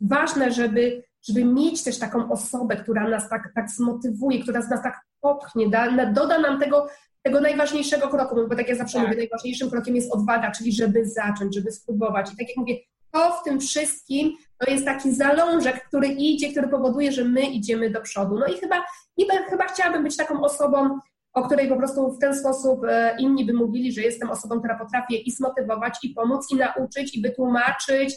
ważne, 0.00 0.52
żeby, 0.52 1.02
żeby 1.28 1.44
mieć 1.44 1.84
też 1.84 1.98
taką 1.98 2.30
osobę, 2.32 2.76
która 2.76 3.08
nas 3.08 3.28
tak, 3.28 3.52
tak 3.54 3.70
zmotywuje, 3.70 4.42
która 4.42 4.62
z 4.62 4.70
nas 4.70 4.82
tak 4.82 5.00
popchnie, 5.20 5.68
da, 5.68 6.06
doda 6.06 6.38
nam 6.38 6.60
tego 6.60 6.86
tego 7.22 7.40
najważniejszego 7.40 8.08
kroku, 8.08 8.36
bo 8.48 8.56
tak 8.56 8.68
jak 8.68 8.78
zawsze 8.78 8.98
tak. 8.98 9.06
mówię, 9.06 9.18
najważniejszym 9.18 9.70
krokiem 9.70 9.96
jest 9.96 10.12
odwaga, 10.12 10.50
czyli 10.50 10.72
żeby 10.72 11.06
zacząć, 11.06 11.54
żeby 11.54 11.72
spróbować. 11.72 12.32
I 12.32 12.36
tak 12.36 12.48
jak 12.48 12.56
mówię, 12.56 12.74
to 13.12 13.32
w 13.32 13.44
tym 13.44 13.60
wszystkim 13.60 14.32
to 14.58 14.70
jest 14.70 14.84
taki 14.84 15.14
zalążek, 15.14 15.84
który 15.88 16.08
idzie, 16.08 16.50
który 16.50 16.68
powoduje, 16.68 17.12
że 17.12 17.24
my 17.24 17.40
idziemy 17.40 17.90
do 17.90 18.00
przodu. 18.00 18.38
No 18.38 18.46
i 18.46 18.58
chyba, 18.58 18.84
niby, 19.18 19.32
chyba 19.50 19.66
chciałabym 19.66 20.02
być 20.02 20.16
taką 20.16 20.40
osobą, 20.40 20.98
o 21.32 21.42
której 21.42 21.68
po 21.68 21.76
prostu 21.76 22.12
w 22.12 22.18
ten 22.18 22.34
sposób 22.36 22.84
e, 22.88 23.16
inni 23.18 23.44
by 23.44 23.52
mówili, 23.52 23.92
że 23.92 24.02
jestem 24.02 24.30
osobą, 24.30 24.58
która 24.58 24.78
potrafię 24.78 25.16
i 25.16 25.30
zmotywować, 25.30 25.98
i 26.02 26.08
pomóc, 26.08 26.46
i 26.52 26.56
nauczyć, 26.56 27.16
i 27.16 27.22
wytłumaczyć, 27.22 28.14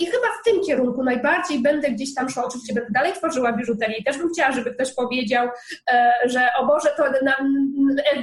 I 0.00 0.06
chyba 0.06 0.26
w 0.40 0.44
tym 0.44 0.60
kierunku 0.66 1.04
najbardziej 1.04 1.58
będę 1.58 1.90
gdzieś 1.90 2.14
tam 2.14 2.28
szła. 2.28 2.44
Oczywiście 2.44 2.74
będę 2.74 2.90
dalej 2.90 3.12
tworzyła 3.12 3.52
biżuterię 3.52 3.98
i 3.98 4.04
też 4.04 4.18
bym 4.18 4.28
chciała, 4.28 4.52
żeby 4.52 4.74
ktoś 4.74 4.94
powiedział, 4.94 5.48
e, 5.90 6.12
że 6.24 6.48
o 6.58 6.66
Boże, 6.66 6.88
to 6.96 7.04
na, 7.24 7.36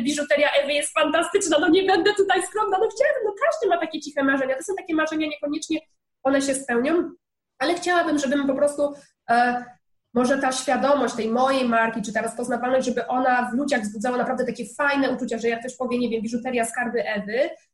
biżuteria 0.03 0.49
Ewy 0.51 0.73
jest 0.73 0.93
fantastyczna, 0.93 1.57
no 1.59 1.67
nie 1.67 1.83
będę 1.83 2.13
tutaj 2.13 2.43
skromna. 2.43 2.77
No 2.77 2.89
chciałabym, 2.95 3.23
no 3.25 3.33
każdy 3.45 3.67
ma 3.67 3.77
takie 3.77 3.99
ciche 3.99 4.23
marzenia. 4.23 4.55
To 4.55 4.63
są 4.63 4.75
takie 4.75 4.95
marzenia, 4.95 5.27
niekoniecznie 5.27 5.79
one 6.23 6.41
się 6.41 6.55
spełnią, 6.55 7.11
ale 7.59 7.73
chciałabym, 7.73 8.19
żebym 8.19 8.47
po 8.47 8.55
prostu 8.55 8.93
e, 9.29 9.65
może 10.13 10.37
ta 10.37 10.51
świadomość 10.51 11.15
tej 11.15 11.29
mojej 11.29 11.69
marki, 11.69 12.01
czy 12.01 12.13
ta 12.13 12.21
rozpoznawalność, 12.21 12.85
żeby 12.85 13.07
ona 13.07 13.49
w 13.51 13.57
ludziach 13.57 13.81
wzbudzała 13.81 14.17
naprawdę 14.17 14.45
takie 14.45 14.63
fajne 14.77 15.09
uczucia, 15.09 15.37
że 15.37 15.47
jak 15.47 15.59
ktoś 15.59 15.77
powie, 15.77 15.99
nie 15.99 16.09
wiem, 16.09 16.21
biżuteria 16.21 16.65
skarby 16.65 17.03
Ewy, 17.03 17.49
E, 17.49 17.72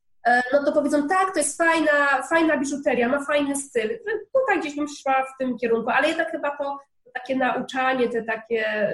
no 0.53 0.63
to 0.63 0.71
powiedzą, 0.71 1.07
tak, 1.07 1.33
to 1.33 1.39
jest 1.39 1.57
fajna, 1.57 2.21
fajna 2.29 2.57
biżuteria, 2.57 3.09
ma 3.09 3.25
fajny 3.25 3.55
styl. 3.55 3.99
Tutaj 4.33 4.59
gdzieś 4.59 4.75
bym 4.75 4.87
szła 4.87 5.23
w 5.23 5.37
tym 5.39 5.57
kierunku, 5.57 5.89
ale 5.89 6.07
jednak 6.07 6.31
chyba 6.31 6.57
to, 6.57 6.79
takie 7.13 7.35
nauczanie, 7.35 8.09
te 8.09 8.23
takie 8.23 8.89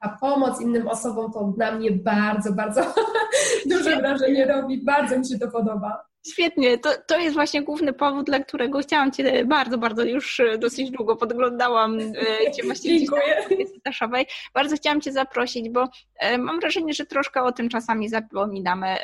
a 0.00 0.08
pomoc 0.08 0.60
innym 0.60 0.88
osobom 0.88 1.32
to 1.32 1.44
dla 1.56 1.72
mnie 1.72 1.90
bardzo, 1.90 2.52
bardzo 2.52 2.94
duże 3.70 3.96
wrażenie 3.96 4.46
robi. 4.46 4.84
Bardzo 4.84 5.18
mi 5.18 5.28
się 5.28 5.38
to 5.38 5.50
podoba. 5.50 6.09
Świetnie, 6.28 6.78
to, 6.78 6.90
to 7.06 7.18
jest 7.18 7.34
właśnie 7.34 7.62
główny 7.62 7.92
powód, 7.92 8.26
dla 8.26 8.40
którego 8.40 8.78
chciałam 8.78 9.12
Cię 9.12 9.44
bardzo, 9.44 9.78
bardzo 9.78 10.04
już 10.04 10.40
e, 10.40 10.58
dosyć 10.58 10.90
długo 10.90 11.16
podglądałam 11.16 12.00
e, 12.00 12.52
Cię 12.52 12.62
właśnie 12.66 12.98
Dziękuję. 12.98 13.44
Bardzo 14.54 14.76
chciałam 14.76 15.00
Cię 15.00 15.12
zaprosić, 15.12 15.68
bo 15.68 15.88
e, 16.18 16.38
mam 16.38 16.60
wrażenie, 16.60 16.94
że 16.94 17.06
troszkę 17.06 17.42
o 17.42 17.52
tym 17.52 17.68
czasami 17.68 18.08
zapominamy. 18.08 18.96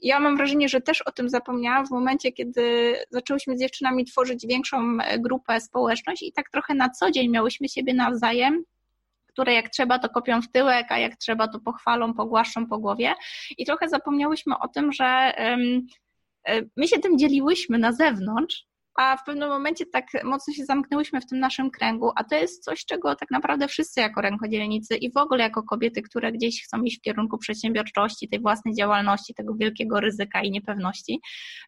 Ja 0.00 0.20
mam 0.20 0.36
wrażenie, 0.36 0.68
że 0.68 0.80
też 0.80 1.02
o 1.02 1.12
tym 1.12 1.28
zapomniałam 1.28 1.86
w 1.86 1.90
momencie, 1.90 2.32
kiedy 2.32 2.96
zaczęłyśmy 3.10 3.56
z 3.56 3.60
dziewczynami 3.60 4.04
tworzyć 4.04 4.46
większą 4.46 4.98
grupę, 5.18 5.60
społeczność 5.60 6.22
i 6.22 6.32
tak 6.32 6.50
trochę 6.50 6.74
na 6.74 6.90
co 6.90 7.10
dzień 7.10 7.30
miałyśmy 7.30 7.68
siebie 7.68 7.94
nawzajem 7.94 8.64
które 9.26 9.54
jak 9.54 9.68
trzeba 9.68 9.98
to 9.98 10.08
kopią 10.08 10.42
w 10.42 10.48
tyłek, 10.48 10.86
a 10.92 10.98
jak 10.98 11.16
trzeba 11.16 11.48
to 11.48 11.60
pochwalą, 11.60 12.14
pogłaszczą 12.14 12.66
po 12.66 12.78
głowie. 12.78 13.14
I 13.58 13.66
trochę 13.66 13.88
zapomniałyśmy 13.88 14.58
o 14.58 14.68
tym, 14.68 14.92
że 14.92 15.32
my 16.76 16.88
się 16.88 16.98
tym 16.98 17.18
dzieliłyśmy 17.18 17.78
na 17.78 17.92
zewnątrz, 17.92 18.70
a 19.00 19.16
w 19.16 19.24
pewnym 19.24 19.48
momencie 19.48 19.86
tak 19.86 20.06
mocno 20.24 20.54
się 20.54 20.64
zamknęłyśmy 20.64 21.20
w 21.20 21.26
tym 21.26 21.40
naszym 21.40 21.70
kręgu, 21.70 22.10
a 22.16 22.24
to 22.24 22.34
jest 22.34 22.64
coś, 22.64 22.84
czego 22.84 23.14
tak 23.14 23.30
naprawdę 23.30 23.68
wszyscy 23.68 24.00
jako 24.00 24.20
rękodzielnicy 24.20 24.96
i 24.96 25.12
w 25.12 25.16
ogóle 25.16 25.44
jako 25.44 25.62
kobiety, 25.62 26.02
które 26.02 26.32
gdzieś 26.32 26.64
chcą 26.64 26.82
iść 26.82 26.98
w 26.98 27.00
kierunku 27.00 27.38
przedsiębiorczości, 27.38 28.28
tej 28.28 28.40
własnej 28.40 28.74
działalności, 28.74 29.34
tego 29.34 29.54
wielkiego 29.54 30.00
ryzyka 30.00 30.42
i 30.42 30.50
niepewności, 30.50 31.20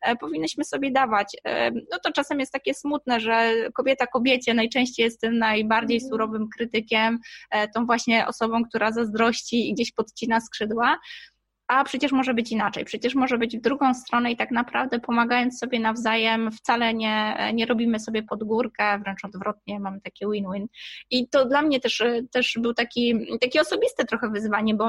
e, 0.03 0.17
powinnyśmy 0.17 0.65
sobie 0.65 0.91
dawać. 0.91 1.37
E, 1.45 1.71
no 1.71 1.99
to 2.05 2.13
czasem 2.13 2.41
jest 2.41 2.53
takie 2.53 2.75
smutne, 2.75 3.21
że 3.21 3.55
kobieta 3.75 4.07
kobiecie 4.07 4.55
najczęściej 4.55 5.05
jest 5.05 5.21
tym 5.21 5.39
najbardziej 5.39 5.97
mhm. 5.97 6.11
surowym 6.11 6.49
krytykiem, 6.57 7.19
tą 7.75 7.87
właśnie 7.87 8.27
osobą, 8.27 8.65
która 8.65 8.93
zazdrości 8.93 9.71
i 9.71 9.75
gdzieś 9.75 9.93
podcina 9.93 10.41
skrzydła, 10.41 10.99
a 11.73 11.85
przecież 11.85 12.13
może 12.13 12.35
być 12.35 12.53
inaczej, 12.53 12.85
przecież 12.85 13.15
może 13.15 13.39
być 13.39 13.59
w 13.59 13.61
drugą 13.61 13.95
stronę 13.95 14.33
i 14.33 14.37
tak 14.37 14.51
naprawdę 14.51 15.01
pomagając 15.01 15.59
sobie 15.59 15.81
nawzajem 15.81 16.53
wcale 16.53 16.95
nie, 16.95 17.37
nie 17.55 17.67
robimy 17.67 18.01
sobie 18.01 18.23
pod 18.23 18.45
górkę, 18.45 18.99
wręcz 18.99 19.25
odwrotnie, 19.25 19.81
mamy 19.81 20.01
takie 20.01 20.27
win-win. 20.31 20.67
I 21.11 21.29
to 21.29 21.45
dla 21.45 21.63
mnie 21.63 21.81
też, 21.81 22.03
też 22.33 22.59
był 22.61 22.75
taki, 22.75 23.27
taki 23.41 23.61
osobiste 23.61 24.05
trochę 24.05 24.31
wyzwanie, 24.31 24.75
bo 24.75 24.89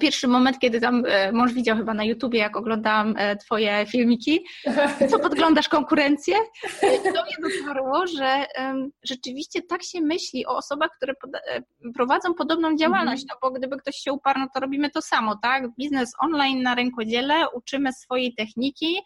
Pierwszy 0.00 0.28
moment, 0.28 0.58
kiedy 0.58 0.80
tam 0.80 1.02
e, 1.06 1.32
mąż 1.32 1.52
widział 1.52 1.76
chyba 1.76 1.94
na 1.94 2.04
YouTubie, 2.04 2.38
jak 2.38 2.56
oglądałam 2.56 3.14
e, 3.18 3.36
Twoje 3.36 3.86
filmiki, 3.86 4.46
co 5.10 5.18
podglądasz 5.18 5.68
konkurencję, 5.68 6.34
to 6.80 7.24
mnie 7.24 7.50
dotarło, 7.60 8.06
że 8.06 8.46
rzeczywiście 9.02 9.62
tak 9.62 9.82
się 9.82 10.00
myśli 10.00 10.46
o 10.46 10.56
osobach, 10.56 10.90
które 10.96 11.14
e, 11.48 11.62
prowadzą 11.94 12.34
podobną 12.34 12.76
działalność, 12.76 13.22
mhm. 13.22 13.38
no 13.42 13.48
bo 13.48 13.54
gdyby 13.58 13.76
ktoś 13.76 13.96
się 13.96 14.12
uparł, 14.12 14.40
no 14.40 14.46
to 14.54 14.60
robimy 14.60 14.90
to 14.90 15.02
samo, 15.02 15.36
tak? 15.42 15.74
Biznes 15.78 16.12
online 16.18 16.62
na 16.62 16.74
rękodziele, 16.74 17.50
uczymy 17.54 17.92
swojej 17.92 18.34
techniki 18.34 18.96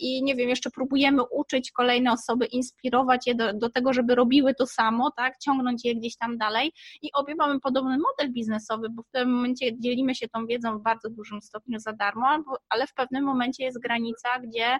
i 0.00 0.22
nie 0.22 0.34
wiem, 0.34 0.48
jeszcze 0.48 0.70
próbujemy 0.70 1.22
uczyć 1.22 1.72
kolejne 1.72 2.12
osoby, 2.12 2.46
inspirować 2.46 3.26
je 3.26 3.34
do, 3.34 3.52
do 3.52 3.70
tego, 3.70 3.92
żeby 3.92 4.14
robiły 4.14 4.54
to 4.54 4.66
samo, 4.66 5.10
tak? 5.10 5.38
Ciągnąć 5.38 5.84
je 5.84 5.94
gdzieś 5.94 6.16
tam 6.16 6.38
dalej 6.38 6.72
i 7.02 7.12
obie 7.12 7.34
mamy 7.34 7.60
podobny 7.60 7.98
model 7.98 8.32
biznesowy, 8.32 8.88
bo 8.90 9.02
w 9.02 9.10
tym 9.10 9.30
momencie 9.30 9.78
dzielimy 9.78 10.03
dzielimy 10.04 10.14
się 10.14 10.28
tą 10.28 10.46
wiedzą 10.46 10.78
w 10.78 10.82
bardzo 10.82 11.10
dużym 11.10 11.42
stopniu 11.42 11.78
za 11.78 11.92
darmo, 11.92 12.44
ale 12.68 12.86
w 12.86 12.94
pewnym 12.94 13.24
momencie 13.24 13.64
jest 13.64 13.80
granica, 13.80 14.28
gdzie 14.40 14.78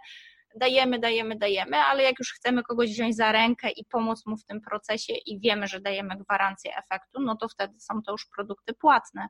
dajemy, 0.57 0.99
dajemy, 0.99 1.37
dajemy, 1.37 1.77
ale 1.77 2.03
jak 2.03 2.19
już 2.19 2.33
chcemy 2.33 2.63
kogoś 2.63 2.91
wziąć 2.91 3.17
za 3.17 3.33
rękę 3.33 3.71
i 3.71 3.85
pomóc 3.85 4.27
mu 4.27 4.37
w 4.37 4.45
tym 4.45 4.61
procesie 4.61 5.15
i 5.27 5.41
wiemy, 5.41 5.67
że 5.67 5.81
dajemy 5.81 6.17
gwarancję 6.17 6.77
efektu, 6.77 7.21
no 7.21 7.37
to 7.37 7.49
wtedy 7.49 7.81
są 7.81 8.03
to 8.03 8.13
już 8.13 8.27
produkty 8.37 8.75
płatne. 8.75 9.29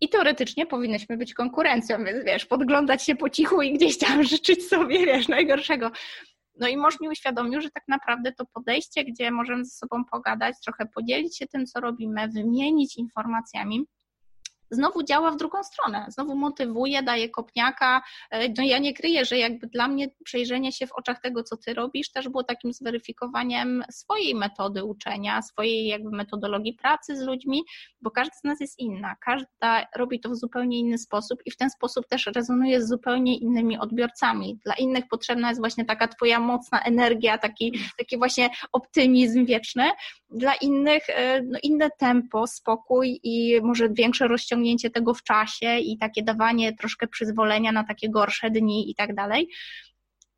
I 0.00 0.08
teoretycznie 0.08 0.66
powinnyśmy 0.66 1.16
być 1.16 1.34
konkurencją, 1.34 2.04
więc 2.04 2.24
wiesz, 2.24 2.46
podglądać 2.46 3.02
się 3.02 3.16
po 3.16 3.30
cichu 3.30 3.62
i 3.62 3.72
gdzieś 3.72 3.98
tam 3.98 4.24
życzyć 4.32 4.68
sobie, 4.68 5.06
wiesz, 5.06 5.28
najgorszego. 5.28 5.90
No 6.60 6.68
i 6.68 6.76
mąż 6.76 7.00
mi 7.00 7.08
uświadomił, 7.08 7.60
że 7.60 7.70
tak 7.70 7.84
naprawdę 7.88 8.32
to 8.32 8.44
podejście, 8.54 9.04
gdzie 9.04 9.30
możemy 9.30 9.64
ze 9.64 9.70
sobą 9.70 10.04
pogadać, 10.04 10.54
trochę 10.64 10.86
podzielić 10.86 11.38
się 11.38 11.46
tym, 11.46 11.66
co 11.66 11.80
robimy, 11.80 12.28
wymienić 12.28 12.96
informacjami, 12.96 13.86
znowu 14.74 15.02
działa 15.02 15.30
w 15.30 15.36
drugą 15.36 15.62
stronę, 15.62 16.06
znowu 16.08 16.36
motywuje, 16.36 17.02
daje 17.02 17.28
kopniaka. 17.28 18.02
E, 18.30 18.48
no 18.48 18.64
ja 18.64 18.78
nie 18.78 18.94
kryję, 18.94 19.24
że 19.24 19.38
jakby 19.38 19.66
dla 19.66 19.88
mnie 19.88 20.08
przejrzenie 20.24 20.72
się 20.72 20.86
w 20.86 20.92
oczach 20.92 21.20
tego, 21.20 21.42
co 21.42 21.56
ty 21.56 21.74
robisz, 21.74 22.12
też 22.12 22.28
było 22.28 22.44
takim 22.44 22.72
zweryfikowaniem 22.72 23.84
swojej 23.90 24.34
metody 24.34 24.84
uczenia, 24.84 25.42
swojej 25.42 25.86
jakby 25.86 26.10
metodologii 26.10 26.74
pracy 26.74 27.16
z 27.16 27.20
ludźmi, 27.20 27.62
bo 28.00 28.10
każdy 28.10 28.36
z 28.36 28.44
nas 28.44 28.60
jest 28.60 28.78
inna, 28.78 29.14
każda 29.20 29.86
robi 29.96 30.20
to 30.20 30.30
w 30.30 30.36
zupełnie 30.36 30.78
inny 30.78 30.98
sposób 30.98 31.38
i 31.46 31.50
w 31.50 31.56
ten 31.56 31.70
sposób 31.70 32.06
też 32.06 32.26
rezonuje 32.26 32.82
z 32.82 32.88
zupełnie 32.88 33.38
innymi 33.38 33.78
odbiorcami. 33.78 34.58
Dla 34.64 34.74
innych 34.74 35.04
potrzebna 35.10 35.48
jest 35.48 35.60
właśnie 35.60 35.84
taka 35.84 36.08
twoja 36.08 36.40
mocna 36.40 36.80
energia, 36.80 37.38
taki, 37.38 37.78
taki 37.98 38.18
właśnie 38.18 38.50
optymizm 38.72 39.44
wieczny, 39.44 39.90
dla 40.30 40.54
innych 40.54 41.10
e, 41.10 41.42
no, 41.42 41.58
inne 41.62 41.90
tempo, 41.98 42.46
spokój 42.46 43.20
i 43.22 43.60
może 43.62 43.88
większe 43.88 44.28
rozciągnięcie 44.28 44.63
tego 44.90 45.14
w 45.14 45.22
czasie 45.22 45.78
i 45.78 45.98
takie 45.98 46.22
dawanie 46.22 46.76
troszkę 46.76 47.06
przyzwolenia 47.06 47.72
na 47.72 47.84
takie 47.84 48.10
gorsze 48.10 48.50
dni 48.50 48.90
i 48.90 48.94
tak 48.94 49.14
dalej. 49.14 49.48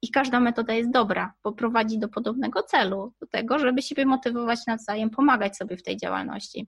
I 0.03 0.11
każda 0.11 0.40
metoda 0.40 0.74
jest 0.74 0.90
dobra, 0.90 1.32
bo 1.44 1.53
prowadzi 1.53 1.98
do 1.98 2.09
podobnego 2.09 2.62
celu, 2.62 3.12
do 3.20 3.26
tego, 3.26 3.59
żeby 3.59 3.82
siebie 3.82 4.07
motywować 4.07 4.59
nawzajem, 4.66 5.11
pomagać 5.11 5.57
sobie 5.57 5.76
w 5.76 5.82
tej 5.82 5.96
działalności. 5.96 6.66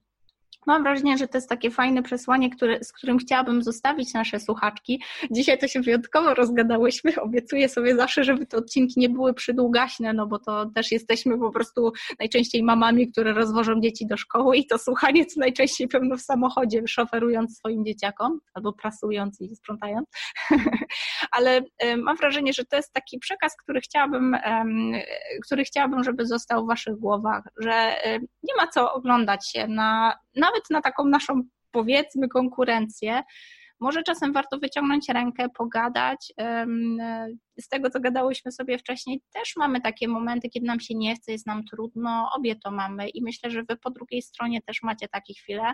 Mam 0.67 0.83
wrażenie, 0.83 1.17
że 1.17 1.27
to 1.27 1.37
jest 1.37 1.49
takie 1.49 1.71
fajne 1.71 2.03
przesłanie, 2.03 2.49
które, 2.49 2.83
z 2.83 2.93
którym 2.93 3.17
chciałabym 3.17 3.63
zostawić 3.63 4.13
nasze 4.13 4.39
słuchaczki. 4.39 5.03
Dzisiaj 5.31 5.57
to 5.57 5.67
się 5.67 5.81
wyjątkowo 5.81 6.33
rozgadałyśmy. 6.33 7.21
Obiecuję 7.21 7.69
sobie 7.69 7.95
zawsze, 7.95 8.23
żeby 8.23 8.45
te 8.45 8.57
odcinki 8.57 8.99
nie 8.99 9.09
były 9.09 9.33
przydługaśne, 9.33 10.13
no 10.13 10.27
bo 10.27 10.39
to 10.39 10.65
też 10.75 10.91
jesteśmy 10.91 11.39
po 11.39 11.51
prostu 11.51 11.91
najczęściej 12.19 12.63
mamami, 12.63 13.11
które 13.11 13.33
rozwożą 13.33 13.81
dzieci 13.81 14.07
do 14.07 14.17
szkoły 14.17 14.57
i 14.57 14.67
to 14.67 14.77
słuchanie 14.77 15.25
co 15.25 15.39
najczęściej 15.39 15.87
pewno 15.87 16.17
w 16.17 16.21
samochodzie, 16.21 16.81
szoferując 16.87 17.57
swoim 17.57 17.85
dzieciakom 17.85 18.39
albo 18.53 18.73
prasując 18.73 19.41
i 19.41 19.55
sprzątając. 19.55 20.07
Ale 21.31 21.61
mam 21.97 22.17
wrażenie, 22.17 22.53
że 22.53 22.65
to 22.65 22.75
jest 22.75 22.93
taki 22.93 23.19
przekaz, 23.19 23.55
który 23.63 23.81
chciałabym, 23.81 24.37
który 25.45 25.63
chciałabym, 25.63 26.03
żeby 26.03 26.25
został 26.25 26.65
w 26.65 26.67
Waszych 26.67 26.95
głowach, 26.95 27.43
że 27.57 27.95
nie 28.43 28.55
ma 28.57 28.67
co 28.67 28.93
oglądać 28.93 29.51
się 29.51 29.67
na 29.67 30.13
nawet 30.49 30.69
na 30.69 30.81
taką 30.81 31.05
naszą, 31.05 31.41
powiedzmy, 31.71 32.27
konkurencję, 32.27 33.23
może 33.79 34.03
czasem 34.03 34.33
warto 34.33 34.59
wyciągnąć 34.59 35.09
rękę, 35.09 35.49
pogadać. 35.57 36.33
Z 37.61 37.67
tego, 37.69 37.89
co 37.89 37.99
gadałyśmy 37.99 38.51
sobie 38.51 38.77
wcześniej, 38.77 39.21
też 39.33 39.53
mamy 39.57 39.81
takie 39.81 40.07
momenty, 40.07 40.49
kiedy 40.49 40.65
nam 40.65 40.79
się 40.79 40.95
nie 40.95 41.15
chce, 41.15 41.31
jest 41.31 41.47
nam 41.47 41.63
trudno, 41.63 42.29
obie 42.37 42.55
to 42.55 42.71
mamy 42.71 43.09
i 43.09 43.23
myślę, 43.23 43.51
że 43.51 43.63
wy 43.63 43.77
po 43.77 43.89
drugiej 43.89 44.21
stronie 44.21 44.61
też 44.61 44.81
macie 44.83 45.07
takie 45.07 45.33
chwile. 45.33 45.73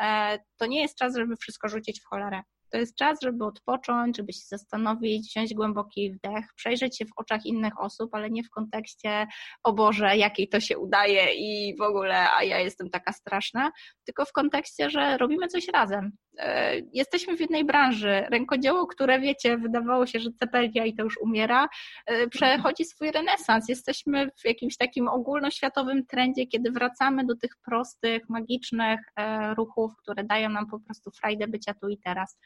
E, 0.00 0.38
to 0.56 0.66
nie 0.66 0.82
jest 0.82 0.98
czas, 0.98 1.16
żeby 1.16 1.36
wszystko 1.36 1.68
rzucić 1.68 2.00
w 2.00 2.04
cholerę. 2.04 2.42
To 2.70 2.78
jest 2.78 2.96
czas, 2.96 3.18
żeby 3.22 3.44
odpocząć, 3.44 4.16
żeby 4.16 4.32
się 4.32 4.44
zastanowić, 4.46 5.28
wziąć 5.28 5.54
głęboki 5.54 6.12
wdech, 6.12 6.44
przejrzeć 6.56 6.98
się 6.98 7.04
w 7.04 7.12
oczach 7.16 7.46
innych 7.46 7.80
osób, 7.80 8.14
ale 8.14 8.30
nie 8.30 8.44
w 8.44 8.50
kontekście 8.50 9.26
o 9.64 9.72
Boże, 9.72 10.16
jakiej 10.16 10.48
to 10.48 10.60
się 10.60 10.78
udaje 10.78 11.34
i 11.34 11.76
w 11.76 11.82
ogóle, 11.82 12.30
a 12.30 12.44
ja 12.44 12.58
jestem 12.58 12.90
taka 12.90 13.12
straszna, 13.12 13.70
tylko 14.04 14.24
w 14.24 14.32
kontekście, 14.32 14.90
że 14.90 15.18
robimy 15.18 15.48
coś 15.48 15.68
razem. 15.68 16.12
E, 16.38 16.76
jesteśmy 16.92 17.36
w 17.36 17.40
jednej 17.40 17.64
branży. 17.64 18.26
Rękodzieło, 18.30 18.86
które 18.86 19.20
wiecie, 19.20 19.56
wydawało 19.56 20.06
się, 20.06 20.20
że 20.20 20.30
Cepelia 20.32 20.84
i 20.84 20.94
to 20.94 21.02
już 21.02 21.18
umiera, 21.18 21.68
e, 22.06 22.28
przechodzi 22.28 22.84
swój 22.84 23.10
renesans. 23.10 23.68
Jesteśmy 23.68 24.30
w 24.30 24.44
jakimś 24.44 24.76
takim 24.76 25.08
ogólnoświatowym 25.08 26.06
trendzie, 26.06 26.46
kiedy 26.46 26.70
wracamy 26.70 27.26
do 27.26 27.36
tych 27.36 27.56
prostych, 27.64 28.28
magicznych 28.28 29.00
e, 29.16 29.54
ruchów, 29.54 29.92
które 29.96 30.24
dają 30.24 30.48
nam 30.48 30.66
po 30.66 30.80
prostu 30.80 31.10
frajdę 31.10 31.48
bycia 31.48 31.74
tu 31.74 31.88
i 31.88 31.98
teraz. 31.98 32.38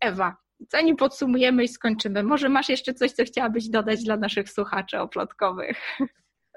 Ewa, 0.00 0.36
zanim 0.72 0.96
podsumujemy 0.96 1.64
i 1.64 1.68
skończymy, 1.68 2.22
może 2.22 2.48
masz 2.48 2.68
jeszcze 2.68 2.94
coś, 2.94 3.12
co 3.12 3.24
chciałabyś 3.24 3.68
dodać 3.68 4.04
dla 4.04 4.16
naszych 4.16 4.50
słuchaczy 4.50 5.00
oplotkowych? 5.00 5.98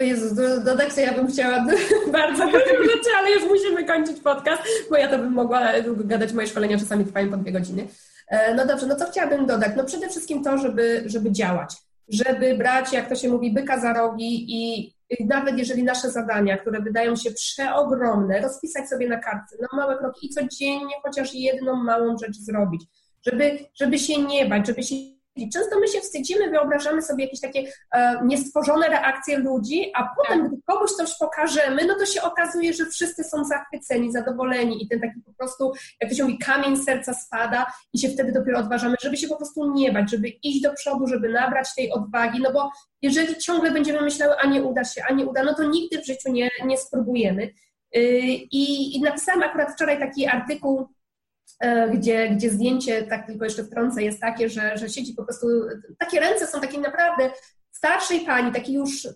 O 0.02 0.04
Jezus, 0.04 0.34
do, 0.34 0.62
dodać 0.62 0.98
ja 0.98 1.14
bym 1.14 1.28
chciała 1.28 1.66
bardzo 2.12 2.43
tym 2.43 2.84
rzeczy, 2.84 3.10
ale 3.18 3.32
już 3.32 3.43
musimy 3.43 3.86
kończyć 3.86 4.20
podcast, 4.20 4.64
bo 4.89 4.98
ja 4.98 5.08
to 5.08 5.18
bym 5.18 5.32
mogła 5.32 5.82
długo 5.82 6.04
gadać, 6.04 6.34
moje 6.34 6.48
szkolenia 6.48 6.78
czasami 6.78 7.06
trwają 7.06 7.30
po 7.30 7.38
dwie 7.38 7.52
godziny. 7.52 7.88
E, 8.28 8.56
no 8.56 8.66
dobrze, 8.66 8.88
no 8.88 8.96
co 8.96 9.06
chciałabym 9.12 9.46
dodać? 9.46 9.72
No 9.78 9.84
przede 9.84 10.10
wszystkim 10.10 10.43
to, 10.43 10.58
żeby, 10.58 11.04
żeby 11.06 11.32
działać, 11.32 11.76
żeby 12.08 12.58
brać, 12.58 12.93
jak 12.93 13.10
to 13.10 13.16
się 13.16 13.30
mówi, 13.30 13.54
byka 13.54 13.80
za 13.80 13.93
rogi 13.93 14.46
i 14.48 14.93
nawet 15.20 15.58
jeżeli 15.58 15.84
nasze 15.84 16.12
zadania, 16.12 16.58
które 16.58 16.82
wydają 16.82 17.16
się 17.16 17.32
przeogromne, 17.32 18.41
rozpisać 18.41 18.89
sobie 18.89 19.10
na 19.10 19.18
kartce, 19.18 19.58
no 19.62 19.68
małe 19.74 19.98
kroki 19.98 20.28
i 20.28 20.30
codziennie 20.30 20.96
chociaż 21.04 21.34
jedną 21.34 21.76
małą 21.76 22.18
rzecz 22.18 22.38
zrobić, 22.38 22.84
żeby, 23.26 23.60
żeby 23.76 24.00
się 24.00 24.22
nie 24.22 24.46
bać, 24.46 24.68
żeby 24.68 24.84
się 24.84 24.96
często 25.53 25.79
my 25.79 25.88
się 25.88 25.99
wstydzimy, 25.99 26.49
wyobrażamy 26.49 27.01
sobie 27.01 27.23
jakieś 27.23 27.39
takie 27.39 27.63
e, 27.91 28.21
niestworzone 28.25 28.88
reakcje 28.88 29.38
ludzi, 29.38 29.91
a 29.95 30.09
potem, 30.17 30.41
tak. 30.41 30.51
gdy 30.51 30.61
komuś 30.65 30.91
coś 30.91 31.17
pokażemy, 31.17 31.86
no 31.86 31.95
to 31.95 32.05
się 32.05 32.21
okazuje, 32.21 32.73
że 32.73 32.86
wszyscy 32.86 33.23
są 33.23 33.45
zachwyceni, 33.45 34.11
zadowoleni 34.11 34.83
i 34.83 34.88
ten 34.88 34.99
taki 35.01 35.21
po 35.25 35.33
prostu, 35.33 35.73
jak 36.01 36.09
to 36.09 36.15
się 36.15 36.23
mówi, 36.23 36.38
kamień 36.38 36.77
serca 36.77 37.13
spada 37.13 37.65
i 37.93 37.99
się 37.99 38.09
wtedy 38.09 38.31
dopiero 38.31 38.59
odważamy, 38.59 38.95
żeby 39.01 39.17
się 39.17 39.27
po 39.27 39.36
prostu 39.36 39.73
nie 39.73 39.91
bać, 39.91 40.11
żeby 40.11 40.27
iść 40.27 40.61
do 40.61 40.73
przodu, 40.73 41.07
żeby 41.07 41.29
nabrać 41.29 41.75
tej 41.75 41.91
odwagi, 41.91 42.39
no 42.41 42.53
bo 42.53 42.71
jeżeli 43.01 43.38
ciągle 43.38 43.71
będziemy 43.71 44.01
myślały, 44.01 44.36
a 44.38 44.47
nie 44.47 44.63
uda 44.63 44.83
się, 44.83 45.01
a 45.09 45.13
nie 45.13 45.25
uda, 45.25 45.43
no 45.43 45.53
to 45.53 45.63
nigdy 45.63 46.01
w 46.01 46.05
życiu 46.05 46.31
nie, 46.31 46.49
nie 46.65 46.77
spróbujemy. 46.77 47.43
Y, 47.95 47.99
I, 48.51 48.95
I 48.97 49.01
napisałam 49.01 49.43
akurat 49.43 49.71
wczoraj 49.71 49.99
taki 49.99 50.27
artykuł 50.27 50.88
gdzie, 51.93 52.30
gdzie 52.30 52.49
zdjęcie, 52.49 53.03
tak 53.03 53.28
tylko 53.28 53.43
jeszcze 53.43 53.64
wtrącę, 53.64 54.03
jest 54.03 54.22
takie, 54.22 54.49
że, 54.49 54.78
że 54.78 54.89
siedzi 54.89 55.14
po 55.14 55.24
prostu, 55.24 55.47
takie 55.99 56.20
ręce 56.20 56.47
są 56.47 56.62
takie 56.62 56.80
naprawdę 56.80 57.30
starszej 57.72 58.20
pani, 58.20 58.51
takiej 58.51 58.76
już 58.76 59.08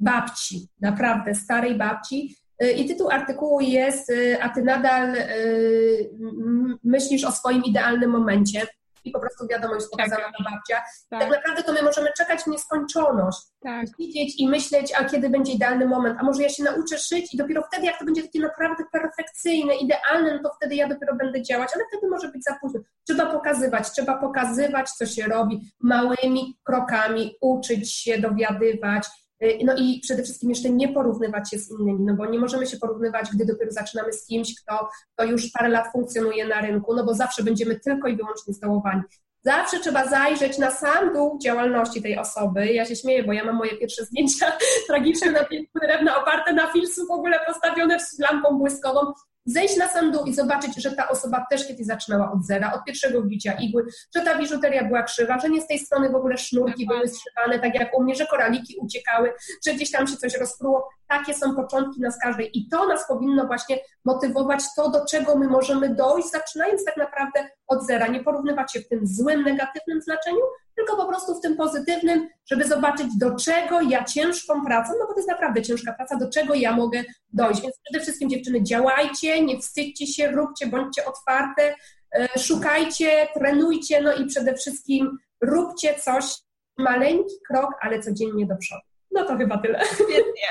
babci, 0.00 0.68
naprawdę 0.80 1.34
starej 1.34 1.74
babci. 1.74 2.36
E, 2.58 2.70
I 2.72 2.88
tytuł 2.88 3.10
artykułu 3.10 3.60
jest 3.60 4.10
e, 4.10 4.42
A 4.42 4.48
ty 4.48 4.62
nadal 4.62 5.16
myślisz 6.84 7.24
o 7.24 7.32
swoim 7.32 7.64
idealnym 7.64 8.10
momencie 8.10 8.66
i 9.04 9.10
po 9.10 9.20
prostu 9.20 9.46
wiadomość 9.46 9.86
pokazana 9.90 10.24
tak. 10.24 10.32
na 10.40 10.50
babcia. 10.50 10.82
Tak. 11.10 11.20
tak. 11.20 11.30
naprawdę 11.30 11.62
to 11.62 11.72
my 11.72 11.82
możemy 11.82 12.10
czekać 12.16 12.42
w 12.42 12.46
nieskończoność, 12.46 13.38
tak. 13.62 13.86
widzieć 13.98 14.40
i 14.40 14.48
myśleć, 14.48 14.92
a 14.98 15.04
kiedy 15.04 15.30
będzie 15.30 15.52
idealny 15.52 15.86
moment, 15.86 16.18
a 16.20 16.22
może 16.22 16.42
ja 16.42 16.48
się 16.48 16.62
nauczę 16.62 16.98
szyć 16.98 17.34
i 17.34 17.36
dopiero 17.36 17.62
wtedy, 17.62 17.86
jak 17.86 17.98
to 17.98 18.04
będzie 18.04 18.22
takie 18.22 18.40
naprawdę 18.40 18.84
perfekcyjne, 18.92 19.74
idealne, 19.74 20.34
no 20.34 20.48
to 20.48 20.54
wtedy 20.56 20.74
ja 20.74 20.88
dopiero 20.88 21.14
będę 21.14 21.42
działać, 21.42 21.70
ale 21.74 21.84
wtedy 21.88 22.08
może 22.10 22.28
być 22.28 22.44
za 22.44 22.56
późno. 22.60 22.80
Trzeba 23.08 23.26
pokazywać, 23.26 23.90
trzeba 23.90 24.18
pokazywać, 24.18 24.90
co 24.90 25.06
się 25.06 25.26
robi 25.26 25.60
małymi 25.80 26.58
krokami, 26.64 27.36
uczyć 27.40 27.94
się, 27.94 28.18
dowiadywać, 28.18 29.06
no 29.64 29.74
i 29.78 30.00
przede 30.00 30.22
wszystkim 30.22 30.50
jeszcze 30.50 30.70
nie 30.70 30.88
porównywać 30.88 31.50
się 31.50 31.58
z 31.58 31.70
innymi, 31.70 32.04
no 32.04 32.14
bo 32.14 32.26
nie 32.26 32.38
możemy 32.38 32.66
się 32.66 32.76
porównywać, 32.76 33.28
gdy 33.34 33.46
dopiero 33.46 33.70
zaczynamy 33.70 34.12
z 34.12 34.26
kimś, 34.26 34.54
kto, 34.60 34.88
kto 35.12 35.24
już 35.24 35.50
parę 35.50 35.68
lat 35.68 35.92
funkcjonuje 35.92 36.48
na 36.48 36.60
rynku, 36.60 36.94
no 36.94 37.04
bo 37.04 37.14
zawsze 37.14 37.42
będziemy 37.42 37.80
tylko 37.80 38.08
i 38.08 38.16
wyłącznie 38.16 38.54
zdołowani. 38.54 39.02
Zawsze 39.44 39.80
trzeba 39.80 40.06
zajrzeć 40.06 40.58
na 40.58 40.70
sam 40.70 41.12
dół 41.12 41.38
działalności 41.42 42.02
tej 42.02 42.18
osoby. 42.18 42.66
Ja 42.66 42.84
się 42.84 42.96
śmieję, 42.96 43.24
bo 43.24 43.32
ja 43.32 43.44
mam 43.44 43.56
moje 43.56 43.76
pierwsze 43.76 44.04
zdjęcia 44.04 44.52
tragiczne 44.88 45.30
na 45.30 45.44
drewna 45.82 46.22
oparte 46.22 46.52
na 46.52 46.72
filcu 46.72 47.06
w 47.06 47.10
ogóle 47.10 47.40
postawione 47.46 48.00
z 48.00 48.18
lampą 48.18 48.58
błyskową 48.58 49.00
zejść 49.46 49.76
na 49.76 49.88
sam 49.88 50.12
dół 50.12 50.24
i 50.24 50.34
zobaczyć, 50.34 50.82
że 50.82 50.92
ta 50.92 51.08
osoba 51.08 51.46
też 51.50 51.66
kiedyś 51.66 51.86
zaczynała 51.86 52.32
od 52.32 52.46
zera, 52.46 52.72
od 52.72 52.84
pierwszego 52.84 53.22
wbicia 53.22 53.52
igły, 53.52 53.86
że 54.16 54.22
ta 54.22 54.38
biżuteria 54.38 54.84
była 54.84 55.02
krzywa, 55.02 55.38
że 55.38 55.48
nie 55.48 55.62
z 55.62 55.66
tej 55.66 55.78
strony 55.78 56.10
w 56.10 56.14
ogóle 56.14 56.38
sznurki 56.38 56.86
były 56.86 57.08
strzywane, 57.08 57.58
tak 57.58 57.74
jak 57.74 57.98
u 57.98 58.02
mnie, 58.02 58.14
że 58.14 58.26
koraliki 58.26 58.76
uciekały, 58.80 59.32
że 59.66 59.74
gdzieś 59.74 59.90
tam 59.90 60.06
się 60.06 60.16
coś 60.16 60.34
rozpruło. 60.34 60.88
Takie 61.08 61.34
są 61.34 61.56
początki 61.56 62.00
nas 62.00 62.18
każdej 62.18 62.58
i 62.58 62.68
to 62.68 62.86
nas 62.86 63.08
powinno 63.08 63.46
właśnie 63.46 63.78
motywować 64.04 64.62
to, 64.76 64.90
do 64.90 65.06
czego 65.06 65.36
my 65.36 65.48
możemy 65.48 65.94
dojść, 65.94 66.30
zaczynając 66.30 66.84
tak 66.84 66.96
naprawdę 66.96 67.48
od 67.66 67.86
zera. 67.86 68.06
Nie 68.06 68.24
porównywać 68.24 68.72
się 68.72 68.80
w 68.80 68.88
tym 68.88 69.06
złym, 69.06 69.42
negatywnym 69.42 70.00
znaczeniu, 70.02 70.40
tylko 70.76 70.96
po 70.96 71.06
prostu 71.06 71.34
w 71.34 71.40
tym 71.40 71.56
pozytywnym, 71.56 72.28
żeby 72.46 72.68
zobaczyć, 72.68 73.06
do 73.18 73.36
czego 73.36 73.80
ja 73.80 74.04
ciężką 74.04 74.64
pracą, 74.64 74.92
no 74.98 75.06
bo 75.06 75.12
to 75.12 75.18
jest 75.18 75.28
naprawdę 75.28 75.62
ciężka 75.62 75.92
praca, 75.92 76.16
do 76.16 76.30
czego 76.30 76.54
ja 76.54 76.76
mogę 76.76 77.04
dojść. 77.32 77.62
Więc 77.62 77.74
przede 77.84 78.04
wszystkim 78.04 78.30
dziewczyny, 78.30 78.62
działajcie, 78.62 79.44
nie 79.44 79.58
wstydźcie 79.58 80.06
się, 80.06 80.30
róbcie, 80.30 80.66
bądźcie 80.66 81.04
otwarte, 81.04 81.74
e, 82.16 82.38
szukajcie, 82.38 83.28
trenujcie, 83.34 84.00
no 84.00 84.14
i 84.14 84.26
przede 84.26 84.54
wszystkim 84.54 85.18
róbcie 85.40 85.94
coś, 85.94 86.24
maleńki 86.78 87.34
krok, 87.48 87.70
ale 87.80 88.00
codziennie 88.00 88.46
do 88.46 88.56
przodu. 88.56 88.93
No 89.14 89.24
to 89.24 89.36
chyba 89.36 89.58
tyle. 89.58 89.80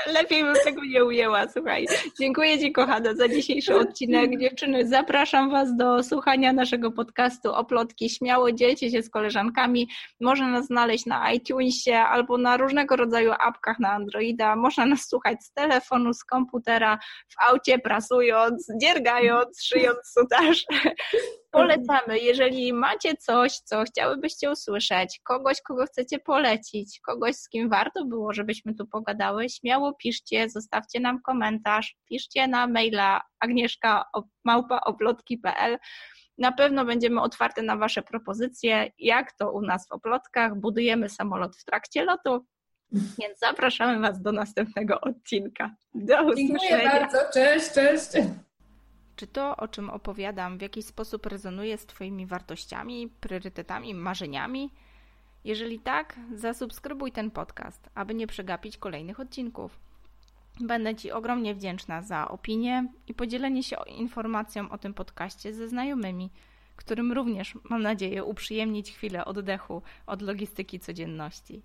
Lepiej 0.06 0.42
bym 0.42 0.54
tego 0.64 0.84
nie 0.84 1.04
ujęła, 1.04 1.48
słuchaj. 1.48 1.86
Dziękuję 2.20 2.58
Ci, 2.58 2.72
kochana, 2.72 3.14
za 3.14 3.28
dzisiejszy 3.28 3.76
odcinek. 3.80 4.40
Dziewczyny, 4.40 4.88
zapraszam 4.88 5.50
Was 5.50 5.76
do 5.76 6.02
słuchania 6.02 6.52
naszego 6.52 6.90
podcastu 6.90 7.52
Oplotki. 7.52 8.10
Śmiało 8.10 8.52
dzielcie 8.52 8.90
się 8.90 9.02
z 9.02 9.10
koleżankami. 9.10 9.88
Można 10.20 10.48
nas 10.48 10.66
znaleźć 10.66 11.06
na 11.06 11.32
iTunesie 11.32 11.96
albo 11.96 12.38
na 12.38 12.56
różnego 12.56 12.96
rodzaju 12.96 13.32
apkach 13.40 13.78
na 13.78 13.90
Androida. 13.90 14.56
Można 14.56 14.86
nas 14.86 15.08
słuchać 15.08 15.44
z 15.44 15.52
telefonu, 15.52 16.14
z 16.14 16.24
komputera, 16.24 16.98
w 17.28 17.50
aucie, 17.50 17.78
prasując, 17.78 18.68
dziergając, 18.80 19.62
szyjąc 19.68 19.98
sutaż. 20.04 20.64
Polecamy, 21.54 22.18
jeżeli 22.18 22.72
macie 22.72 23.16
coś, 23.16 23.52
co 23.52 23.82
chciałybyście 23.82 24.50
usłyszeć, 24.50 25.20
kogoś, 25.24 25.62
kogo 25.62 25.86
chcecie 25.86 26.18
polecić, 26.18 27.00
kogoś, 27.00 27.36
z 27.36 27.48
kim 27.48 27.68
warto 27.68 28.04
było, 28.04 28.32
żebyśmy 28.32 28.74
tu 28.74 28.86
pogadały, 28.86 29.48
śmiało 29.48 29.94
piszcie, 29.94 30.48
zostawcie 30.48 31.00
nam 31.00 31.22
komentarz, 31.22 31.96
piszcie 32.08 32.48
na 32.48 32.66
maila 32.66 33.20
agnieszka.małpaoplotki.pl 33.40 35.78
na 36.38 36.52
pewno 36.52 36.84
będziemy 36.84 37.20
otwarte 37.20 37.62
na 37.62 37.76
Wasze 37.76 38.02
propozycje, 38.02 38.90
jak 38.98 39.32
to 39.32 39.52
u 39.52 39.60
nas 39.60 39.88
w 39.88 39.92
Oplotkach. 39.92 40.56
Budujemy 40.56 41.08
samolot 41.08 41.56
w 41.56 41.64
trakcie 41.64 42.04
lotu, 42.04 42.46
więc 42.92 43.38
zapraszamy 43.38 44.00
Was 44.00 44.22
do 44.22 44.32
następnego 44.32 45.00
odcinka. 45.00 45.74
Do 45.94 46.22
usłyszenia. 46.22 46.58
Dziękuję 46.58 46.90
bardzo. 46.90 47.18
Cześć, 47.34 47.72
cześć. 47.72 48.08
Czy 49.16 49.26
to, 49.26 49.56
o 49.56 49.68
czym 49.68 49.90
opowiadam, 49.90 50.58
w 50.58 50.62
jakiś 50.62 50.84
sposób 50.84 51.26
rezonuje 51.26 51.78
z 51.78 51.86
Twoimi 51.86 52.26
wartościami, 52.26 53.08
priorytetami, 53.20 53.94
marzeniami? 53.94 54.70
Jeżeli 55.44 55.78
tak, 55.78 56.20
zasubskrybuj 56.34 57.12
ten 57.12 57.30
podcast, 57.30 57.90
aby 57.94 58.14
nie 58.14 58.26
przegapić 58.26 58.76
kolejnych 58.76 59.20
odcinków. 59.20 59.78
Będę 60.60 60.94
Ci 60.94 61.12
ogromnie 61.12 61.54
wdzięczna 61.54 62.02
za 62.02 62.28
opinię 62.28 62.88
i 63.08 63.14
podzielenie 63.14 63.62
się 63.62 63.76
informacją 63.86 64.70
o 64.70 64.78
tym 64.78 64.94
podcaście 64.94 65.52
ze 65.52 65.68
znajomymi, 65.68 66.30
którym 66.76 67.12
również, 67.12 67.54
mam 67.70 67.82
nadzieję, 67.82 68.24
uprzyjemnić 68.24 68.92
chwilę 68.92 69.24
oddechu 69.24 69.82
od 70.06 70.22
logistyki 70.22 70.80
codzienności. 70.80 71.62